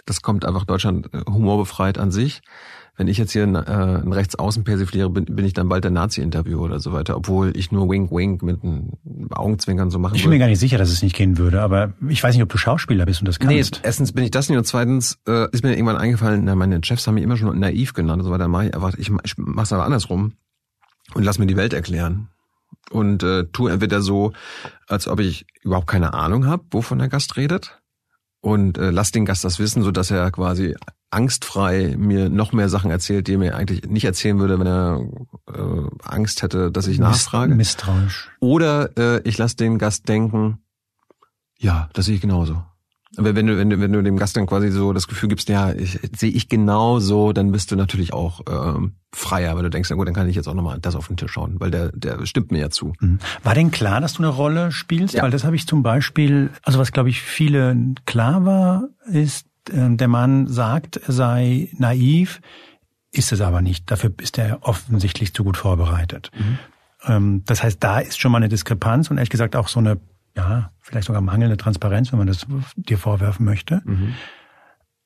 Das 0.06 0.22
kommt 0.22 0.46
einfach 0.46 0.66
Deutschland 0.66 1.14
äh, 1.14 1.22
humorbefreit 1.28 1.98
an 1.98 2.12
sich. 2.12 2.42
Wenn 2.98 3.08
ich 3.08 3.18
jetzt 3.18 3.32
hier 3.32 3.44
einen, 3.44 3.56
äh, 3.56 3.60
einen 3.60 4.12
Rechtsaußen 4.14 4.64
persifliere, 4.64 5.10
bin, 5.10 5.26
bin 5.26 5.46
ich 5.46 5.54
dann 5.54 5.70
bald 5.70 5.84
der 5.86 5.92
Nazi-Interview 5.92 6.60
oder 6.60 6.80
so 6.80 6.92
weiter, 6.94 7.16
obwohl 7.16 7.56
ich 7.58 7.72
nur 7.72 7.90
Wink 7.90 8.12
Wink 8.12 8.44
mit 8.44 8.64
einem 8.64 8.92
Augenzwinkern 9.32 9.90
so 9.90 9.98
machen 9.98 10.16
Ich 10.16 10.22
bin 10.24 10.30
mir 10.30 10.36
würde. 10.36 10.40
gar 10.42 10.48
nicht 10.50 10.60
sicher, 10.60 10.78
dass 10.78 10.90
es 10.92 11.02
nicht 11.02 11.16
gehen 11.16 11.38
würde, 11.38 11.62
aber 11.62 11.94
ich 12.10 12.22
weiß 12.22 12.36
nicht, 12.36 12.44
ob 12.44 12.50
du 12.50 12.58
Schauspieler 12.58 13.06
bist 13.06 13.22
und 13.22 13.28
das 13.28 13.40
Nee, 13.40 13.56
kannst. 13.56 13.80
erstens 13.84 14.12
bin 14.12 14.24
ich 14.26 14.32
das 14.32 14.50
nicht 14.50 14.58
und 14.58 14.66
zweitens 14.66 15.18
äh, 15.28 15.50
ist 15.52 15.64
mir 15.64 15.72
irgendwann 15.74 15.98
eingefallen, 15.98 16.44
na, 16.44 16.54
meine 16.56 16.82
Chefs 16.84 17.08
haben 17.08 17.16
mich 17.16 17.24
immer 17.24 17.38
schon 17.38 17.58
naiv 17.58 17.94
genannt 17.94 18.20
und 18.22 18.26
so 18.26 18.32
weiter. 18.32 18.48
Mach 18.50 18.64
ich 18.64 18.76
einfach, 18.76 18.94
ich, 18.96 19.10
ich 19.24 19.34
mach's 19.38 19.72
aber 19.74 19.86
andersrum 19.86 20.34
und 21.14 21.24
lass 21.24 21.40
mir 21.40 21.48
die 21.48 21.58
Welt 21.58 21.74
erklären. 21.74 22.28
Und 22.92 23.24
äh, 23.24 23.46
tu 23.54 23.68
entweder 23.68 24.02
so, 24.02 24.34
als 24.88 25.08
ob 25.08 25.22
ich 25.22 25.46
überhaupt 25.64 25.88
keine 25.88 26.14
Ahnung 26.14 26.46
habe, 26.46 26.64
wovon 26.72 27.00
der 27.00 27.08
Gast 27.08 27.38
redet. 27.38 27.80
Und 28.42 28.78
äh, 28.78 28.90
lass 28.92 29.12
den 29.12 29.26
Gast 29.26 29.44
das 29.46 29.60
wissen, 29.60 29.82
so 29.82 29.92
dass 29.92 30.12
er 30.12 30.30
quasi 30.32 30.76
angstfrei 31.12 31.96
mir 31.98 32.30
noch 32.30 32.54
mehr 32.54 32.70
Sachen 32.70 32.90
erzählt, 32.90 33.28
die 33.28 33.34
er 33.34 33.38
mir 33.38 33.56
eigentlich 33.56 33.84
nicht 33.84 34.06
erzählen 34.06 34.40
würde, 34.40 34.60
wenn 34.60 34.68
er 34.68 35.06
äh, 35.54 35.90
Angst 36.04 36.42
hätte, 36.42 36.72
dass 36.72 36.88
ich 36.88 37.00
nachfrage. 37.00 37.54
Misstrauisch. 37.54 38.30
Oder 38.40 38.98
äh, 38.98 39.22
ich 39.28 39.38
lasse 39.38 39.58
den 39.58 39.78
Gast 39.78 40.08
denken, 40.08 40.60
ja, 41.58 41.90
das 41.94 42.06
sehe 42.06 42.16
ich 42.16 42.22
genauso. 42.22 42.64
Aber 43.18 43.36
wenn 43.36 43.46
du, 43.46 43.58
wenn 43.58 43.70
du, 43.70 43.80
wenn 43.80 43.92
du 43.92 44.02
dem 44.02 44.18
Gast 44.18 44.38
dann 44.38 44.46
quasi 44.46 44.72
so 44.72 44.94
das 44.94 45.08
Gefühl 45.08 45.28
gibst, 45.28 45.50
ja, 45.50 45.74
ich, 45.74 46.00
sehe 46.18 46.32
ich 46.32 46.48
genauso, 46.48 47.34
dann 47.34 47.52
bist 47.52 47.70
du 47.72 47.76
natürlich 47.76 48.14
auch 48.14 48.40
ähm, 48.50 48.94
freier, 49.12 49.56
weil 49.56 49.64
du 49.64 49.70
denkst, 49.70 49.90
na 49.90 49.98
gut, 49.98 50.08
dann 50.08 50.14
kann 50.14 50.30
ich 50.30 50.36
jetzt 50.38 50.48
auch 50.48 50.54
nochmal 50.54 50.80
das 50.80 50.96
auf 50.96 51.08
den 51.08 51.18
Tisch 51.18 51.32
schauen, 51.32 51.60
weil 51.60 51.72
der, 51.72 51.92
der 51.92 52.26
stimmt 52.26 52.52
mir 52.52 52.60
ja 52.60 52.70
zu. 52.70 52.94
Mhm. 53.02 53.20
War 53.44 53.54
denn 53.54 53.70
klar, 53.70 54.00
dass 54.00 54.14
du 54.14 54.24
eine 54.24 54.32
Rolle 54.32 54.72
spielst? 54.72 55.16
Ja. 55.16 55.24
Weil 55.24 55.32
das 55.32 55.44
habe 55.44 55.58
ich 55.58 55.68
zum 55.68 55.84
Beispiel, 55.84 56.52
also 56.64 56.80
was 56.80 56.94
glaube 56.94 57.10
ich 57.10 57.22
viele 57.22 57.76
klar 58.06 58.46
war, 58.46 58.88
ist, 59.12 59.46
der 59.68 60.08
Mann 60.08 60.48
sagt, 60.48 60.98
er 60.98 61.14
sei 61.14 61.70
naiv, 61.78 62.42
ist 63.12 63.32
es 63.32 63.42
aber 63.42 63.62
nicht. 63.62 63.92
Dafür 63.92 64.12
ist 64.20 64.38
er 64.38 64.64
offensichtlich 64.64 65.34
zu 65.34 65.44
gut 65.44 65.58
vorbereitet. 65.58 66.32
Ähm, 67.04 67.44
das 67.46 67.64
heißt, 67.64 67.84
da 67.84 68.00
ist 68.00 68.20
schon 68.20 68.32
mal 68.32 68.38
eine 68.38 68.50
Diskrepanz 68.50 69.10
und 69.12 69.18
ehrlich 69.18 69.30
gesagt 69.30 69.56
auch 69.56 69.68
so 69.68 69.80
eine, 69.80 70.00
ja, 70.36 70.72
vielleicht 70.80 71.08
sogar 71.08 71.22
mangelnde 71.22 71.58
Transparenz, 71.58 72.12
wenn 72.12 72.20
man 72.20 72.28
das 72.28 72.46
dir 72.76 72.98
vorwerfen 72.98 73.46
möchte. 73.46 73.82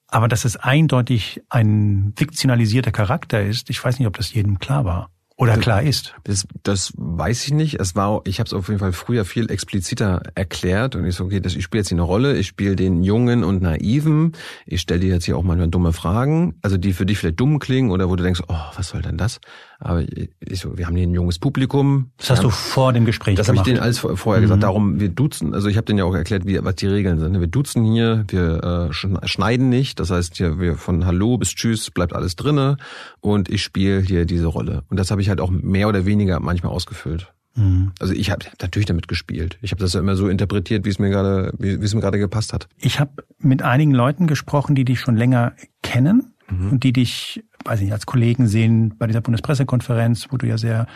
Aber 0.07 0.27
dass 0.27 0.45
es 0.45 0.55
eindeutig 0.55 1.41
ein 1.49 2.13
fiktionalisierter 2.15 2.91
Charakter 2.91 3.41
ist, 3.41 3.69
ich 3.69 3.83
weiß 3.83 3.97
nicht, 3.99 4.07
ob 4.07 4.17
das 4.17 4.33
jedem 4.33 4.59
klar 4.59 4.85
war. 4.85 5.09
Oder 5.37 5.57
klar 5.57 5.83
ist. 5.83 6.15
Das, 6.23 6.47
das 6.63 6.93
weiß 6.95 7.45
ich 7.47 7.53
nicht. 7.53 7.77
Es 7.81 7.93
war, 7.93 8.21
ich 8.23 8.39
habe 8.39 8.47
es 8.47 8.53
auf 8.53 8.69
jeden 8.69 8.79
Fall 8.79 8.93
früher 8.93 9.25
viel 9.25 9.51
expliziter 9.51 10.21
erklärt 10.33 10.95
und 10.95 11.05
ich 11.05 11.15
so, 11.15 11.25
okay, 11.25 11.41
das, 11.41 11.55
ich 11.55 11.63
spiele 11.65 11.81
jetzt 11.81 11.89
hier 11.89 11.97
eine 11.97 12.03
Rolle, 12.03 12.37
ich 12.37 12.47
spiele 12.47 12.77
den 12.77 13.03
Jungen 13.03 13.43
und 13.43 13.61
Naiven, 13.61 14.31
ich 14.65 14.79
stelle 14.79 15.01
dir 15.01 15.13
jetzt 15.13 15.25
hier 15.25 15.35
auch 15.35 15.43
manchmal 15.43 15.67
dumme 15.67 15.91
Fragen, 15.91 16.55
also 16.61 16.77
die 16.77 16.93
für 16.93 17.05
dich 17.05 17.17
vielleicht 17.17 17.39
dumm 17.39 17.59
klingen 17.59 17.91
oder 17.91 18.09
wo 18.09 18.15
du 18.15 18.23
denkst, 18.23 18.43
oh, 18.47 18.55
was 18.77 18.87
soll 18.87 19.01
denn 19.01 19.17
das? 19.17 19.41
Aber 19.79 20.01
ich 20.01 20.59
so, 20.59 20.77
wir 20.77 20.87
haben 20.87 20.95
hier 20.95 21.05
ein 21.07 21.13
junges 21.13 21.37
Publikum. 21.39 22.11
Das 22.17 22.29
hast 22.29 22.39
wir 22.39 22.43
du 22.43 22.49
vor 22.49 22.93
dem 22.93 23.05
Gespräch 23.05 23.35
Das 23.35 23.47
habe 23.47 23.57
ich 23.57 23.63
gemacht. 23.63 23.67
denen 23.77 23.83
alles 23.83 23.99
vor- 23.99 24.15
vorher 24.17 24.41
gesagt. 24.41 24.63
Darum, 24.63 24.99
wir 24.99 25.09
duzen, 25.09 25.53
also 25.53 25.67
ich 25.67 25.77
habe 25.77 25.85
denen 25.85 25.99
ja 25.99 26.05
auch 26.05 26.15
erklärt, 26.15 26.45
wie, 26.45 26.63
was 26.63 26.75
die 26.75 26.87
Regeln 26.87 27.19
sind. 27.19 27.39
Wir 27.39 27.47
duzen 27.47 27.83
hier, 27.83 28.23
wir 28.29 28.63
äh, 28.63 28.93
schn- 28.93 29.25
schneiden 29.27 29.69
nicht. 29.69 29.99
Das 29.99 30.11
heißt, 30.11 30.37
hier, 30.37 30.59
wir 30.59 30.75
von 30.75 31.05
Hallo 31.05 31.37
bis 31.37 31.49
Tschüss 31.55 31.91
bleibt 31.91 32.13
alles 32.13 32.35
drinne 32.35 32.77
und 33.19 33.49
ich 33.49 33.63
spiele 33.63 33.99
hier 34.01 34.25
diese 34.25 34.47
Rolle. 34.47 34.83
Und 34.89 34.97
das 34.99 35.11
habe 35.11 35.21
ich 35.21 35.29
halt 35.29 35.41
auch 35.41 35.49
mehr 35.51 35.87
oder 35.87 36.05
weniger 36.05 36.39
manchmal 36.39 36.71
ausgefüllt. 36.71 37.31
Mhm. 37.55 37.91
Also 37.99 38.13
ich 38.13 38.31
habe 38.31 38.45
natürlich 38.61 38.85
damit 38.85 39.07
gespielt. 39.07 39.57
Ich 39.61 39.71
habe 39.71 39.79
das 39.81 39.93
ja 39.93 40.01
immer 40.01 40.15
so 40.17 40.27
interpretiert, 40.27 40.83
wie 40.85 40.89
es 40.89 40.99
mir 40.99 41.09
gerade, 41.09 41.53
wie 41.57 41.69
es 41.71 41.93
mir 41.95 42.01
gerade 42.01 42.19
gepasst 42.19 42.51
hat. 42.51 42.67
Ich 42.77 42.99
habe 42.99 43.11
mit 43.39 43.61
einigen 43.61 43.91
Leuten 43.93 44.27
gesprochen, 44.27 44.75
die 44.75 44.83
dich 44.83 44.99
schon 44.99 45.15
länger 45.15 45.53
kennen 45.81 46.33
und 46.49 46.83
die 46.83 46.93
dich, 46.93 47.43
weiß 47.63 47.79
ich 47.79 47.85
nicht, 47.85 47.93
als 47.93 48.05
Kollegen 48.05 48.47
sehen 48.47 48.95
bei 48.97 49.07
dieser 49.07 49.21
Bundespressekonferenz, 49.21 50.27
wo 50.29 50.37
du 50.37 50.47
ja 50.47 50.57
sehr 50.57 50.87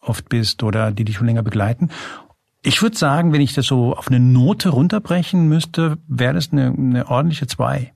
oft 0.00 0.28
bist 0.28 0.62
oder 0.62 0.92
die 0.92 1.04
dich 1.04 1.16
schon 1.16 1.26
länger 1.26 1.42
begleiten. 1.42 1.90
Ich 2.62 2.82
würde 2.82 2.96
sagen, 2.96 3.32
wenn 3.32 3.40
ich 3.40 3.54
das 3.54 3.66
so 3.66 3.96
auf 3.96 4.08
eine 4.08 4.20
Note 4.20 4.68
runterbrechen 4.68 5.48
müsste, 5.48 5.98
wäre 6.06 6.34
das 6.34 6.52
eine, 6.52 6.66
eine 6.66 7.08
ordentliche 7.08 7.46
zwei. 7.46 7.92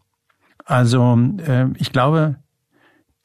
Also 0.64 1.16
äh, 1.46 1.68
ich 1.76 1.92
glaube, 1.92 2.36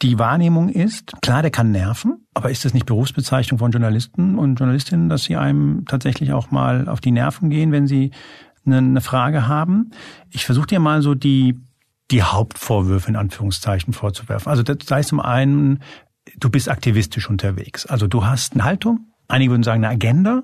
die 0.01 0.19
Wahrnehmung 0.19 0.69
ist, 0.69 1.13
klar, 1.21 1.41
der 1.41 1.51
kann 1.51 1.71
nerven, 1.71 2.25
aber 2.33 2.49
ist 2.49 2.65
das 2.65 2.73
nicht 2.73 2.85
Berufsbezeichnung 2.85 3.59
von 3.59 3.71
Journalisten 3.71 4.37
und 4.37 4.55
Journalistinnen, 4.55 5.09
dass 5.09 5.23
sie 5.23 5.35
einem 5.35 5.85
tatsächlich 5.85 6.33
auch 6.33 6.51
mal 6.51 6.87
auf 6.87 7.01
die 7.01 7.11
Nerven 7.11 7.49
gehen, 7.49 7.71
wenn 7.71 7.87
sie 7.87 8.11
eine, 8.65 8.77
eine 8.77 9.01
Frage 9.01 9.47
haben? 9.47 9.91
Ich 10.29 10.45
versuche 10.45 10.67
dir 10.67 10.79
mal 10.79 11.01
so 11.01 11.15
die, 11.15 11.59
die 12.11 12.23
Hauptvorwürfe 12.23 13.09
in 13.09 13.15
Anführungszeichen 13.15 13.93
vorzuwerfen. 13.93 14.49
Also 14.49 14.63
das 14.63 14.77
sei 14.85 15.01
zum 15.03 15.19
einen, 15.19 15.79
du 16.37 16.49
bist 16.49 16.69
aktivistisch 16.69 17.29
unterwegs. 17.29 17.85
Also 17.85 18.07
du 18.07 18.25
hast 18.25 18.53
eine 18.53 18.63
Haltung, 18.63 19.11
einige 19.27 19.51
würden 19.51 19.63
sagen 19.63 19.83
eine 19.83 19.93
Agenda, 19.93 20.43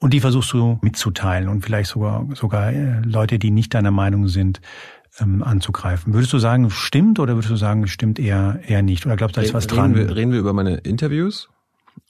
und 0.00 0.12
die 0.12 0.20
versuchst 0.20 0.52
du 0.52 0.78
mitzuteilen 0.82 1.48
und 1.48 1.64
vielleicht 1.64 1.90
sogar 1.90 2.26
sogar 2.34 2.72
äh, 2.72 3.00
Leute, 3.00 3.38
die 3.38 3.50
nicht 3.50 3.72
deiner 3.72 3.90
Meinung 3.90 4.28
sind, 4.28 4.60
ähm, 5.18 5.42
anzugreifen. 5.42 6.12
Würdest 6.12 6.32
du 6.32 6.38
sagen, 6.38 6.68
stimmt 6.70 7.18
oder 7.18 7.34
würdest 7.34 7.50
du 7.50 7.56
sagen, 7.56 7.86
stimmt 7.86 8.18
eher 8.18 8.60
eher 8.66 8.82
nicht? 8.82 9.06
Oder 9.06 9.16
glaubst 9.16 9.36
du, 9.36 9.40
da 9.40 9.46
ist 9.46 9.54
was 9.54 9.66
dran? 9.66 9.94
Reden 9.94 10.08
wir, 10.08 10.16
reden 10.16 10.32
wir 10.32 10.40
über 10.40 10.52
meine 10.52 10.76
Interviews? 10.76 11.48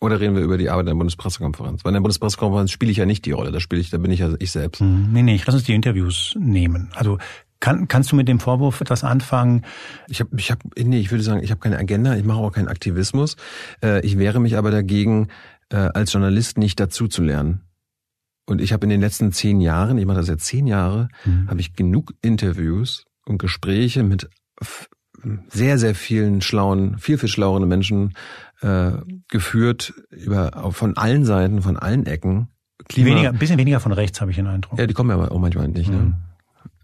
Oder 0.00 0.18
reden 0.18 0.34
wir 0.34 0.42
über 0.42 0.58
die 0.58 0.70
Arbeit 0.70 0.82
in 0.82 0.86
der 0.86 0.94
Bundespressekonferenz? 0.94 1.84
Weil 1.84 1.90
in 1.90 1.94
der 1.94 2.00
Bundespressekonferenz 2.00 2.70
spiele 2.70 2.90
ich 2.90 2.96
ja 2.96 3.06
nicht 3.06 3.26
die 3.26 3.32
Rolle, 3.32 3.52
da 3.52 3.60
spiele 3.60 3.80
ich, 3.80 3.90
da 3.90 3.98
bin 3.98 4.10
ich 4.10 4.20
ja 4.20 4.30
ich 4.38 4.50
selbst. 4.50 4.80
Hm, 4.80 5.12
Nee, 5.12 5.22
nee, 5.22 5.40
lass 5.44 5.54
uns 5.54 5.64
die 5.64 5.74
Interviews 5.74 6.34
nehmen. 6.38 6.90
Also 6.94 7.18
kann, 7.60 7.88
kannst 7.88 8.12
du 8.12 8.16
mit 8.16 8.28
dem 8.28 8.40
Vorwurf 8.40 8.80
etwas 8.80 9.04
anfangen? 9.04 9.62
Ich 10.08 10.20
habe, 10.20 10.30
ich 10.36 10.50
hab, 10.50 10.58
nee, 10.78 10.98
ich 10.98 11.10
würde 11.10 11.24
sagen, 11.24 11.42
ich 11.42 11.50
habe 11.50 11.60
keine 11.60 11.78
Agenda, 11.78 12.14
ich 12.16 12.24
mache 12.24 12.38
auch 12.38 12.52
keinen 12.52 12.68
Aktivismus. 12.68 13.36
Äh, 13.82 14.04
ich 14.04 14.18
wehre 14.18 14.40
mich 14.40 14.56
aber 14.56 14.70
dagegen, 14.70 15.28
äh, 15.70 15.76
als 15.76 16.12
Journalist 16.12 16.58
nicht 16.58 16.78
dazu 16.78 17.08
zu 17.08 17.22
lernen. 17.22 17.62
Und 18.46 18.60
ich 18.60 18.72
habe 18.74 18.84
in 18.84 18.90
den 18.90 19.00
letzten 19.00 19.32
zehn 19.32 19.60
Jahren, 19.62 19.96
ich 19.96 20.04
mache 20.04 20.18
das 20.18 20.28
jetzt 20.28 20.44
zehn 20.44 20.66
Jahre, 20.66 21.08
Mhm. 21.24 21.48
habe 21.48 21.60
ich 21.60 21.72
genug 21.74 22.12
Interviews 22.20 23.04
und 23.24 23.38
Gespräche 23.38 24.02
mit 24.02 24.28
sehr, 25.48 25.78
sehr 25.78 25.94
vielen 25.94 26.42
schlauen, 26.42 26.98
viel, 26.98 27.16
viel 27.16 27.30
schlaueren 27.30 27.66
Menschen 27.66 28.12
äh, 28.60 28.92
geführt, 29.28 29.94
über 30.10 30.70
von 30.72 30.96
allen 30.98 31.24
Seiten, 31.24 31.62
von 31.62 31.78
allen 31.78 32.04
Ecken. 32.04 32.48
Klima, 32.88 33.08
Weniger, 33.10 33.28
ein 33.30 33.38
bisschen 33.38 33.58
weniger 33.58 33.80
von 33.80 33.92
rechts 33.92 34.20
habe 34.20 34.30
ich 34.32 34.36
den 34.36 34.46
Eindruck. 34.46 34.78
ja, 34.78 34.86
die 34.86 34.92
kommen 34.92 35.08
ja 35.10 35.16
aber 35.16 35.32
auch 35.32 35.38
manchmal 35.38 35.68
nicht. 35.68 35.88
Mhm. 35.90 35.96
Ne? 35.96 36.16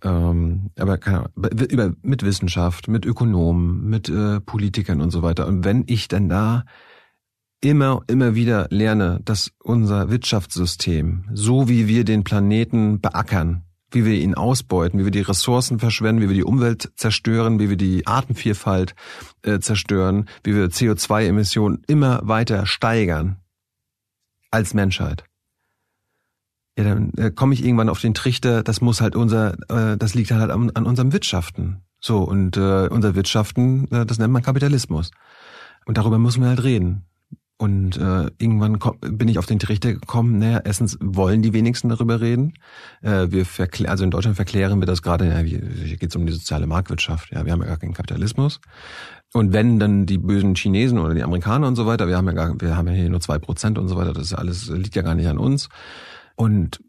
Ähm, 0.02 0.70
aber 0.78 0.98
keine 0.98 1.18
Ahnung, 1.18 1.50
über, 1.70 1.92
mit 2.02 2.22
Wissenschaft, 2.22 2.88
mit 2.88 3.04
Ökonomen, 3.04 3.88
mit 3.88 4.08
äh, 4.08 4.40
Politikern 4.40 5.00
und 5.00 5.10
so 5.10 5.22
weiter. 5.22 5.46
Und 5.46 5.64
wenn 5.64 5.84
ich 5.86 6.08
dann 6.08 6.28
da 6.28 6.64
immer, 7.60 8.02
immer 8.06 8.34
wieder 8.34 8.66
lerne, 8.70 9.20
dass 9.24 9.52
unser 9.62 10.10
Wirtschaftssystem, 10.10 11.24
so 11.32 11.68
wie 11.68 11.88
wir 11.88 12.04
den 12.04 12.24
Planeten 12.24 13.00
beackern, 13.00 13.64
wie 13.90 14.04
wir 14.04 14.14
ihn 14.14 14.34
ausbeuten, 14.34 15.00
wie 15.00 15.04
wir 15.04 15.10
die 15.10 15.20
Ressourcen 15.20 15.78
verschwenden, 15.78 16.22
wie 16.22 16.28
wir 16.28 16.36
die 16.36 16.44
Umwelt 16.44 16.92
zerstören, 16.96 17.58
wie 17.58 17.68
wir 17.68 17.76
die 17.76 18.06
Artenvielfalt 18.06 18.94
äh, 19.42 19.58
zerstören, 19.58 20.28
wie 20.44 20.54
wir 20.54 20.68
CO2-Emissionen 20.68 21.82
immer 21.86 22.20
weiter 22.22 22.66
steigern 22.66 23.36
als 24.50 24.74
Menschheit. 24.74 25.24
Ja, 26.78 26.84
dann 26.84 27.12
äh, 27.16 27.30
komme 27.30 27.54
ich 27.54 27.64
irgendwann 27.64 27.88
auf 27.88 28.00
den 28.00 28.14
Trichter, 28.14 28.62
das 28.62 28.80
muss 28.80 29.00
halt 29.00 29.16
unser, 29.16 29.54
äh, 29.68 29.96
das 29.96 30.14
liegt 30.14 30.30
halt 30.30 30.50
an, 30.50 30.70
an 30.70 30.86
unserem 30.86 31.12
Wirtschaften. 31.12 31.82
So, 32.00 32.18
und 32.18 32.56
äh, 32.56 32.88
unser 32.88 33.14
Wirtschaften, 33.14 33.90
äh, 33.90 34.06
das 34.06 34.18
nennt 34.18 34.32
man 34.32 34.42
Kapitalismus. 34.42 35.10
Und 35.84 35.98
darüber 35.98 36.18
müssen 36.18 36.42
wir 36.42 36.48
halt 36.48 36.62
reden. 36.62 37.04
Und 37.60 37.98
äh, 37.98 38.30
irgendwann 38.38 38.78
komm, 38.78 38.96
bin 39.00 39.28
ich 39.28 39.38
auf 39.38 39.44
den 39.44 39.58
Trichter 39.58 39.92
gekommen, 39.92 40.38
naja, 40.38 40.62
erstens 40.64 40.96
wollen 41.02 41.42
die 41.42 41.52
wenigsten 41.52 41.90
darüber 41.90 42.22
reden. 42.22 42.54
Äh, 43.02 43.26
wir 43.30 43.44
verklä 43.44 43.86
also 43.86 44.02
in 44.02 44.10
Deutschland 44.10 44.36
verklären 44.36 44.80
wir 44.80 44.86
das 44.86 45.02
gerade, 45.02 45.28
ja, 45.28 45.38
hier 45.40 45.60
geht 45.98 46.08
es 46.08 46.16
um 46.16 46.24
die 46.24 46.32
soziale 46.32 46.66
Marktwirtschaft. 46.66 47.30
Ja, 47.32 47.44
wir 47.44 47.52
haben 47.52 47.60
ja 47.60 47.66
gar 47.66 47.76
keinen 47.76 47.92
Kapitalismus. 47.92 48.60
Und 49.34 49.52
wenn 49.52 49.78
dann 49.78 50.06
die 50.06 50.16
bösen 50.16 50.54
Chinesen 50.54 50.98
oder 50.98 51.12
die 51.12 51.22
Amerikaner 51.22 51.68
und 51.68 51.76
so 51.76 51.84
weiter, 51.84 52.08
wir 52.08 52.16
haben 52.16 52.28
ja 52.28 52.32
gar, 52.32 52.58
wir 52.58 52.78
haben 52.78 52.88
ja 52.88 52.94
hier 52.94 53.10
nur 53.10 53.20
zwei 53.20 53.38
Prozent 53.38 53.76
und 53.76 53.88
so 53.88 53.96
weiter, 53.96 54.14
das 54.14 54.32
alles 54.32 54.70
liegt 54.70 54.96
ja 54.96 55.02
gar 55.02 55.14
nicht 55.14 55.28
an 55.28 55.36
uns. 55.36 55.68
Und 56.40 56.80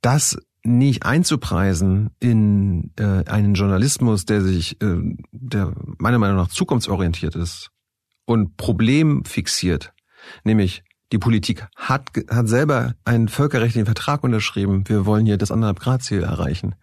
das 0.00 0.36
nicht 0.64 1.06
einzupreisen 1.06 2.10
in 2.18 2.90
äh, 2.98 3.24
einen 3.26 3.54
Journalismus, 3.54 4.24
der 4.24 4.40
sich, 4.40 4.80
äh, 4.82 4.96
der 5.30 5.72
meiner 5.98 6.18
Meinung 6.18 6.36
nach 6.36 6.48
zukunftsorientiert 6.48 7.36
ist 7.36 7.70
und 8.24 8.56
problemfixiert, 8.56 9.94
Nämlich, 10.44 10.82
die 11.12 11.18
Politik 11.18 11.66
hat, 11.76 12.10
hat 12.28 12.48
selber 12.48 12.94
einen 13.04 13.28
völkerrechtlichen 13.28 13.86
Vertrag 13.86 14.24
unterschrieben. 14.24 14.84
Wir 14.88 15.06
wollen 15.06 15.26
hier 15.26 15.36
das 15.36 15.52
anderthalb 15.52 15.80
Grad 15.80 16.02
Ziel 16.02 16.22
erreichen. 16.22 16.74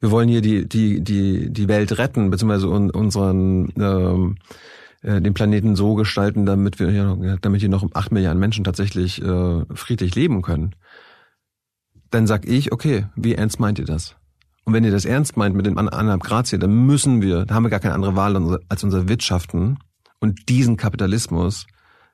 Wir 0.00 0.10
wollen 0.10 0.28
hier 0.28 0.40
die, 0.40 0.66
die, 0.66 1.02
die, 1.02 1.52
die 1.52 1.68
Welt 1.68 1.98
retten, 1.98 2.30
beziehungsweise 2.30 2.68
unseren, 2.68 3.72
ähm, 3.76 4.38
äh, 5.02 5.20
den 5.20 5.34
Planeten 5.34 5.76
so 5.76 5.94
gestalten, 5.94 6.46
damit 6.46 6.78
wir 6.78 6.90
hier 6.90 7.04
noch, 7.04 7.38
damit 7.40 7.60
hier 7.60 7.68
noch 7.68 7.86
acht 7.94 8.12
Milliarden 8.12 8.40
Menschen 8.40 8.64
tatsächlich 8.64 9.22
äh, 9.22 9.64
friedlich 9.74 10.14
leben 10.14 10.42
können. 10.42 10.74
Dann 12.10 12.26
sag 12.26 12.46
ich, 12.46 12.72
okay, 12.72 13.06
wie 13.14 13.34
ernst 13.34 13.60
meint 13.60 13.78
ihr 13.78 13.84
das? 13.84 14.16
Und 14.64 14.74
wenn 14.74 14.84
ihr 14.84 14.90
das 14.90 15.04
ernst 15.04 15.36
meint 15.36 15.56
mit 15.56 15.66
dem 15.66 15.78
anderthalb 15.78 16.22
Grad 16.22 16.46
Ziel, 16.46 16.58
dann 16.58 16.86
müssen 16.86 17.22
wir, 17.22 17.44
da 17.44 17.54
haben 17.54 17.64
wir 17.64 17.70
gar 17.70 17.80
keine 17.80 17.94
andere 17.94 18.14
Wahl 18.14 18.60
als 18.68 18.84
unser 18.84 19.08
Wirtschaften 19.08 19.78
und 20.18 20.48
diesen 20.48 20.76
Kapitalismus 20.76 21.66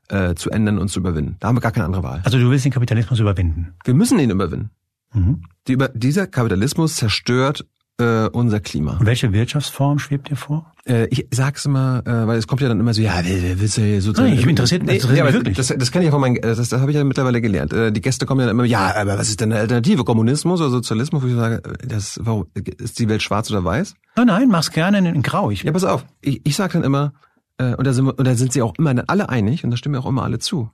äh, 0.08 0.34
zu 0.34 0.50
ändern 0.50 0.78
und 0.78 0.88
zu 0.88 1.00
überwinden. 1.00 1.36
Da 1.40 1.48
haben 1.48 1.56
wir 1.56 1.60
gar 1.60 1.72
keine 1.72 1.86
andere 1.86 2.02
Wahl. 2.02 2.22
Also 2.24 2.38
du 2.38 2.48
willst 2.50 2.64
den 2.64 2.72
Kapitalismus 2.72 3.18
überwinden? 3.18 3.74
Wir 3.84 3.94
müssen 3.94 4.18
ihn 4.18 4.30
überwinden. 4.30 4.70
Mhm. 5.12 5.42
Die, 5.66 5.72
über, 5.72 5.88
dieser 5.88 6.26
Kapitalismus 6.26 6.96
zerstört 6.96 7.66
äh, 7.98 8.28
unser 8.28 8.60
Klima. 8.60 8.98
Welche 9.00 9.32
Wirtschaftsform 9.32 9.98
schwebt 9.98 10.28
dir 10.30 10.36
vor? 10.36 10.72
Äh, 10.86 11.06
ich 11.06 11.26
sag's 11.30 11.64
immer, 11.64 12.02
äh, 12.06 12.26
weil 12.26 12.38
es 12.38 12.46
kommt 12.46 12.60
ja 12.60 12.68
dann 12.68 12.78
immer 12.78 12.92
so, 12.92 13.00
ja, 13.00 13.14
willst 13.24 13.78
du 13.78 13.82
hier 13.82 14.02
sozusagen... 14.02 14.28
Nein, 14.28 14.38
ich 14.38 14.44
bin 14.44 14.50
interessiert, 14.50 14.82
nee, 14.82 14.96
interessiert 14.96 15.26
nee, 15.26 15.32
wirklich. 15.32 15.56
Das, 15.56 15.68
das 15.68 15.90
kann 15.90 16.02
ich 16.02 16.06
ja 16.06 16.12
von 16.12 16.20
meinen, 16.20 16.40
das, 16.40 16.56
das 16.56 16.80
habe 16.80 16.90
ich 16.90 16.96
ja 16.96 17.04
mittlerweile 17.04 17.40
gelernt. 17.40 17.72
Äh, 17.72 17.92
die 17.92 18.00
Gäste 18.00 18.26
kommen 18.26 18.40
ja 18.40 18.46
dann 18.46 18.56
immer, 18.56 18.64
ja, 18.64 18.94
aber 18.94 19.18
was 19.18 19.28
ist 19.28 19.40
denn 19.40 19.52
eine 19.52 19.60
Alternative? 19.60 20.04
Kommunismus 20.04 20.60
oder 20.60 20.70
Sozialismus? 20.70 21.22
Wo 21.22 21.26
ich 21.26 21.34
sage, 21.34 21.62
das, 21.86 22.20
warum, 22.22 22.46
ist 22.54 22.98
die 22.98 23.08
Welt 23.08 23.22
schwarz 23.22 23.50
oder 23.50 23.64
weiß? 23.64 23.94
Nein, 24.16 24.26
nein, 24.26 24.48
mach's 24.48 24.70
gerne 24.70 24.98
in, 24.98 25.06
in 25.06 25.22
Grau. 25.22 25.50
Ich, 25.50 25.62
ja, 25.62 25.72
pass 25.72 25.84
auf. 25.84 26.04
Ich, 26.20 26.42
ich 26.44 26.54
sag 26.54 26.72
dann 26.72 26.84
immer, 26.84 27.14
äh, 27.58 27.74
und, 27.74 27.86
da 27.86 27.92
sind 27.92 28.04
wir, 28.04 28.18
und 28.18 28.26
da 28.26 28.34
sind 28.34 28.52
sie 28.52 28.62
auch 28.62 28.74
immer 28.76 28.94
alle 29.06 29.28
einig, 29.28 29.64
und 29.64 29.70
da 29.70 29.76
stimmen 29.76 29.94
wir 29.94 30.00
auch 30.00 30.08
immer 30.08 30.22
alle 30.22 30.38
zu. 30.38 30.70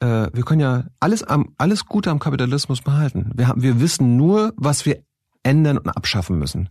Äh, 0.00 0.28
wir 0.32 0.44
können 0.44 0.60
ja 0.60 0.84
alles 1.00 1.22
am, 1.24 1.54
alles 1.58 1.86
Gute 1.86 2.10
am 2.10 2.20
Kapitalismus 2.20 2.82
behalten. 2.82 3.30
Wir 3.34 3.48
haben, 3.48 3.62
wir 3.62 3.80
wissen 3.80 4.16
nur, 4.16 4.52
was 4.56 4.86
wir 4.86 5.02
ändern 5.44 5.78
und 5.78 5.88
abschaffen 5.88 6.38
müssen. 6.38 6.68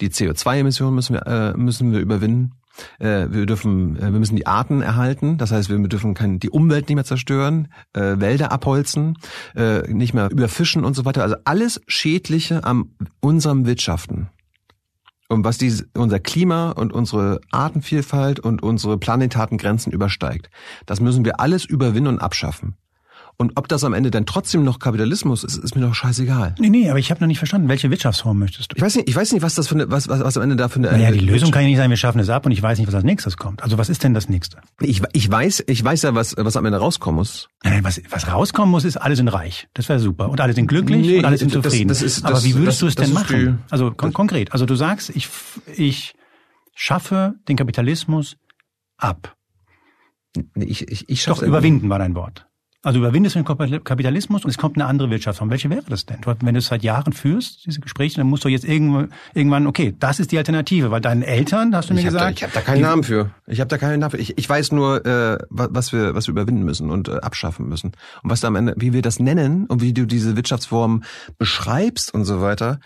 Die 0.00 0.08
CO2-Emissionen 0.08 0.94
müssen 0.94 1.14
wir, 1.14 1.26
äh, 1.26 1.56
müssen 1.56 1.92
wir 1.92 2.00
überwinden. 2.00 2.52
Äh, 2.98 3.26
wir 3.30 3.46
dürfen, 3.46 3.96
äh, 3.96 4.12
wir 4.12 4.18
müssen 4.18 4.36
die 4.36 4.46
Arten 4.46 4.80
erhalten. 4.80 5.36
Das 5.36 5.52
heißt, 5.52 5.68
wir 5.68 5.78
dürfen 5.88 6.14
kein, 6.14 6.38
die 6.38 6.50
Umwelt 6.50 6.88
nicht 6.88 6.94
mehr 6.94 7.04
zerstören, 7.04 7.68
äh, 7.92 8.18
Wälder 8.18 8.52
abholzen, 8.52 9.18
äh, 9.54 9.82
nicht 9.92 10.14
mehr 10.14 10.30
überfischen 10.30 10.84
und 10.84 10.94
so 10.94 11.04
weiter. 11.04 11.22
Also 11.22 11.36
alles 11.44 11.80
Schädliche 11.86 12.64
an 12.64 12.90
unserem 13.20 13.66
Wirtschaften. 13.66 14.28
Und 15.28 15.44
was 15.44 15.58
die, 15.58 15.72
unser 15.96 16.18
Klima 16.18 16.70
und 16.70 16.92
unsere 16.92 17.40
Artenvielfalt 17.52 18.40
und 18.40 18.62
unsere 18.62 18.98
planetaten 18.98 19.58
Grenzen 19.58 19.92
übersteigt. 19.92 20.50
Das 20.86 21.00
müssen 21.00 21.24
wir 21.24 21.38
alles 21.38 21.64
überwinden 21.64 22.08
und 22.08 22.18
abschaffen. 22.18 22.74
Und 23.40 23.52
ob 23.56 23.68
das 23.68 23.84
am 23.84 23.94
Ende 23.94 24.10
dann 24.10 24.26
trotzdem 24.26 24.64
noch 24.64 24.80
Kapitalismus 24.80 25.44
ist, 25.44 25.56
ist 25.56 25.74
mir 25.74 25.80
doch 25.80 25.94
scheißegal. 25.94 26.56
Nee, 26.58 26.68
nee, 26.68 26.90
aber 26.90 26.98
ich 26.98 27.10
habe 27.10 27.22
noch 27.22 27.26
nicht 27.26 27.38
verstanden, 27.38 27.70
welche 27.70 27.90
Wirtschaftsform 27.90 28.38
möchtest 28.38 28.70
du? 28.70 28.76
Ich 28.76 28.82
weiß 28.82 28.96
nicht, 28.96 29.08
ich 29.08 29.16
weiß 29.16 29.32
nicht, 29.32 29.40
was 29.40 29.54
das 29.54 29.66
für 29.66 29.76
eine, 29.76 29.90
was, 29.90 30.08
was, 30.08 30.20
was 30.20 30.36
am 30.36 30.42
Ende 30.42 30.56
da 30.56 30.68
für 30.68 30.76
eine. 30.76 30.92
Naja, 30.92 31.10
die 31.10 31.20
Lösung 31.20 31.50
kann 31.50 31.62
ja 31.62 31.68
nicht 31.68 31.78
sein, 31.78 31.88
wir 31.88 31.96
schaffen 31.96 32.18
es 32.18 32.28
ab 32.28 32.44
und 32.44 32.52
ich 32.52 32.62
weiß 32.62 32.78
nicht, 32.78 32.86
was 32.86 32.94
als 32.94 33.02
nächstes 33.02 33.38
kommt. 33.38 33.62
Also 33.62 33.78
was 33.78 33.88
ist 33.88 34.04
denn 34.04 34.12
das 34.12 34.28
nächste? 34.28 34.58
Ich, 34.80 35.00
ich 35.14 35.30
weiß, 35.30 35.64
ich 35.68 35.82
weiß 35.82 36.02
ja, 36.02 36.14
was, 36.14 36.36
was 36.36 36.54
am 36.58 36.66
Ende 36.66 36.76
rauskommen 36.80 37.16
muss. 37.16 37.48
Nein, 37.64 37.82
was, 37.82 38.02
was 38.10 38.30
rauskommen 38.30 38.70
muss, 38.70 38.84
ist, 38.84 38.98
alle 38.98 39.16
sind 39.16 39.28
reich. 39.28 39.68
Das 39.72 39.88
wäre 39.88 40.00
super. 40.00 40.28
Und 40.28 40.38
alle 40.38 40.52
sind 40.52 40.66
glücklich 40.66 41.06
nee, 41.06 41.18
und 41.20 41.24
alle 41.24 41.38
sind 41.38 41.50
zufrieden. 41.50 41.88
Das, 41.88 42.00
das 42.00 42.18
ist, 42.18 42.26
aber 42.26 42.44
wie 42.44 42.54
würdest 42.56 42.82
das, 42.82 42.94
du 42.94 43.02
es 43.02 43.06
denn 43.06 43.14
machen? 43.14 43.36
Die, 43.38 43.72
also 43.72 43.90
kon 43.90 44.12
konkret. 44.12 44.52
Also 44.52 44.66
du 44.66 44.74
sagst, 44.74 45.08
ich, 45.16 45.30
ich 45.74 46.12
schaffe 46.74 47.36
den 47.48 47.56
Kapitalismus 47.56 48.36
ab. 48.98 49.34
Ich, 50.56 50.86
ich, 50.88 51.08
ich 51.08 51.22
schaffe 51.22 51.40
Doch, 51.40 51.48
überwinden 51.48 51.88
war 51.88 51.98
dein 51.98 52.14
Wort. 52.14 52.49
Also 52.82 52.98
überwindest 52.98 53.36
du 53.36 53.42
den 53.42 53.84
Kapitalismus 53.84 54.42
und 54.42 54.50
es 54.50 54.56
kommt 54.56 54.76
eine 54.76 54.86
andere 54.86 55.10
Wirtschaftsform. 55.10 55.50
Welche 55.50 55.68
wäre 55.68 55.82
das 55.86 56.06
denn? 56.06 56.20
Wenn 56.24 56.54
du 56.54 56.58
es 56.60 56.68
seit 56.68 56.82
Jahren 56.82 57.12
führst, 57.12 57.66
diese 57.66 57.80
Gespräche, 57.80 58.16
dann 58.16 58.26
musst 58.26 58.44
du 58.44 58.48
jetzt 58.48 58.64
irgendwann, 58.64 59.66
okay, 59.66 59.94
das 59.98 60.18
ist 60.18 60.32
die 60.32 60.38
Alternative, 60.38 60.90
weil 60.90 61.02
deinen 61.02 61.22
Eltern, 61.22 61.76
hast 61.76 61.90
du 61.90 61.94
mir 61.94 62.00
ich 62.00 62.06
gesagt. 62.06 62.24
Da, 62.24 62.30
ich 62.30 62.42
habe 62.42 62.52
da 62.54 62.60
keinen 62.62 62.80
Namen 62.80 63.04
für. 63.04 63.32
Ich 63.46 63.60
habe 63.60 63.68
da 63.68 63.76
keinen 63.76 64.00
Namen 64.00 64.12
für. 64.12 64.16
Ich, 64.16 64.38
ich 64.38 64.48
weiß 64.48 64.72
nur, 64.72 65.04
äh, 65.04 65.38
was 65.50 65.92
wir 65.92 66.14
was 66.14 66.26
wir 66.26 66.32
überwinden 66.32 66.62
müssen 66.62 66.90
und 66.90 67.08
äh, 67.08 67.16
abschaffen 67.16 67.68
müssen. 67.68 67.92
Und 68.22 68.30
was 68.30 68.40
da 68.40 68.48
am 68.48 68.56
Ende, 68.56 68.74
wie 68.78 68.94
wir 68.94 69.02
das 69.02 69.20
nennen 69.20 69.66
und 69.66 69.82
wie 69.82 69.92
du 69.92 70.06
diese 70.06 70.34
Wirtschaftsform 70.36 71.02
beschreibst 71.36 72.14
und 72.14 72.24
so 72.24 72.40
weiter, 72.40 72.80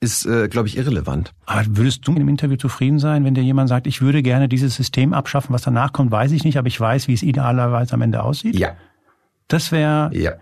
ist, 0.00 0.24
äh, 0.24 0.48
glaube 0.48 0.68
ich, 0.68 0.78
irrelevant. 0.78 1.34
Aber 1.44 1.64
würdest 1.68 2.06
du 2.06 2.12
mit 2.12 2.20
dem 2.20 2.28
Interview 2.28 2.56
zufrieden 2.56 2.98
sein, 2.98 3.24
wenn 3.24 3.34
dir 3.34 3.42
jemand 3.42 3.68
sagt, 3.68 3.86
ich 3.86 4.00
würde 4.00 4.22
gerne 4.22 4.48
dieses 4.48 4.74
System 4.74 5.12
abschaffen, 5.12 5.52
was 5.52 5.62
danach 5.62 5.92
kommt, 5.92 6.10
weiß 6.10 6.32
ich 6.32 6.44
nicht, 6.44 6.56
aber 6.56 6.68
ich 6.68 6.80
weiß, 6.80 7.08
wie 7.08 7.14
es 7.14 7.22
idealerweise 7.22 7.92
am 7.92 8.00
Ende 8.00 8.22
aussieht? 8.22 8.58
Ja. 8.58 8.74
Das 9.48 9.72
wäre 9.72 10.10
ja. 10.12 10.32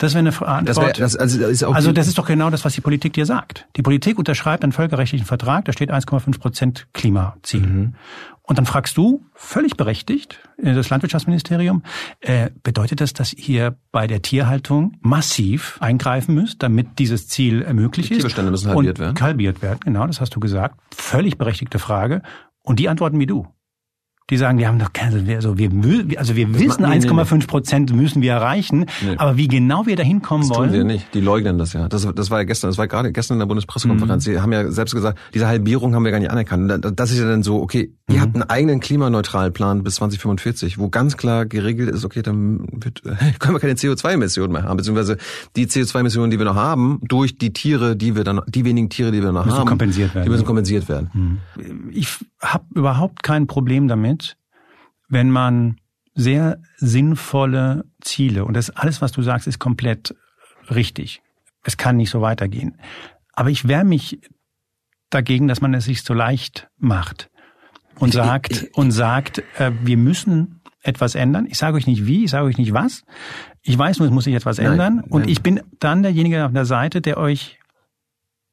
Das 0.00 0.14
wäre 0.14 0.20
eine 0.20 0.30
Antwort. 0.30 0.68
Das 0.68 0.78
wär, 0.78 0.92
das, 0.94 1.14
also, 1.14 1.38
das 1.38 1.50
ist 1.50 1.62
auch 1.62 1.74
also 1.74 1.92
das 1.92 2.08
ist 2.08 2.16
doch 2.16 2.26
genau 2.26 2.48
das, 2.48 2.64
was 2.64 2.72
die 2.72 2.80
Politik 2.80 3.12
dir 3.12 3.26
sagt. 3.26 3.68
Die 3.76 3.82
Politik 3.82 4.18
unterschreibt 4.18 4.62
einen 4.62 4.72
völkerrechtlichen 4.72 5.26
Vertrag, 5.26 5.66
da 5.66 5.72
steht 5.74 5.92
1,5 5.92 6.40
Prozent 6.40 6.88
Klimaziel. 6.94 7.60
Mhm. 7.60 7.94
Und 8.42 8.58
dann 8.58 8.64
fragst 8.64 8.96
du, 8.96 9.26
völlig 9.34 9.76
berechtigt, 9.76 10.40
äh, 10.56 10.74
das 10.74 10.88
Landwirtschaftsministerium, 10.88 11.82
äh, 12.20 12.48
bedeutet 12.62 13.02
das, 13.02 13.12
dass 13.12 13.34
ihr 13.34 13.76
bei 13.92 14.06
der 14.06 14.22
Tierhaltung 14.22 14.96
massiv 15.02 15.76
eingreifen 15.80 16.34
müsst, 16.34 16.62
damit 16.62 16.98
dieses 16.98 17.28
Ziel 17.28 17.62
äh, 17.62 17.74
möglich 17.74 18.08
die 18.08 18.14
ist? 18.14 18.20
Tierbestände 18.20 18.50
müssen 18.50 18.70
halbiert 18.70 18.98
werden. 18.98 19.20
Halbiert 19.20 19.60
werden, 19.60 19.80
genau, 19.84 20.06
das 20.06 20.22
hast 20.22 20.34
du 20.34 20.40
gesagt. 20.40 20.80
Völlig 20.94 21.36
berechtigte 21.36 21.78
Frage. 21.78 22.22
Und 22.62 22.80
die 22.80 22.88
antworten 22.88 23.20
wie 23.20 23.26
du 23.26 23.46
die 24.30 24.36
sagen, 24.36 24.58
wir 24.58 24.68
haben 24.68 24.78
doch 24.78 24.92
keine, 24.92 25.34
also 25.34 25.58
wir, 25.58 25.70
also 26.18 26.36
wir 26.36 26.54
wissen, 26.54 26.84
1,5 26.86 27.46
Prozent 27.46 27.94
müssen 27.94 28.22
wir 28.22 28.32
erreichen, 28.32 28.86
aber 29.16 29.36
wie 29.36 29.48
genau 29.48 29.86
wir 29.86 29.96
da 29.96 30.02
hinkommen 30.02 30.48
das 30.48 30.56
wollen. 30.56 30.70
Tun 30.70 30.78
wir 30.78 30.84
nicht. 30.84 31.12
Die 31.14 31.20
leugnen 31.20 31.58
das 31.58 31.72
ja. 31.72 31.88
Das, 31.88 32.06
das 32.14 32.30
war 32.30 32.38
ja 32.38 32.44
gestern, 32.44 32.70
das 32.70 32.78
war 32.78 32.86
gerade 32.86 33.12
gestern 33.12 33.34
in 33.34 33.40
der 33.40 33.46
Bundespressekonferenz. 33.46 34.26
Mhm. 34.26 34.32
Sie 34.32 34.40
haben 34.40 34.52
ja 34.52 34.70
selbst 34.70 34.94
gesagt, 34.94 35.18
diese 35.34 35.46
Halbierung 35.46 35.94
haben 35.94 36.04
wir 36.04 36.12
gar 36.12 36.20
nicht 36.20 36.30
anerkannt. 36.30 36.84
Das 36.96 37.10
ist 37.10 37.18
ja 37.18 37.26
dann 37.26 37.42
so, 37.42 37.60
okay, 37.60 37.92
mhm. 38.06 38.14
ihr 38.14 38.20
habt 38.20 38.34
einen 38.34 38.44
eigenen 38.44 38.80
klimaneutralen 38.80 39.52
Plan 39.52 39.82
bis 39.82 39.96
2045, 39.96 40.78
wo 40.78 40.88
ganz 40.88 41.16
klar 41.16 41.46
geregelt 41.46 41.90
ist, 41.90 42.04
okay, 42.04 42.22
dann 42.22 42.66
wird, 42.72 43.02
können 43.40 43.54
wir 43.54 43.60
keine 43.60 43.74
CO2-Emissionen 43.74 44.52
mehr 44.52 44.62
haben, 44.62 44.76
beziehungsweise 44.76 45.16
die 45.56 45.66
CO2-Emissionen, 45.66 46.30
die 46.30 46.38
wir 46.38 46.46
noch 46.46 46.54
haben, 46.54 47.00
durch 47.02 47.36
die 47.36 47.52
Tiere, 47.52 47.96
die 47.96 48.14
wir 48.14 48.24
dann, 48.24 48.40
die 48.46 48.64
wenigen 48.64 48.90
Tiere, 48.90 49.10
die 49.10 49.22
wir 49.22 49.32
noch 49.32 49.44
müssen 49.44 49.58
haben, 49.58 49.66
kompensiert 49.66 50.14
werden. 50.14 50.24
die 50.24 50.30
müssen 50.30 50.44
kompensiert 50.44 50.88
werden. 50.88 51.10
Mhm. 51.12 51.38
Ich 51.90 52.08
habe 52.40 52.64
überhaupt 52.74 53.22
kein 53.22 53.46
Problem 53.46 53.88
damit, 53.88 54.19
wenn 55.10 55.30
man 55.30 55.76
sehr 56.14 56.60
sinnvolle 56.76 57.84
Ziele, 58.00 58.44
und 58.44 58.54
das 58.54 58.70
alles, 58.70 59.02
was 59.02 59.12
du 59.12 59.22
sagst, 59.22 59.46
ist 59.46 59.58
komplett 59.58 60.14
richtig. 60.70 61.22
Es 61.62 61.76
kann 61.76 61.96
nicht 61.96 62.10
so 62.10 62.20
weitergehen. 62.22 62.78
Aber 63.32 63.50
ich 63.50 63.68
wehre 63.68 63.84
mich 63.84 64.20
dagegen, 65.10 65.48
dass 65.48 65.60
man 65.60 65.74
es 65.74 65.84
sich 65.84 66.02
so 66.02 66.14
leicht 66.14 66.68
macht 66.78 67.30
und 67.98 68.12
sagt, 68.12 68.68
und 68.74 68.92
sagt, 68.92 69.42
äh, 69.58 69.72
wir 69.82 69.96
müssen 69.96 70.60
etwas 70.82 71.14
ändern. 71.14 71.46
Ich 71.50 71.58
sage 71.58 71.76
euch 71.76 71.86
nicht 71.86 72.06
wie, 72.06 72.24
ich 72.24 72.30
sage 72.30 72.46
euch 72.46 72.56
nicht 72.56 72.72
was. 72.72 73.04
Ich 73.62 73.76
weiß 73.76 73.98
nur, 73.98 74.08
es 74.08 74.14
muss 74.14 74.24
sich 74.24 74.34
etwas 74.34 74.56
nein, 74.58 74.72
ändern. 74.72 74.96
Nein. 74.96 75.10
Und 75.10 75.28
ich 75.28 75.42
bin 75.42 75.60
dann 75.78 76.02
derjenige 76.02 76.46
auf 76.46 76.52
der 76.52 76.64
Seite, 76.64 77.00
der 77.00 77.18
euch 77.18 77.58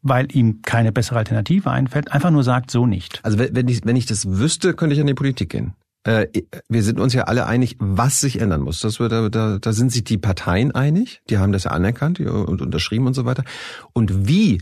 weil 0.04 0.28
ihm 0.36 0.62
keine 0.62 0.92
bessere 0.92 1.18
Alternative 1.18 1.70
einfällt, 1.72 2.12
einfach 2.12 2.32
nur 2.32 2.44
sagt, 2.44 2.72
so 2.72 2.86
nicht. 2.86 3.20
Also 3.24 3.40
wenn 3.40 3.68
ich, 3.68 3.84
wenn 3.84 3.96
ich 3.96 4.06
das 4.06 4.28
wüsste, 4.30 4.74
könnte 4.74 4.94
ich 4.94 5.02
an 5.02 5.08
die 5.08 5.14
Politik 5.14 5.50
gehen. 5.50 5.74
Äh, 6.08 6.28
wir 6.70 6.84
sind 6.84 7.02
uns 7.02 7.14
ja 7.14 7.24
alle 7.24 7.48
einig, 7.48 7.76
was 7.80 8.22
sich 8.22 8.40
ändern 8.40 8.62
muss. 8.62 8.80
Das 8.80 9.02
wird, 9.02 9.12
da, 9.12 9.60
da, 9.60 9.74
sind 9.74 9.92
sich 9.92 10.06
die 10.06 10.18
Parteien 10.18 10.72
einig, 10.72 11.22
die 11.30 11.38
haben 11.38 11.52
das 11.52 11.66
ja 11.66 11.72
anerkannt 11.72 12.22
und 12.22 12.62
unterschrieben 12.62 13.08
und 13.08 13.14
so 13.14 13.26
weiter. 13.26 13.44
Und 13.92 14.26
wie, 14.26 14.62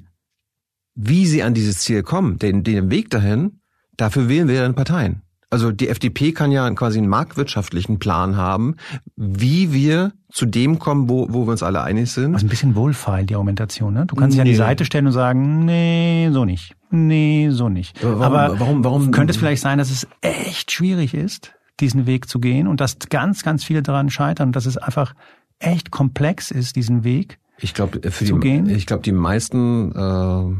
wie 0.95 1.27
sie 1.27 1.43
an 1.43 1.53
dieses 1.53 1.77
Ziel 1.77 2.01
kommen, 2.01 2.39
den, 2.39 2.63
den 2.63 2.89
Weg 2.89 3.11
dahin, 3.11 3.59
dafür 3.95 4.27
wählen 4.27 4.47
wir 4.47 4.59
dann 4.61 4.73
Parteien. 4.73 5.21
Also 5.49 5.71
die 5.71 5.89
FDP 5.89 6.31
kann 6.31 6.51
ja 6.51 6.69
quasi 6.71 6.97
einen 6.97 7.07
marktwirtschaftlichen 7.07 7.99
Plan 7.99 8.35
haben, 8.35 8.75
wie 9.15 9.71
wir 9.71 10.13
zu 10.31 10.45
dem 10.45 10.79
kommen, 10.79 11.07
wo, 11.07 11.27
wo 11.29 11.45
wir 11.45 11.51
uns 11.51 11.63
alle 11.63 11.81
einig 11.81 12.11
sind. 12.11 12.33
Ist 12.33 12.43
ein 12.43 12.49
bisschen 12.49 12.75
wohlfeil, 12.75 13.25
die 13.25 13.35
Argumentation. 13.35 13.93
Ne? 13.93 14.05
Du 14.05 14.15
kannst 14.15 14.37
nee. 14.37 14.43
dich 14.43 14.49
an 14.49 14.53
die 14.53 14.55
Seite 14.55 14.85
stellen 14.85 15.05
und 15.05 15.13
sagen, 15.13 15.65
nee, 15.65 16.29
so 16.31 16.45
nicht. 16.45 16.75
Nee, 16.89 17.49
so 17.51 17.69
nicht. 17.69 18.03
Aber 18.03 18.19
warum, 18.19 18.33
Aber 18.33 18.59
warum, 18.59 18.83
warum 18.83 19.11
könnte 19.11 19.31
es 19.31 19.37
vielleicht 19.37 19.61
sein, 19.61 19.77
dass 19.77 19.91
es 19.91 20.07
echt 20.21 20.71
schwierig 20.71 21.13
ist, 21.13 21.53
diesen 21.79 22.05
Weg 22.05 22.27
zu 22.27 22.39
gehen 22.39 22.67
und 22.67 22.81
dass 22.81 22.99
ganz, 23.09 23.43
ganz 23.43 23.63
viele 23.63 23.81
daran 23.81 24.09
scheitern 24.09 24.49
und 24.49 24.55
dass 24.55 24.65
es 24.65 24.77
einfach 24.77 25.13
echt 25.59 25.91
komplex 25.91 26.51
ist, 26.51 26.75
diesen 26.75 27.03
Weg 27.03 27.39
ich 27.59 27.73
glaub, 27.73 27.93
für 27.93 28.25
zu 28.25 28.35
die, 28.35 28.39
gehen? 28.39 28.69
Ich 28.69 28.85
glaube, 28.85 29.03
die 29.03 29.11
meisten... 29.11 29.91
Äh 29.91 30.55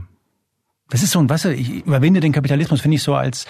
das 0.89 1.01
ist 1.01 1.11
so 1.11 1.19
ein, 1.19 1.27
weißt 1.27 1.45
du, 1.45 1.53
ich 1.53 1.85
überwinde 1.85 2.19
den 2.19 2.31
Kapitalismus, 2.31 2.79
finde 2.79 2.95
ich 2.95 3.03
so 3.03 3.15
als, 3.15 3.47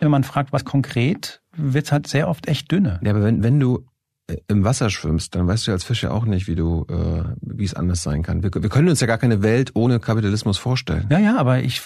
wenn 0.00 0.10
man 0.10 0.24
fragt, 0.24 0.52
was 0.52 0.64
konkret, 0.64 1.42
wird's 1.56 1.92
halt 1.92 2.06
sehr 2.06 2.28
oft 2.28 2.48
echt 2.48 2.70
dünne. 2.70 3.00
Ja, 3.02 3.10
aber 3.10 3.22
wenn, 3.22 3.42
wenn 3.42 3.60
du 3.60 3.86
äh, 4.28 4.36
im 4.48 4.64
Wasser 4.64 4.90
schwimmst, 4.90 5.34
dann 5.34 5.46
weißt 5.46 5.66
du 5.66 5.72
als 5.72 5.84
Fisch 5.84 6.02
ja 6.02 6.10
auch 6.10 6.24
nicht, 6.24 6.48
wie 6.48 6.54
du, 6.54 6.86
äh, 6.88 7.24
wie 7.40 7.64
es 7.64 7.74
anders 7.74 8.02
sein 8.02 8.22
kann. 8.22 8.42
Wir, 8.42 8.50
wir 8.52 8.68
können 8.68 8.88
uns 8.88 9.00
ja 9.00 9.06
gar 9.06 9.18
keine 9.18 9.42
Welt 9.42 9.72
ohne 9.74 10.00
Kapitalismus 10.00 10.58
vorstellen. 10.58 11.06
Ja, 11.10 11.18
ja, 11.18 11.36
aber 11.36 11.60
ich 11.60 11.82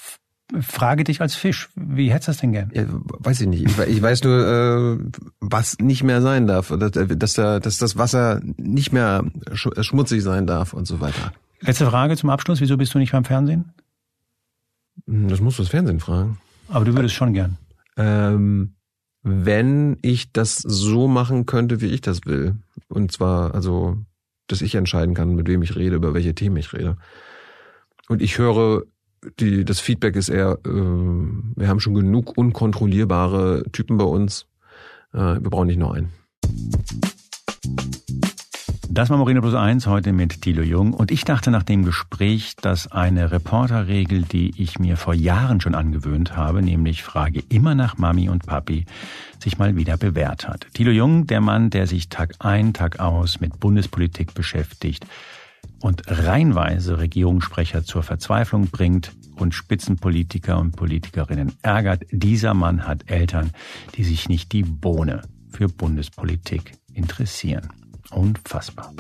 frage 0.61 1.05
dich 1.05 1.21
als 1.21 1.35
Fisch, 1.35 1.69
wie 1.77 2.11
hättest 2.11 2.29
du 2.29 2.33
das 2.33 2.41
denn 2.41 2.53
gern? 2.53 2.71
Ja, 2.75 2.85
weiß 2.89 3.41
ich 3.41 3.47
nicht. 3.47 3.65
Ich, 3.65 3.79
ich 3.79 4.03
weiß 4.03 4.25
nur, 4.25 4.47
äh, 4.47 5.21
was 5.41 5.79
nicht 5.79 6.03
mehr 6.03 6.23
sein 6.23 6.47
darf, 6.47 6.69
dass, 6.77 6.93
dass, 6.93 7.35
der, 7.35 7.61
dass 7.61 7.79
das 7.79 7.97
Wasser 7.97 8.41
nicht 8.57 8.93
mehr 8.93 9.25
schmutzig 9.55 10.23
sein 10.23 10.47
darf 10.47 10.73
und 10.73 10.87
so 10.87 11.01
weiter. 11.01 11.33
Letzte 11.61 11.87
Frage 11.87 12.17
zum 12.17 12.31
Abschluss. 12.31 12.61
Wieso 12.61 12.77
bist 12.77 12.95
du 12.95 12.99
nicht 12.99 13.13
beim 13.13 13.25
Fernsehen? 13.25 13.73
Hm, 15.07 15.29
das 15.29 15.41
musst 15.41 15.59
du 15.59 15.63
das 15.63 15.71
Fernsehen 15.71 16.01
fragen. 16.01 16.39
Aber 16.69 16.85
du 16.85 16.95
würdest 16.95 17.15
schon 17.15 17.33
gern. 17.33 17.59
Ähm, 18.01 18.76
wenn 19.22 19.98
ich 20.01 20.32
das 20.32 20.57
so 20.57 21.07
machen 21.07 21.44
könnte, 21.44 21.82
wie 21.82 21.88
ich 21.88 22.01
das 22.01 22.24
will. 22.24 22.57
Und 22.88 23.12
zwar, 23.12 23.55
also, 23.55 23.98
dass 24.46 24.62
ich 24.62 24.74
entscheiden 24.74 25.14
kann, 25.14 25.34
mit 25.34 25.46
wem 25.46 25.62
ich 25.62 25.76
rede, 25.76 25.96
über 25.96 26.14
welche 26.14 26.34
Themen 26.34 26.57
ich 26.57 26.72
rede. 26.72 26.96
Und 28.09 28.22
ich 28.22 28.38
höre, 28.38 28.84
die, 29.38 29.66
das 29.66 29.80
Feedback 29.80 30.16
ist 30.16 30.30
eher, 30.30 30.59
äh, 30.64 30.70
wir 30.70 31.68
haben 31.68 31.80
schon 31.80 31.94
genug 31.94 32.38
unkontrollierbare 32.38 33.64
Typen 33.72 33.98
bei 33.98 34.05
uns. 34.05 34.46
Äh, 35.12 35.18
wir 35.18 35.51
brauchen 35.51 35.66
nicht 35.66 35.78
nur 35.78 35.94
einen. 35.94 36.11
Das 38.93 39.09
war 39.09 39.18
Moreno 39.18 39.41
Plus 39.41 39.55
Eins 39.55 39.86
heute 39.86 40.12
mit 40.12 40.43
Thilo 40.43 40.62
Jung. 40.62 40.95
Und 40.95 41.12
ich 41.12 41.24
dachte 41.24 41.53
nach 41.53 41.62
dem 41.62 41.84
Gespräch, 41.84 42.57
dass 42.57 42.91
eine 42.91 43.30
Reporterregel, 43.30 44.22
die 44.22 44.53
ich 44.61 44.80
mir 44.80 44.97
vor 44.97 45.14
Jahren 45.14 45.61
schon 45.61 45.76
angewöhnt 45.76 46.36
habe, 46.36 46.61
nämlich 46.61 47.05
Frage 47.05 47.41
immer 47.49 47.76
nach 47.76 47.99
Mami 47.99 48.28
und 48.28 48.47
Papi, 48.47 48.86
sich 49.41 49.59
mal 49.59 49.76
wieder 49.76 49.97
bewährt 49.97 50.49
hat. 50.49 50.66
Thilo 50.74 50.91
Jung, 50.91 51.28
der 51.28 51.41
Mann, 51.41 51.70
der 51.70 51.86
sich 51.86 52.09
Tag 52.09 52.34
ein, 52.41 52.74
Tag 52.74 52.99
aus 52.99 53.38
mit 53.38 53.61
Bundespolitik 53.61 54.34
beschäftigt 54.34 55.07
und 55.80 56.03
reinweise 56.09 56.99
Regierungssprecher 56.99 57.84
zur 57.84 58.03
Verzweiflung 58.03 58.70
bringt 58.70 59.12
und 59.36 59.55
Spitzenpolitiker 59.55 60.59
und 60.59 60.74
Politikerinnen 60.74 61.53
ärgert. 61.62 62.03
Dieser 62.11 62.55
Mann 62.55 62.88
hat 62.88 63.09
Eltern, 63.09 63.53
die 63.95 64.03
sich 64.03 64.28
nicht 64.28 64.51
die 64.51 64.64
Bohne 64.64 65.22
für 65.49 65.68
Bundespolitik 65.68 66.72
interessieren. 66.93 67.80
Unfassbar. 68.11 68.93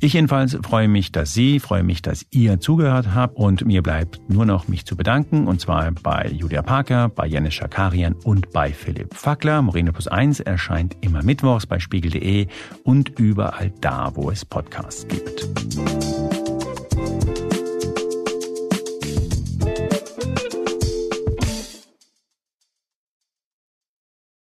Ich 0.00 0.12
jedenfalls 0.12 0.56
freue 0.62 0.86
mich, 0.86 1.10
dass 1.10 1.34
Sie, 1.34 1.58
freue 1.58 1.82
mich, 1.82 2.02
dass 2.02 2.24
ihr 2.30 2.60
zugehört 2.60 3.14
habt 3.16 3.36
und 3.36 3.64
mir 3.64 3.82
bleibt 3.82 4.20
nur 4.30 4.46
noch 4.46 4.68
mich 4.68 4.86
zu 4.86 4.96
bedanken 4.96 5.48
und 5.48 5.60
zwar 5.60 5.90
bei 5.90 6.30
Julia 6.32 6.62
Parker, 6.62 7.08
bei 7.08 7.26
Janis 7.26 7.54
Schakarian 7.54 8.14
und 8.22 8.52
bei 8.52 8.72
Philipp 8.72 9.14
Fackler. 9.14 9.60
Moreno 9.60 9.90
Plus 9.90 10.06
1 10.06 10.38
erscheint 10.38 10.96
immer 11.00 11.24
mittwochs 11.24 11.66
bei 11.66 11.80
spiegel.de 11.80 12.46
und 12.84 13.18
überall 13.18 13.72
da, 13.80 14.12
wo 14.14 14.30
es 14.30 14.44
Podcasts 14.44 15.08
gibt. 15.08 15.48